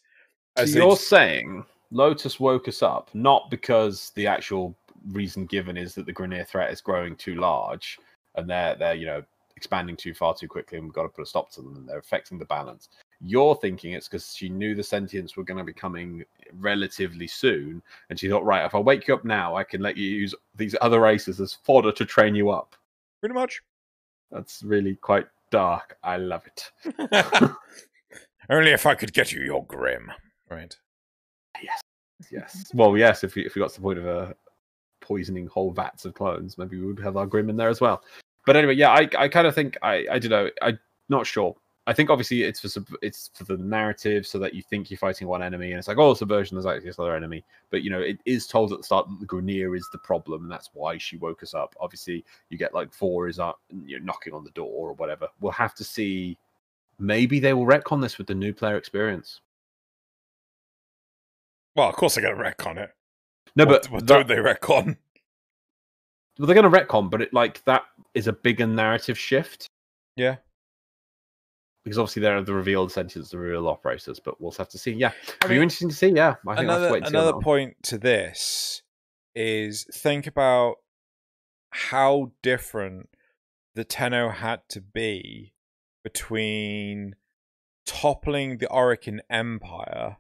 [0.58, 4.76] So you're just- saying Lotus woke us up not because the actual
[5.12, 8.00] reason given is that the Grineer threat is growing too large
[8.36, 9.24] and they're they're you know
[9.56, 11.88] expanding too far too quickly and we've got to put a stop to them and
[11.88, 12.90] they're affecting the balance.
[13.26, 16.26] You're thinking it's because she knew the sentients were going to be coming
[16.60, 19.96] relatively soon, and she thought, right, if I wake you up now, I can let
[19.96, 22.76] you use these other races as fodder to train you up.
[23.22, 23.62] pretty much.
[24.32, 25.98] That's really quite dark.
[26.04, 26.72] I love it.
[28.50, 30.12] Only if I could get you your grim.
[30.50, 30.76] Right.
[31.62, 31.82] Yes.
[32.32, 32.72] Yes.
[32.74, 33.24] well, yes.
[33.24, 34.34] If we if we got to the point of uh,
[35.02, 38.04] poisoning whole vats of clones, maybe we would have our Grim in there as well.
[38.46, 40.50] But anyway, yeah, I, I kind of think I I don't know.
[40.62, 40.80] I'm
[41.10, 41.56] not sure.
[41.86, 44.98] I think obviously it's for sub- it's for the narrative, so that you think you're
[44.98, 46.56] fighting one enemy, and it's like oh, subversion.
[46.56, 49.20] There's actually this other enemy, but you know it is told at the start that
[49.20, 51.76] the Grineer is the problem, and that's why she woke us up.
[51.82, 55.28] Obviously, you get like four is up you know, knocking on the door or whatever.
[55.42, 56.38] We'll have to see.
[57.00, 59.42] Maybe they will retcon this with the new player experience.
[61.76, 62.92] Well, of course I got a wreck on it.
[63.56, 64.96] No, What- but what that- don't they retcon?
[66.38, 67.84] well, they're going to retcon, but it like that
[68.14, 69.68] is a bigger narrative shift
[70.16, 70.38] Yeah.
[71.84, 74.20] Because obviously they're the revealed sentients, the real operators.
[74.20, 74.92] But we'll have to see.
[74.92, 76.10] Yeah, I it'll be interesting to see.
[76.10, 78.82] Yeah, I think I'll have to another another point to this
[79.36, 80.76] is think about
[81.72, 83.10] how different
[83.76, 85.54] the Tenno had to be
[86.04, 87.16] between
[87.86, 90.18] toppling the Orokin Empire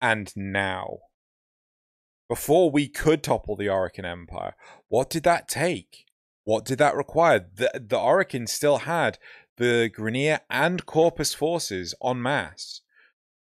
[0.00, 0.98] and now.
[2.28, 4.54] Before we could topple the Orokin Empire,
[4.88, 6.06] what did that take?
[6.44, 7.38] What did that require?
[7.38, 9.18] The the Orokins still had
[9.56, 12.80] the Grineer and Corpus forces en masse.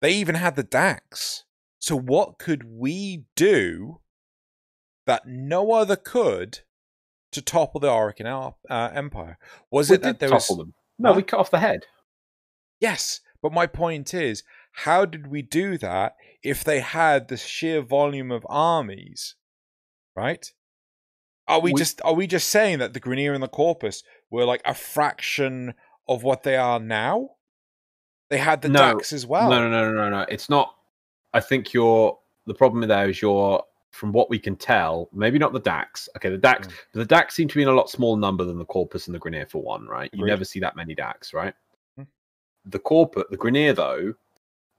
[0.02, 1.44] They even had the Dax.
[1.80, 4.00] So what could we do
[5.06, 6.60] that no other could
[7.32, 9.38] to topple the Orokin uh, Empire?
[9.72, 10.74] Was We it that there was topple them.
[11.00, 11.86] No, we cut off the head.
[12.80, 17.82] Yes, but my point is, how did we do that if they had the sheer
[17.82, 19.36] volume of armies,
[20.16, 20.46] right?
[21.48, 24.46] Are we, We- just are we just saying that the Grineer and the Corpus were
[24.46, 25.74] like a fraction
[26.08, 27.32] of what they are now?
[28.30, 28.94] They had the No.
[28.94, 29.50] Dax as well.
[29.50, 30.26] No, no, no, no, no, no.
[30.30, 30.76] It's not.
[31.34, 32.18] I think you're.
[32.46, 36.10] The problem there is you're, from what we can tell, maybe not the DAX.
[36.18, 36.68] Okay, the DAX.
[36.68, 36.72] Mm.
[36.94, 39.16] But the DAX seem to be in a lot smaller number than the Corpus and
[39.16, 40.10] the Grineer for one, right?
[40.14, 40.32] You Agreed.
[40.32, 41.54] never see that many DAX, right?
[41.96, 42.04] Hmm.
[42.66, 44.14] The Corpus, the Grineer, though,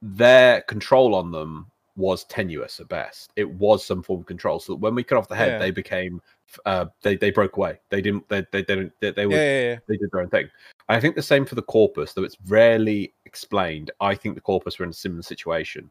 [0.03, 3.31] their control on them was tenuous at best.
[3.37, 4.59] It was some form of control.
[4.61, 5.59] So that when we cut off the head, Yeah.
[5.59, 6.21] they became.
[6.67, 7.81] Uh, they they broke away.
[7.89, 8.29] They didn't.
[8.29, 8.93] They they didn't.
[9.01, 9.79] They, they were yeah, yeah.
[9.89, 10.51] they did their own thing.
[10.89, 13.91] I think the same for the corpus, though it's rarely explained.
[14.01, 15.91] I think the corpus were in a similar situation.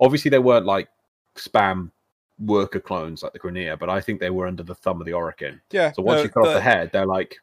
[0.00, 0.88] Obviously, they weren't like
[1.36, 1.90] spam
[2.38, 5.12] worker clones like the Grineer, but I think they were under the thumb of the
[5.12, 5.60] Orokin.
[5.70, 5.92] yeah.
[5.92, 7.36] So once no, you cut off the- the head, they're like,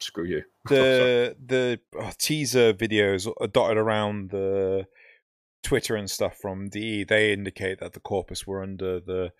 [0.00, 0.42] screw you.
[0.68, 4.86] The the uh, teaser videos are dotted around the
[5.62, 9.32] Twitter and stuff from DE, they indicate that the corpus were under the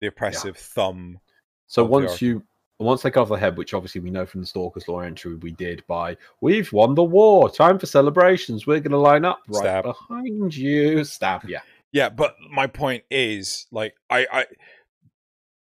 [0.00, 1.20] the oppressive thumb.
[1.66, 2.42] So once you
[2.78, 5.52] once they off the head, which obviously we know from the Stalker's Law entry we
[5.52, 8.66] did by we've won the war, time for celebrations.
[8.66, 9.84] We're gonna line up right Stab.
[9.84, 11.04] behind you.
[11.04, 11.60] Stab, yeah.
[11.92, 14.46] Yeah, but my point is, like, I, I,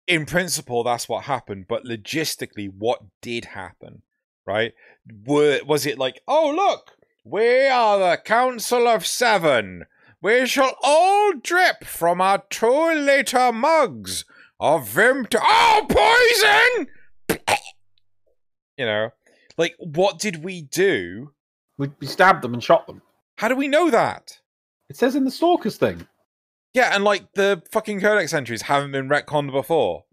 [0.05, 4.03] in principle, that's what happened, but logistically, what did happen,
[4.45, 4.73] right?
[5.25, 6.91] Were was it like, oh look,
[7.23, 9.85] we are the Council of Seven.
[10.21, 14.25] We shall all drip from our two-liter mugs
[14.59, 16.87] of Vim to oh poison.
[18.77, 19.09] You know,
[19.57, 21.31] like, what did we do?
[21.77, 23.01] We, we stabbed them and shot them.
[23.37, 24.39] How do we know that?
[24.89, 26.07] It says in the Stalker's thing.
[26.73, 30.03] Yeah, and like the fucking codex entries haven't been retconned before.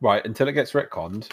[0.00, 1.28] Right, until it gets retconned,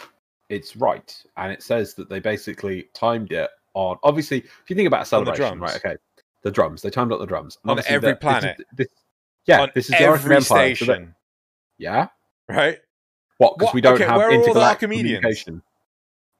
[0.49, 1.15] it's right.
[1.37, 5.05] And it says that they basically timed it on obviously if you think about a
[5.05, 5.61] celebration, drums.
[5.61, 5.75] right?
[5.75, 5.95] Okay.
[6.43, 6.81] The drums.
[6.81, 7.57] They timed up the drums.
[7.63, 8.57] And On every the- this is- planet.
[8.75, 8.87] This,
[9.45, 10.41] yeah, on this is the every Empire.
[10.41, 11.15] so that- station,
[11.77, 12.07] yeah.
[12.49, 12.79] right?
[13.37, 13.57] What?
[13.57, 15.61] Because we don't okay, have where are all the intergalactic communication.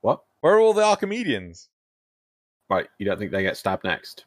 [0.02, 0.22] What?
[0.42, 1.70] Where are all the Archimedeans?
[2.70, 4.26] Right, you don't think they get stabbed next?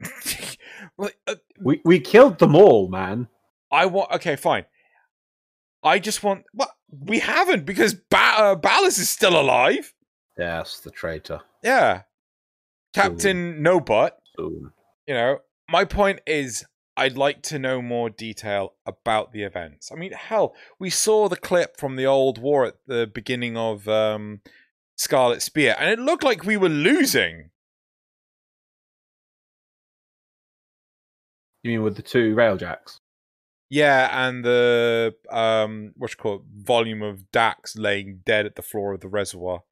[0.98, 3.28] Well, uh, We we killed them all, man.
[3.72, 4.10] I want.
[4.12, 4.66] Okay, fine.
[5.82, 6.44] I just want.
[6.52, 9.92] What we haven't because ba- uh, Ballas is still alive.
[10.38, 11.40] Yes, the traitor.
[11.62, 12.02] Yeah,
[12.94, 14.18] Captain No Butt.
[14.38, 14.70] Soon.
[15.06, 15.38] You know,
[15.70, 16.64] my point is,
[16.96, 19.92] I'd like to know more detail about the events.
[19.92, 23.86] I mean, hell, we saw the clip from the old war at the beginning of
[23.88, 24.40] um,
[24.96, 27.50] Scarlet Spear, and it looked like we were losing.
[31.62, 33.00] You mean with the two railjacks?
[33.68, 38.94] Yeah, and the um, what's it called volume of Dax laying dead at the floor
[38.94, 39.64] of the reservoir.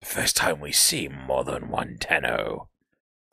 [0.00, 2.68] The first time we see more than one Tenno.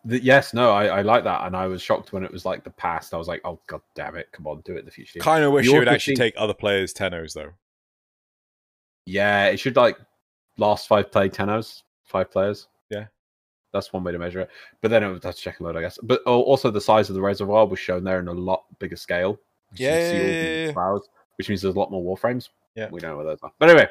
[0.08, 2.64] The, yes, no, I, I like that, and I was shocked when it was like
[2.64, 3.14] the past.
[3.14, 5.20] I was like, oh god damn it, come on, do it in the future.
[5.20, 7.52] Kind of wish You would actually take other players' Tennos though.
[9.06, 9.98] Yeah, it should like
[10.58, 12.68] last five play Tennos, five players.
[12.90, 13.08] Yeah.
[13.74, 14.50] That's one way to measure it.
[14.82, 16.00] But then it was that's check and load, I guess.
[16.02, 18.96] But al- also the size of the reservoir was shown there in a lot bigger
[18.96, 19.38] scale.
[19.76, 22.48] Yeah, can see all yeah, clouds, which means there's a lot more warframes.
[22.76, 22.90] Yeah.
[22.90, 23.52] We don't know where those are.
[23.60, 23.90] But anyway,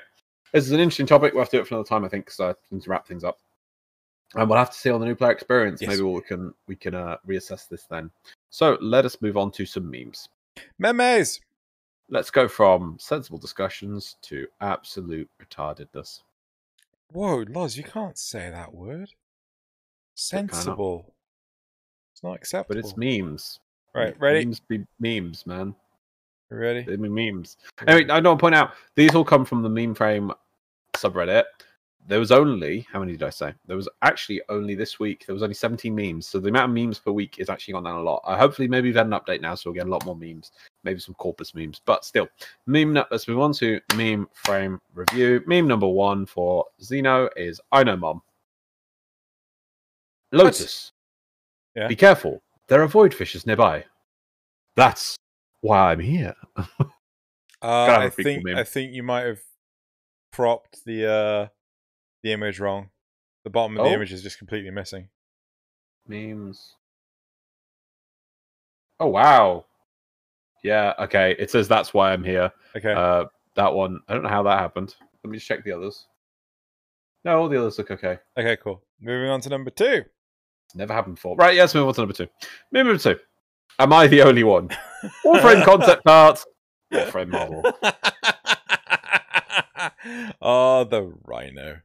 [0.52, 1.34] this is an interesting topic.
[1.34, 2.90] We'll have to do it for another time, I think, because I need uh, to
[2.90, 3.38] wrap things up.
[4.34, 5.80] And we'll have to see on the new player experience.
[5.80, 5.90] Yes.
[5.90, 8.10] Maybe we can we can uh, reassess this then.
[8.50, 10.28] So let us move on to some memes.
[10.78, 11.40] Memes.
[12.08, 16.22] Let's go from sensible discussions to absolute retardedness.
[17.12, 19.10] Whoa, Loz, you can't can't that word.
[20.14, 21.12] Sensible.
[22.12, 22.80] It's not acceptable.
[22.80, 23.60] But it's memes.
[23.94, 24.44] Right, ready?
[24.44, 25.74] Memes be memes, man.
[26.50, 26.82] You ready?
[26.82, 27.56] They be memes.
[27.86, 30.32] Anyway, I don't want to point out these all come from the meme frame
[30.94, 31.44] subreddit.
[32.08, 33.52] There was only how many did I say?
[33.66, 35.24] There was actually only this week.
[35.26, 36.26] There was only 17 memes.
[36.26, 38.22] So the amount of memes per week is actually gone down a lot.
[38.24, 40.52] Uh, hopefully, maybe we've had an update now, so we'll get a lot more memes.
[40.84, 42.28] Maybe some corpus memes, but still,
[42.66, 42.94] meme.
[43.10, 45.42] Let's move on to meme frame review.
[45.46, 48.22] Meme number one for Xeno is I know mom.
[50.32, 50.92] Lotus.
[51.74, 51.88] Yeah.
[51.88, 52.42] Be careful.
[52.68, 53.84] There are void fishes nearby.
[54.76, 55.16] That's
[55.60, 56.34] why I'm here.
[57.62, 58.46] Uh, I think.
[58.50, 59.40] I think you might have
[60.30, 61.48] propped the uh,
[62.22, 62.90] the image wrong.
[63.44, 63.94] The bottom of the Oh.
[63.94, 65.08] image is just completely missing.
[66.06, 66.74] Memes.
[69.00, 69.66] Oh wow.
[70.62, 71.36] Yeah, okay.
[71.38, 72.50] It says that's why I'm here.
[72.76, 72.92] Okay.
[72.92, 74.00] Uh that one.
[74.08, 74.94] I don't know how that happened.
[75.24, 76.06] Let me just check the others.
[77.24, 78.18] No, all the others look okay.
[78.36, 78.82] okay, cool.
[79.00, 80.04] Moving on to number two.
[80.66, 81.36] It's never happened before.
[81.36, 82.28] Right, yes, move on to number two.
[82.72, 83.18] Meme number two.
[83.78, 84.68] Am I the only one?
[85.24, 86.42] Warframe concept art.
[86.92, 87.62] Warframe model.
[90.40, 91.78] oh, the rhino.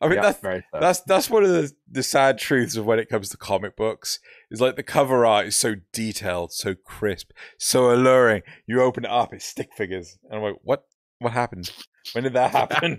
[0.00, 2.98] I mean, Yeah, that's very that's that's one of the the sad truths of when
[2.98, 4.18] it comes to comic books.
[4.50, 8.42] Is like the cover art is so detailed, so crisp, so alluring.
[8.66, 10.84] You open it up, it's stick figures, and I'm like, what?
[11.18, 11.70] What happened?
[12.12, 12.98] When did that happen?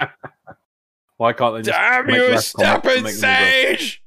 [1.18, 3.80] Why can't they just Damn you, Step and make them all good?
[3.80, 4.04] Sage!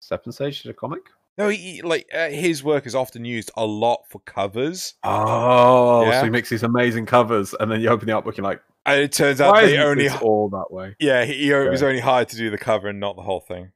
[0.00, 1.02] Step and Sage is a comic?
[1.38, 6.20] No, he, like uh, his work is often used a lot for covers, Oh, Yeah.
[6.20, 8.60] so he makes these amazing covers, and then you open the art book, you're like,
[8.94, 10.94] and it turns out why they only all that way?
[10.98, 11.88] yeah he, he was Yeah.
[11.88, 13.72] only hired to do the cover and not the whole thing.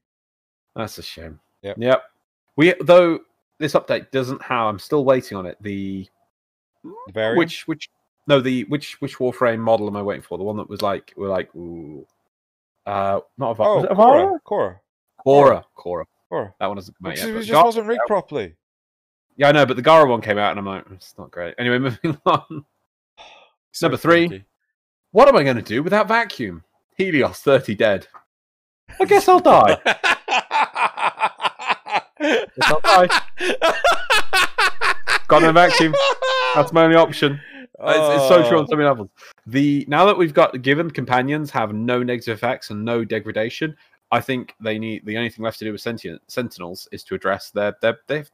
[0.77, 1.41] That's a shame.
[1.62, 1.77] Yep.
[1.78, 2.03] Yep.
[2.57, 3.20] We though
[3.59, 4.66] this update doesn't have.
[4.66, 5.57] I'm still waiting on it.
[5.61, 6.07] The
[7.12, 7.39] Variant?
[7.39, 7.89] which which
[8.27, 10.36] no the which which Warframe model am I waiting for?
[10.39, 12.07] The one that was like we're like ooh,
[12.86, 14.78] uh not a oh was it Khora, Khora,
[15.27, 16.05] Khora Khora.
[16.31, 16.53] Khora.
[16.61, 17.28] That one hasn't come out yet.
[17.28, 18.55] it just Gar- wasn't rigged properly.
[19.36, 21.55] yeah, I know, but the Gara one came out, and I'm like, it's not great.
[21.59, 22.65] Anyway, moving on.
[23.73, 24.28] So Number three.
[24.28, 24.45] freaky.
[25.15, 26.65] What am I going to do without vacuum?
[26.97, 28.09] Helios, thirty dead.
[28.99, 29.78] I guess I'll die.
[32.62, 33.09] I'll die.
[35.28, 35.95] Got no vacuum.
[36.57, 37.41] That's my only option.
[37.61, 37.70] It's,
[38.23, 39.11] it's so true on so many levels.
[39.47, 43.77] The now that we've got given companions have no negative effects and no degradation,
[44.11, 47.15] I think they need the only thing left to do with sentient sentinels is to
[47.15, 48.27] address their their their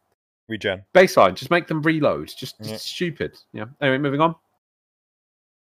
[0.48, 0.82] Regen.
[0.94, 1.34] baseline.
[1.34, 2.28] Just make them reload.
[2.28, 2.76] Just, just Yeah.
[2.78, 3.38] stupid.
[3.52, 3.66] Yeah.
[3.82, 4.34] Anyway, moving on.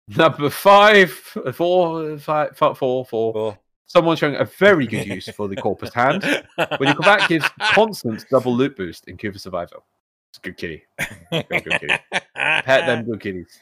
[0.09, 3.59] Number five, four, five, four, four.
[3.87, 6.23] Someone showing a very good use for the corpus hand.
[6.78, 9.85] When you come back, gives constant double loot boost in Kuva Survival.
[10.31, 10.83] It's a good kitty.
[11.31, 11.89] good kitty.
[12.35, 13.61] Pet them good kitties.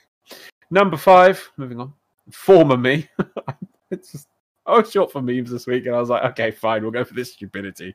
[0.71, 1.93] Number five, moving on.
[2.31, 3.09] Former me.
[3.91, 4.29] it's just
[4.67, 7.05] I was short for memes this week, and I was like, okay, fine, we'll go
[7.05, 7.95] for this stupidity.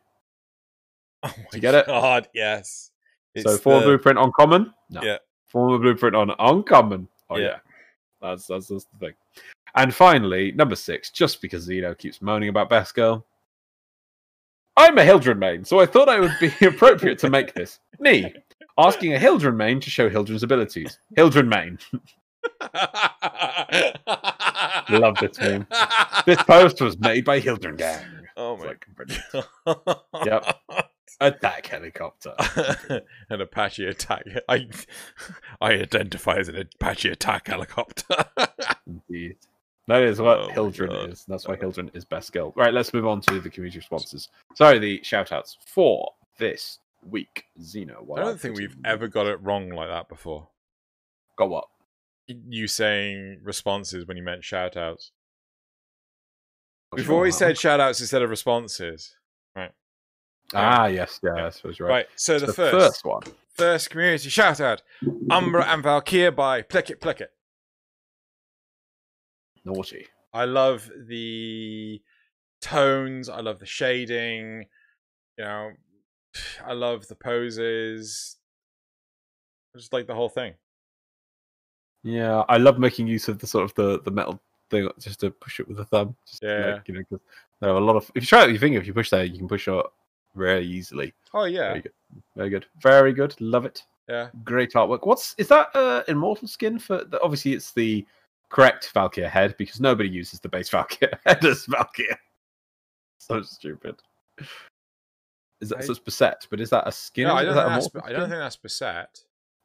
[1.24, 1.88] Oh you get it?
[1.88, 2.92] God, yes.
[3.38, 4.74] so It's Forma the- blueprint on common?
[4.90, 5.02] No.
[5.02, 5.18] Yeah.
[5.48, 7.08] Forma blueprint on uncommon.
[7.30, 7.46] Oh yeah.
[7.48, 7.58] Yeah.
[8.22, 9.14] That's, that's that's the thing.
[9.76, 13.26] And finally, number six, just because Zeno keeps moaning about Best Girl.
[14.78, 17.80] I'm a Hildryn main, so I thought it would be appropriate to make this.
[18.00, 18.34] Me,
[18.78, 21.00] asking a Hildryn main to show Hildryn's abilities.
[21.18, 21.78] Hildryn main.
[25.00, 25.68] Love this meme.
[26.26, 28.06] This post was made by Hildryn Gang.
[28.38, 29.24] Oh my like, brilliant.
[30.26, 30.56] Yep.
[31.22, 32.34] Attack helicopter.
[33.30, 34.24] An Apache attack.
[34.48, 34.70] I
[35.60, 38.26] I identify as an Apache attack helicopter.
[38.88, 39.36] Indeed.
[39.88, 41.26] That is what Oh Hildryn is.
[41.28, 42.54] That's why Hildryn is best girl.
[42.56, 44.30] Right, let's move on to the community responses.
[44.54, 47.46] Sorry, the shout outs for this week.
[47.62, 48.08] Zeno.
[48.16, 50.48] I don't think we've ever got it wrong like that before.
[51.38, 51.66] got what?
[52.28, 55.12] You saying responses when you meant shout outs.
[56.94, 59.16] We've always said shout outs instead of responses.
[60.54, 61.94] Ah, yes, yeah, I suppose you're right.
[61.96, 63.22] Right, so It's the, first, one.
[63.54, 64.82] first community shout out
[65.30, 67.32] Umbra and Valkyr by Plick It Plick It.
[69.66, 70.08] Naughty.
[70.34, 72.02] I love the
[72.62, 73.30] tones.
[73.30, 74.66] I love the shading.
[75.38, 75.72] You know,
[76.66, 78.38] I love the poses.
[79.76, 80.54] I just like the whole thing.
[82.04, 84.40] Yeah, I love making use of the sort of the, the metal
[84.72, 86.16] thing just to push it with the thumb.
[86.28, 86.76] Just Yeah.
[86.76, 87.20] like, you know,
[87.60, 88.10] there are a lot of.
[88.16, 89.86] If you try it with your finger, if you push there, you can push it
[90.36, 91.14] very easily.
[91.34, 91.92] Oh yeah, Very good.
[92.36, 92.66] Very good.
[92.82, 93.36] Very good.
[93.42, 93.84] Love it.
[94.08, 94.30] yeah.
[94.44, 95.06] great artwork.
[95.06, 95.68] What's is that?
[95.76, 97.04] Uh, immortal skin for?
[97.04, 98.06] The, obviously, it's the
[98.50, 102.18] correct Valkyr head because nobody uses the base Valkyr head as Valkyr.
[103.22, 104.02] So stupid.
[105.62, 106.48] Is that I- so it's beset?
[106.50, 107.28] But is that a skin?
[107.28, 109.20] No, I don't, that think a that's, mortal I don't think that's Beset.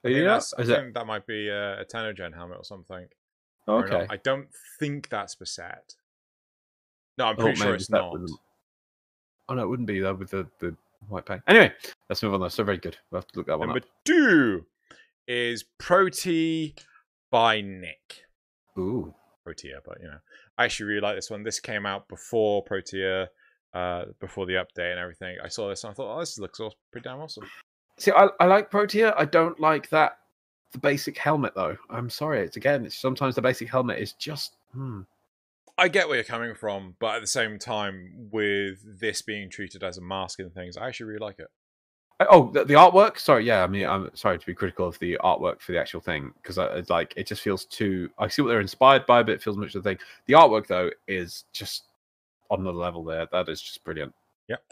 [0.05, 2.59] I Yeah, think, that's, I is it- think that might be a, a TennoGen helmet
[2.59, 3.07] or something.
[3.69, 4.07] Oh, okay.
[4.11, 4.49] I don't
[4.81, 5.95] think that's Beset.
[7.17, 8.13] No, I'm Oh, pretty sure maybe it's not.
[9.49, 10.75] Oh no, it wouldn't be though with the the
[11.09, 11.43] white paint.
[11.47, 11.73] Anyway,
[12.09, 12.41] let's move on.
[12.41, 12.49] though.
[12.49, 12.97] So very good.
[13.11, 13.89] We'll have to look that one Number up.
[14.05, 14.65] two
[15.29, 16.73] is Protea
[17.31, 18.25] by Nick.
[18.79, 19.15] Ooh,
[19.45, 20.19] Protea, but you know,
[20.59, 21.43] I actually really like this one.
[21.43, 23.29] This came out before Protea,
[23.75, 25.37] uh, before the update and everything.
[25.43, 27.45] I saw this and I thought, oh, this looks aw- pretty damn awesome.
[27.99, 29.15] see, I I like Protea.
[29.17, 30.19] I don't like that
[30.73, 31.77] the basic helmet though.
[31.91, 32.41] I'm sorry.
[32.45, 32.85] It's again.
[32.87, 34.57] It's sometimes the basic helmet is just.
[34.73, 35.03] Hmm.
[35.77, 39.83] I get where you're coming from, but at the same time, with this being treated
[39.83, 41.49] as a mask and things, I actually really like it.
[42.21, 43.19] Uh, Oh, the, the artwork.
[43.19, 43.65] Sorry, yeah.
[43.65, 46.59] I mean, I'm sorry to be critical of the artwork for the actual thing because
[46.59, 48.09] it's like it just feels too.
[48.19, 49.99] I see what they're inspired by, but it feels much of the thing.
[50.27, 51.85] The artwork though is just
[52.51, 53.05] on another level.
[53.05, 54.15] There, that is just brilliant.
[54.49, 54.63] Yep.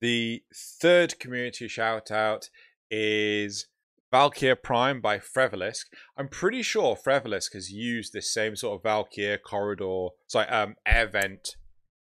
[0.00, 2.50] The third community shout out
[2.90, 3.66] is
[4.12, 5.86] Valkyr Prime by Frevelisk.
[6.16, 11.06] I'm pretty sure Frevelisk has used this same sort of Valkyr corridor, sorry, um, air
[11.08, 11.56] vent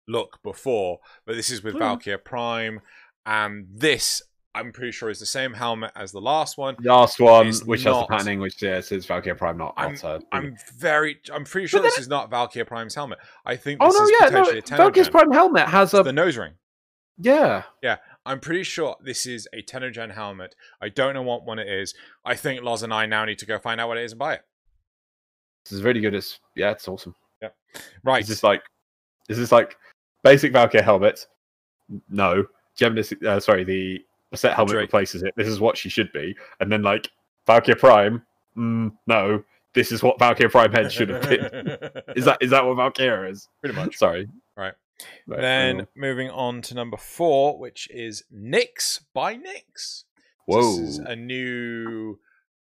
[0.07, 1.80] look before, but this is with Hmm.
[1.80, 2.80] Valkyr Prime,
[3.26, 4.21] and this
[4.55, 6.76] I'm pretty sure is the same helmet as the last one.
[6.81, 9.95] Last one, It's which has not- the patterning, which yeah, says Valkyrie Prime, not I'm-
[10.01, 13.19] not, I'm very, I'm pretty sure this is not Valkyr Prime's helmet.
[13.45, 14.41] I think Oh no, is yeah, no.
[14.43, 16.53] potentially a Valkyrie's Prime helmet has a the nose ring.
[17.19, 17.63] Yeah.
[17.84, 17.97] Yeah.
[18.25, 20.55] I'm pretty sure this is a TennoGen helmet.
[20.81, 21.93] I don't know what one it is.
[22.25, 24.19] I think Loz and I now need to go find out what it is and
[24.19, 24.41] buy it.
[25.63, 26.13] This is really good.
[26.13, 27.15] It's yeah, it's awesome.
[27.41, 27.49] Yeah.
[28.03, 28.21] Right.
[28.21, 28.63] Is this like
[29.29, 29.77] is this like
[30.23, 31.27] basic Valkyrie helmet?
[32.09, 32.45] No.
[32.79, 34.03] Geminus uh, sorry, the
[34.35, 34.83] set helmet Drake.
[34.83, 35.33] replaces it.
[35.35, 36.35] This is what she should be.
[36.59, 37.09] And then like
[37.47, 38.23] Valkyrie Prime,
[38.57, 39.43] mm, no.
[39.73, 41.45] This is what Valkyrie Prime head should have been.
[42.15, 43.47] is that is that what Valkyrie is?
[43.61, 43.97] pretty much?
[43.97, 44.27] Sorry.
[45.27, 45.41] Right.
[45.41, 50.03] Then moving on to number four, which is Nyx by Nyx.
[50.45, 50.61] Whoa.
[50.61, 52.19] This is a new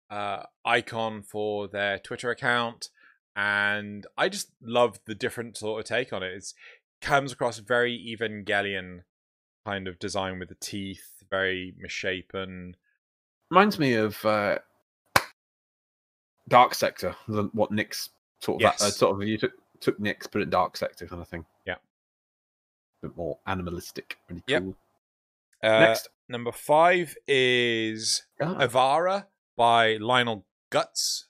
[0.09, 2.89] uh, icon for their Twitter account,
[3.35, 6.34] and I just love the different sort of take on it.
[6.34, 6.53] It
[7.01, 9.03] comes across very Evangelion
[9.65, 12.76] kind of design with the teeth, very misshapen.
[13.49, 14.59] Reminds me of uh,
[16.47, 18.09] Dark Sector, what Nyx
[18.39, 21.07] sort of that, uh, sort of you took took Nyx put it in Dark Sector
[21.07, 21.45] kind of thing.
[23.02, 23.07] Yeah.
[23.07, 24.18] A bit more animalistic.
[24.30, 24.64] Really Yep.
[24.64, 24.76] cool.
[25.64, 26.10] Uh, Next.
[26.30, 29.26] number five is Ah, Avara
[29.56, 31.26] by Lionel Guts.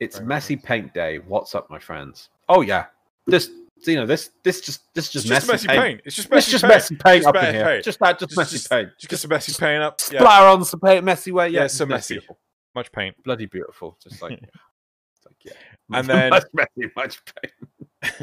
[0.00, 0.64] it's very messy nice.
[0.64, 1.18] paint day.
[1.18, 2.28] What's up, my friends?
[2.48, 2.86] Oh yeah.
[3.26, 3.50] This
[3.86, 6.00] you know, this this just this It's just, just messy, paint.
[6.04, 6.74] It's just It's just paint.
[6.74, 7.64] messy paint Just up in here.
[7.64, 7.84] paint.
[7.84, 8.88] Just that, just, Just- messy just- paint.
[8.98, 9.98] Just get some messy paint up.
[10.10, 11.48] Yeah, Splatter on some paint, messy way.
[11.48, 12.14] Yeah, Yeah, it's so messy.
[12.14, 12.38] beautiful.
[12.74, 13.16] much paint.
[13.24, 13.96] bloody beautiful.
[14.02, 14.32] Just like,
[15.26, 15.52] like yeah.
[15.92, 17.54] And then- much messy, much paint.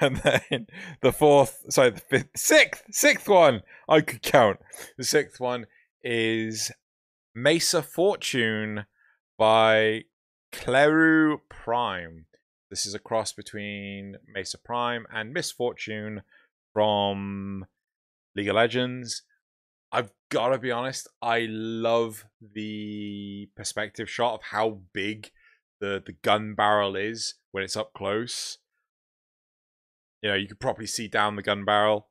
[0.00, 0.66] and then
[1.00, 3.62] the fourth, sorry, the fifth, sixth, sixth one.
[3.88, 4.58] I could count.
[4.98, 5.66] The sixth one
[6.02, 6.70] is
[7.34, 8.86] Mesa Fortune
[9.38, 10.02] by
[10.52, 12.26] Cleru Prime.
[12.70, 16.22] This is a cross between Mesa Prime and Miss Fortune
[16.72, 17.66] from
[18.36, 19.22] League of Legends.
[19.90, 25.30] I've got to be honest, I love the perspective shot of how big
[25.80, 28.58] the, the gun barrel is when it's up close.
[30.22, 32.06] You know, you could probably see down the gun barrel.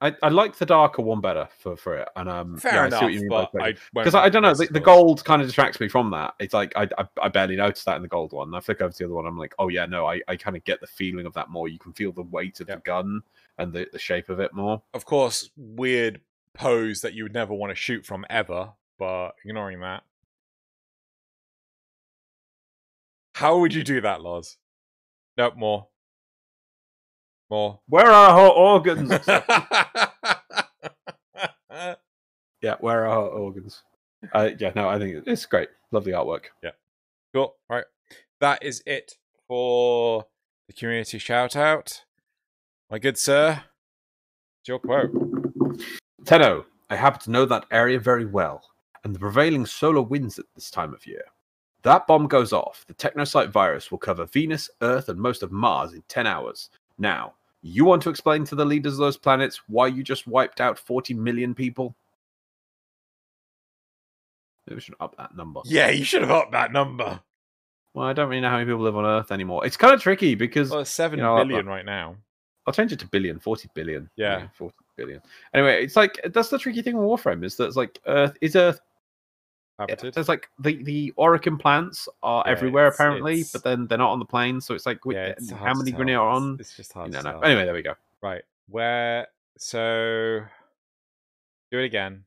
[0.00, 2.84] I, I like the darker one better for, for it, and um, Fair yeah, I
[2.84, 4.78] see enough, what you mean but putting- I because I, I don't know the, the
[4.78, 6.34] gold kind of distracts me from that.
[6.38, 8.54] It's like I, I I barely noticed that in the gold one.
[8.54, 9.26] I flick over to the other one.
[9.26, 11.66] I'm like, oh yeah, no, I, I kind of get the feeling of that more.
[11.66, 12.78] You can feel the weight of Yep.
[12.78, 13.22] the gun
[13.58, 14.80] and the, the shape of it more.
[14.94, 16.20] Of course, weird
[16.54, 20.04] pose that you would never want to shoot from ever, but ignoring that.
[23.34, 24.56] How would you do that, Loz?
[25.36, 25.88] Nope, more.
[27.50, 27.80] More.
[27.88, 29.10] Where are her organs?
[32.60, 33.82] yeah, where are her organs?
[34.32, 35.68] Uh, yeah, no, I think it's great.
[35.90, 36.46] Lovely artwork.
[36.62, 36.72] Yeah.
[37.32, 37.54] Cool.
[37.68, 37.84] Right.
[38.40, 39.14] That is it
[39.46, 40.26] for
[40.66, 42.04] the community shout out.
[42.90, 43.62] My good sir,
[44.60, 45.10] it's your quote.
[46.24, 48.62] Tenno, I happen to know that area very well,
[49.04, 51.24] and the prevailing solar winds at this time of year.
[51.82, 55.92] That bomb goes off, the Technocyte virus will cover Venus, Earth, and most of Mars
[55.92, 56.70] in 10 hours.
[56.98, 60.60] Now, you want to explain to the leaders of those planets why you just wiped
[60.60, 61.94] out 40 million people?
[64.66, 65.60] Maybe we should up that number.
[65.64, 67.20] Yeah, you should have upped that number.
[67.94, 69.66] Well, I don't really know how many people live on Earth anymore.
[69.66, 72.16] It's kind of tricky because Well, seven You know, billion right now.
[72.66, 74.10] I'll change it to billion, 40 billion.
[74.16, 74.48] Yeah.
[74.52, 75.22] 40 billion.
[75.54, 78.56] Anyway, it's like that's the tricky thing with Warframe is that it's like Earth is
[78.56, 78.78] Earth
[79.78, 80.14] Habited.
[80.14, 84.10] there's like the the Orokin plants are Yeah, everywhere apparently, it's- but then they're not
[84.10, 85.92] on the plains, so it's like Yeah, uh, it's how many.
[85.92, 86.56] Grineer are on?
[86.58, 87.22] It's just hard no.
[87.22, 87.44] tell.
[87.44, 87.94] Anyway, there we go.
[88.22, 88.42] Right.
[88.68, 89.28] Where?
[89.56, 90.40] So.
[91.70, 92.24] Do it again.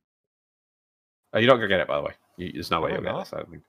[1.33, 2.13] Oh, you're not gonna get it, by the way.
[2.37, 3.25] You, there's no way you'll get not?
[3.25, 3.33] this.
[3.33, 3.63] I don't think.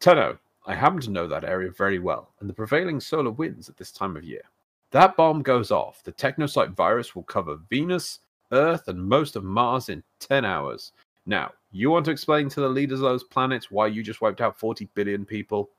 [0.00, 3.76] Tenno, I happen to know that area very well, and the prevailing solar winds at
[3.76, 4.42] this time of year.
[4.90, 8.20] That bomb goes off, the Technocyte virus will cover Venus,
[8.52, 10.92] Earth, and most of Mars in 10 hours.
[11.26, 14.40] Now, you want to explain to the leaders of those planets why you just wiped
[14.40, 15.70] out 40 billion people?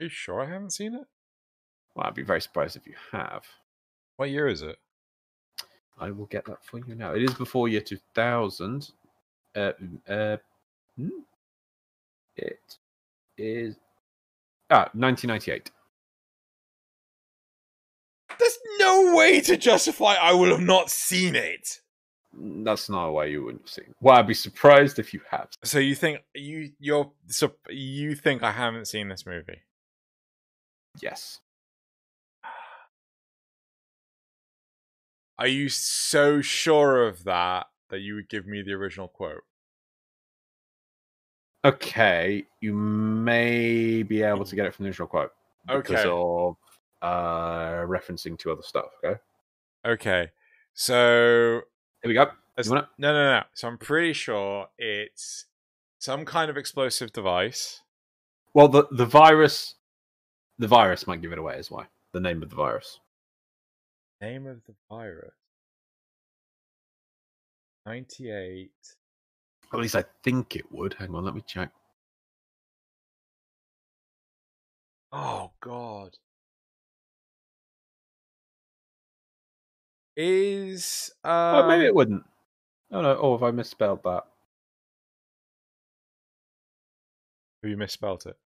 [0.00, 1.06] Are you sure I haven't seen it?
[1.94, 3.44] Well, I'd be very surprised if you have.
[4.16, 4.78] What year is it?
[5.98, 7.12] I will get that for you now.
[7.12, 8.90] It is before year 2000.
[9.54, 9.72] Uh,
[10.08, 10.36] uh,
[10.96, 11.08] hmm?
[12.36, 12.78] It
[13.36, 13.76] is.
[14.70, 15.70] Ah, 1998.
[18.38, 21.80] There's no way to justify I will have not seen it.
[22.38, 23.94] Mm, That's not why you wouldn't have seen.
[24.00, 25.48] Well, I'd be surprised if you have.
[25.64, 29.62] So you think you you're so you think I haven't seen this movie?
[31.00, 31.40] Yes.
[35.38, 39.44] Are you so sure of that that you would give me the original quote?
[41.64, 45.32] Okay, you may be able to get it from the original quote.
[45.66, 46.08] Because Okay.
[46.08, 46.56] of
[47.02, 48.86] uh, referencing to other stuff.
[49.04, 49.20] Okay.
[49.84, 50.30] Okay.
[50.74, 51.62] So
[52.02, 52.30] Here we go.
[52.56, 52.90] as- You want it?
[52.98, 53.42] no, no, no.
[53.54, 55.46] So I'm pretty sure it's
[55.98, 57.80] some kind of explosive device.
[58.54, 59.74] Well, the, the virus.
[60.58, 61.86] The virus might give it away, is why.
[62.12, 62.98] The name of the virus.
[64.22, 65.34] Name of the virus.
[67.84, 68.70] 98.
[69.72, 70.94] At least I think it would.
[70.94, 71.70] Hang on, let me check.
[75.12, 76.16] Oh God.
[80.16, 82.24] Is um, oh, maybe it wouldn't.
[82.92, 83.18] Oh no.
[83.20, 84.24] Oh, have I misspelled that?
[87.62, 88.36] Have you misspelt it?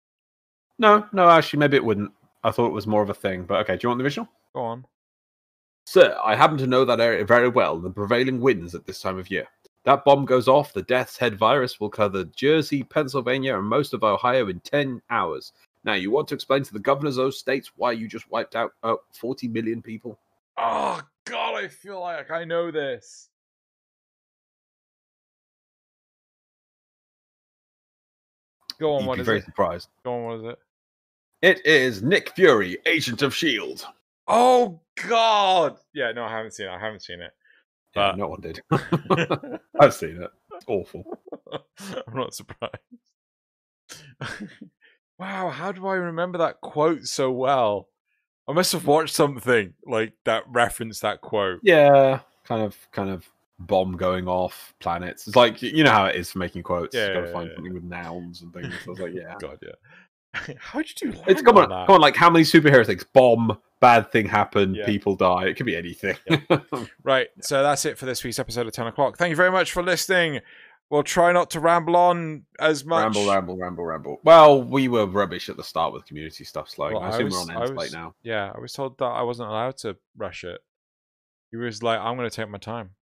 [0.79, 1.29] No, no.
[1.29, 2.11] Actually, maybe it wouldn't.
[2.43, 3.45] I thought it was more of a thing.
[3.45, 3.77] But okay.
[3.77, 4.29] Do you want the original?
[4.55, 4.85] Go on.
[5.87, 7.79] Sir, I happen to know that area very well.
[7.79, 9.49] The prevailing winds at this time of year.
[9.85, 14.05] That bomb goes off, the death's head virus will cover Jersey, Pennsylvania, and most of
[14.05, 15.53] Ohio in 10 hours.
[15.85, 18.57] Now, you want to explain to the governors of those states why you just wiped
[18.57, 20.19] out uh, 40 million people?
[20.63, 23.31] Oh God, I feel like I know this.
[28.79, 29.45] Go on, You'd what be is very it?
[29.45, 29.89] surprised.
[30.05, 30.59] Go on, what is it?
[31.43, 33.83] It is Nick Fury, Agent of S.H.I.E.L.D.
[34.29, 35.77] Oh God!
[35.95, 36.71] Yeah, no, I haven't seen it.
[36.71, 37.33] I haven't seen it.
[37.97, 38.61] Yeah, But- no one did.
[39.81, 40.31] I've seen it.
[40.55, 41.05] It's awful.
[41.53, 42.77] I'm not surprised.
[45.19, 47.89] wow, how do I remember that quote so well?
[48.51, 51.61] I must have watched something like that referenced that quote.
[51.63, 53.29] Yeah, kind of, kind of
[53.61, 55.27] bomb going off planets.
[55.27, 56.95] It's like you know how it is for making quotes.
[56.95, 57.55] Yeah, you got to find yeah.
[57.57, 58.75] something with nouns and things.
[58.87, 59.37] I was like, yeah.
[59.41, 59.71] God, yeah.
[60.59, 61.13] How did you?
[61.13, 61.87] Land It's come on, that?
[61.87, 62.01] come on.
[62.01, 63.03] Like how many superhero things?
[63.05, 64.87] Bomb, bad thing happened, Yeah.
[64.87, 65.47] people die.
[65.47, 66.17] It could be anything.
[67.03, 67.29] Right.
[67.41, 69.17] So that's it for this week's episode of 10 o'clock.
[69.17, 70.41] Thank you very much for listening.
[70.91, 73.03] We'll try not to ramble on as much.
[73.05, 74.21] ramble, ramble, ramble, ramble.
[74.25, 76.69] Well, we were rubbish at the start with community stuff.
[76.69, 76.95] Slowing.
[76.95, 78.15] Well, I I assume was- we're on end was- now.
[78.23, 80.61] Yeah, I was told that I wasn't allowed to rush it.
[81.53, 82.97] He was like, "I'm going to take my time.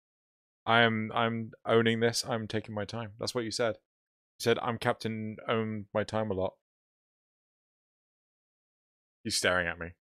[0.65, 1.11] I am.
[1.15, 2.25] I'm owning this.
[2.27, 3.75] I'm taking my time." That's what you said.
[3.75, 5.37] You said, "I'm captain.
[5.47, 6.55] Own my time a lot."
[9.23, 9.93] He's staring at me.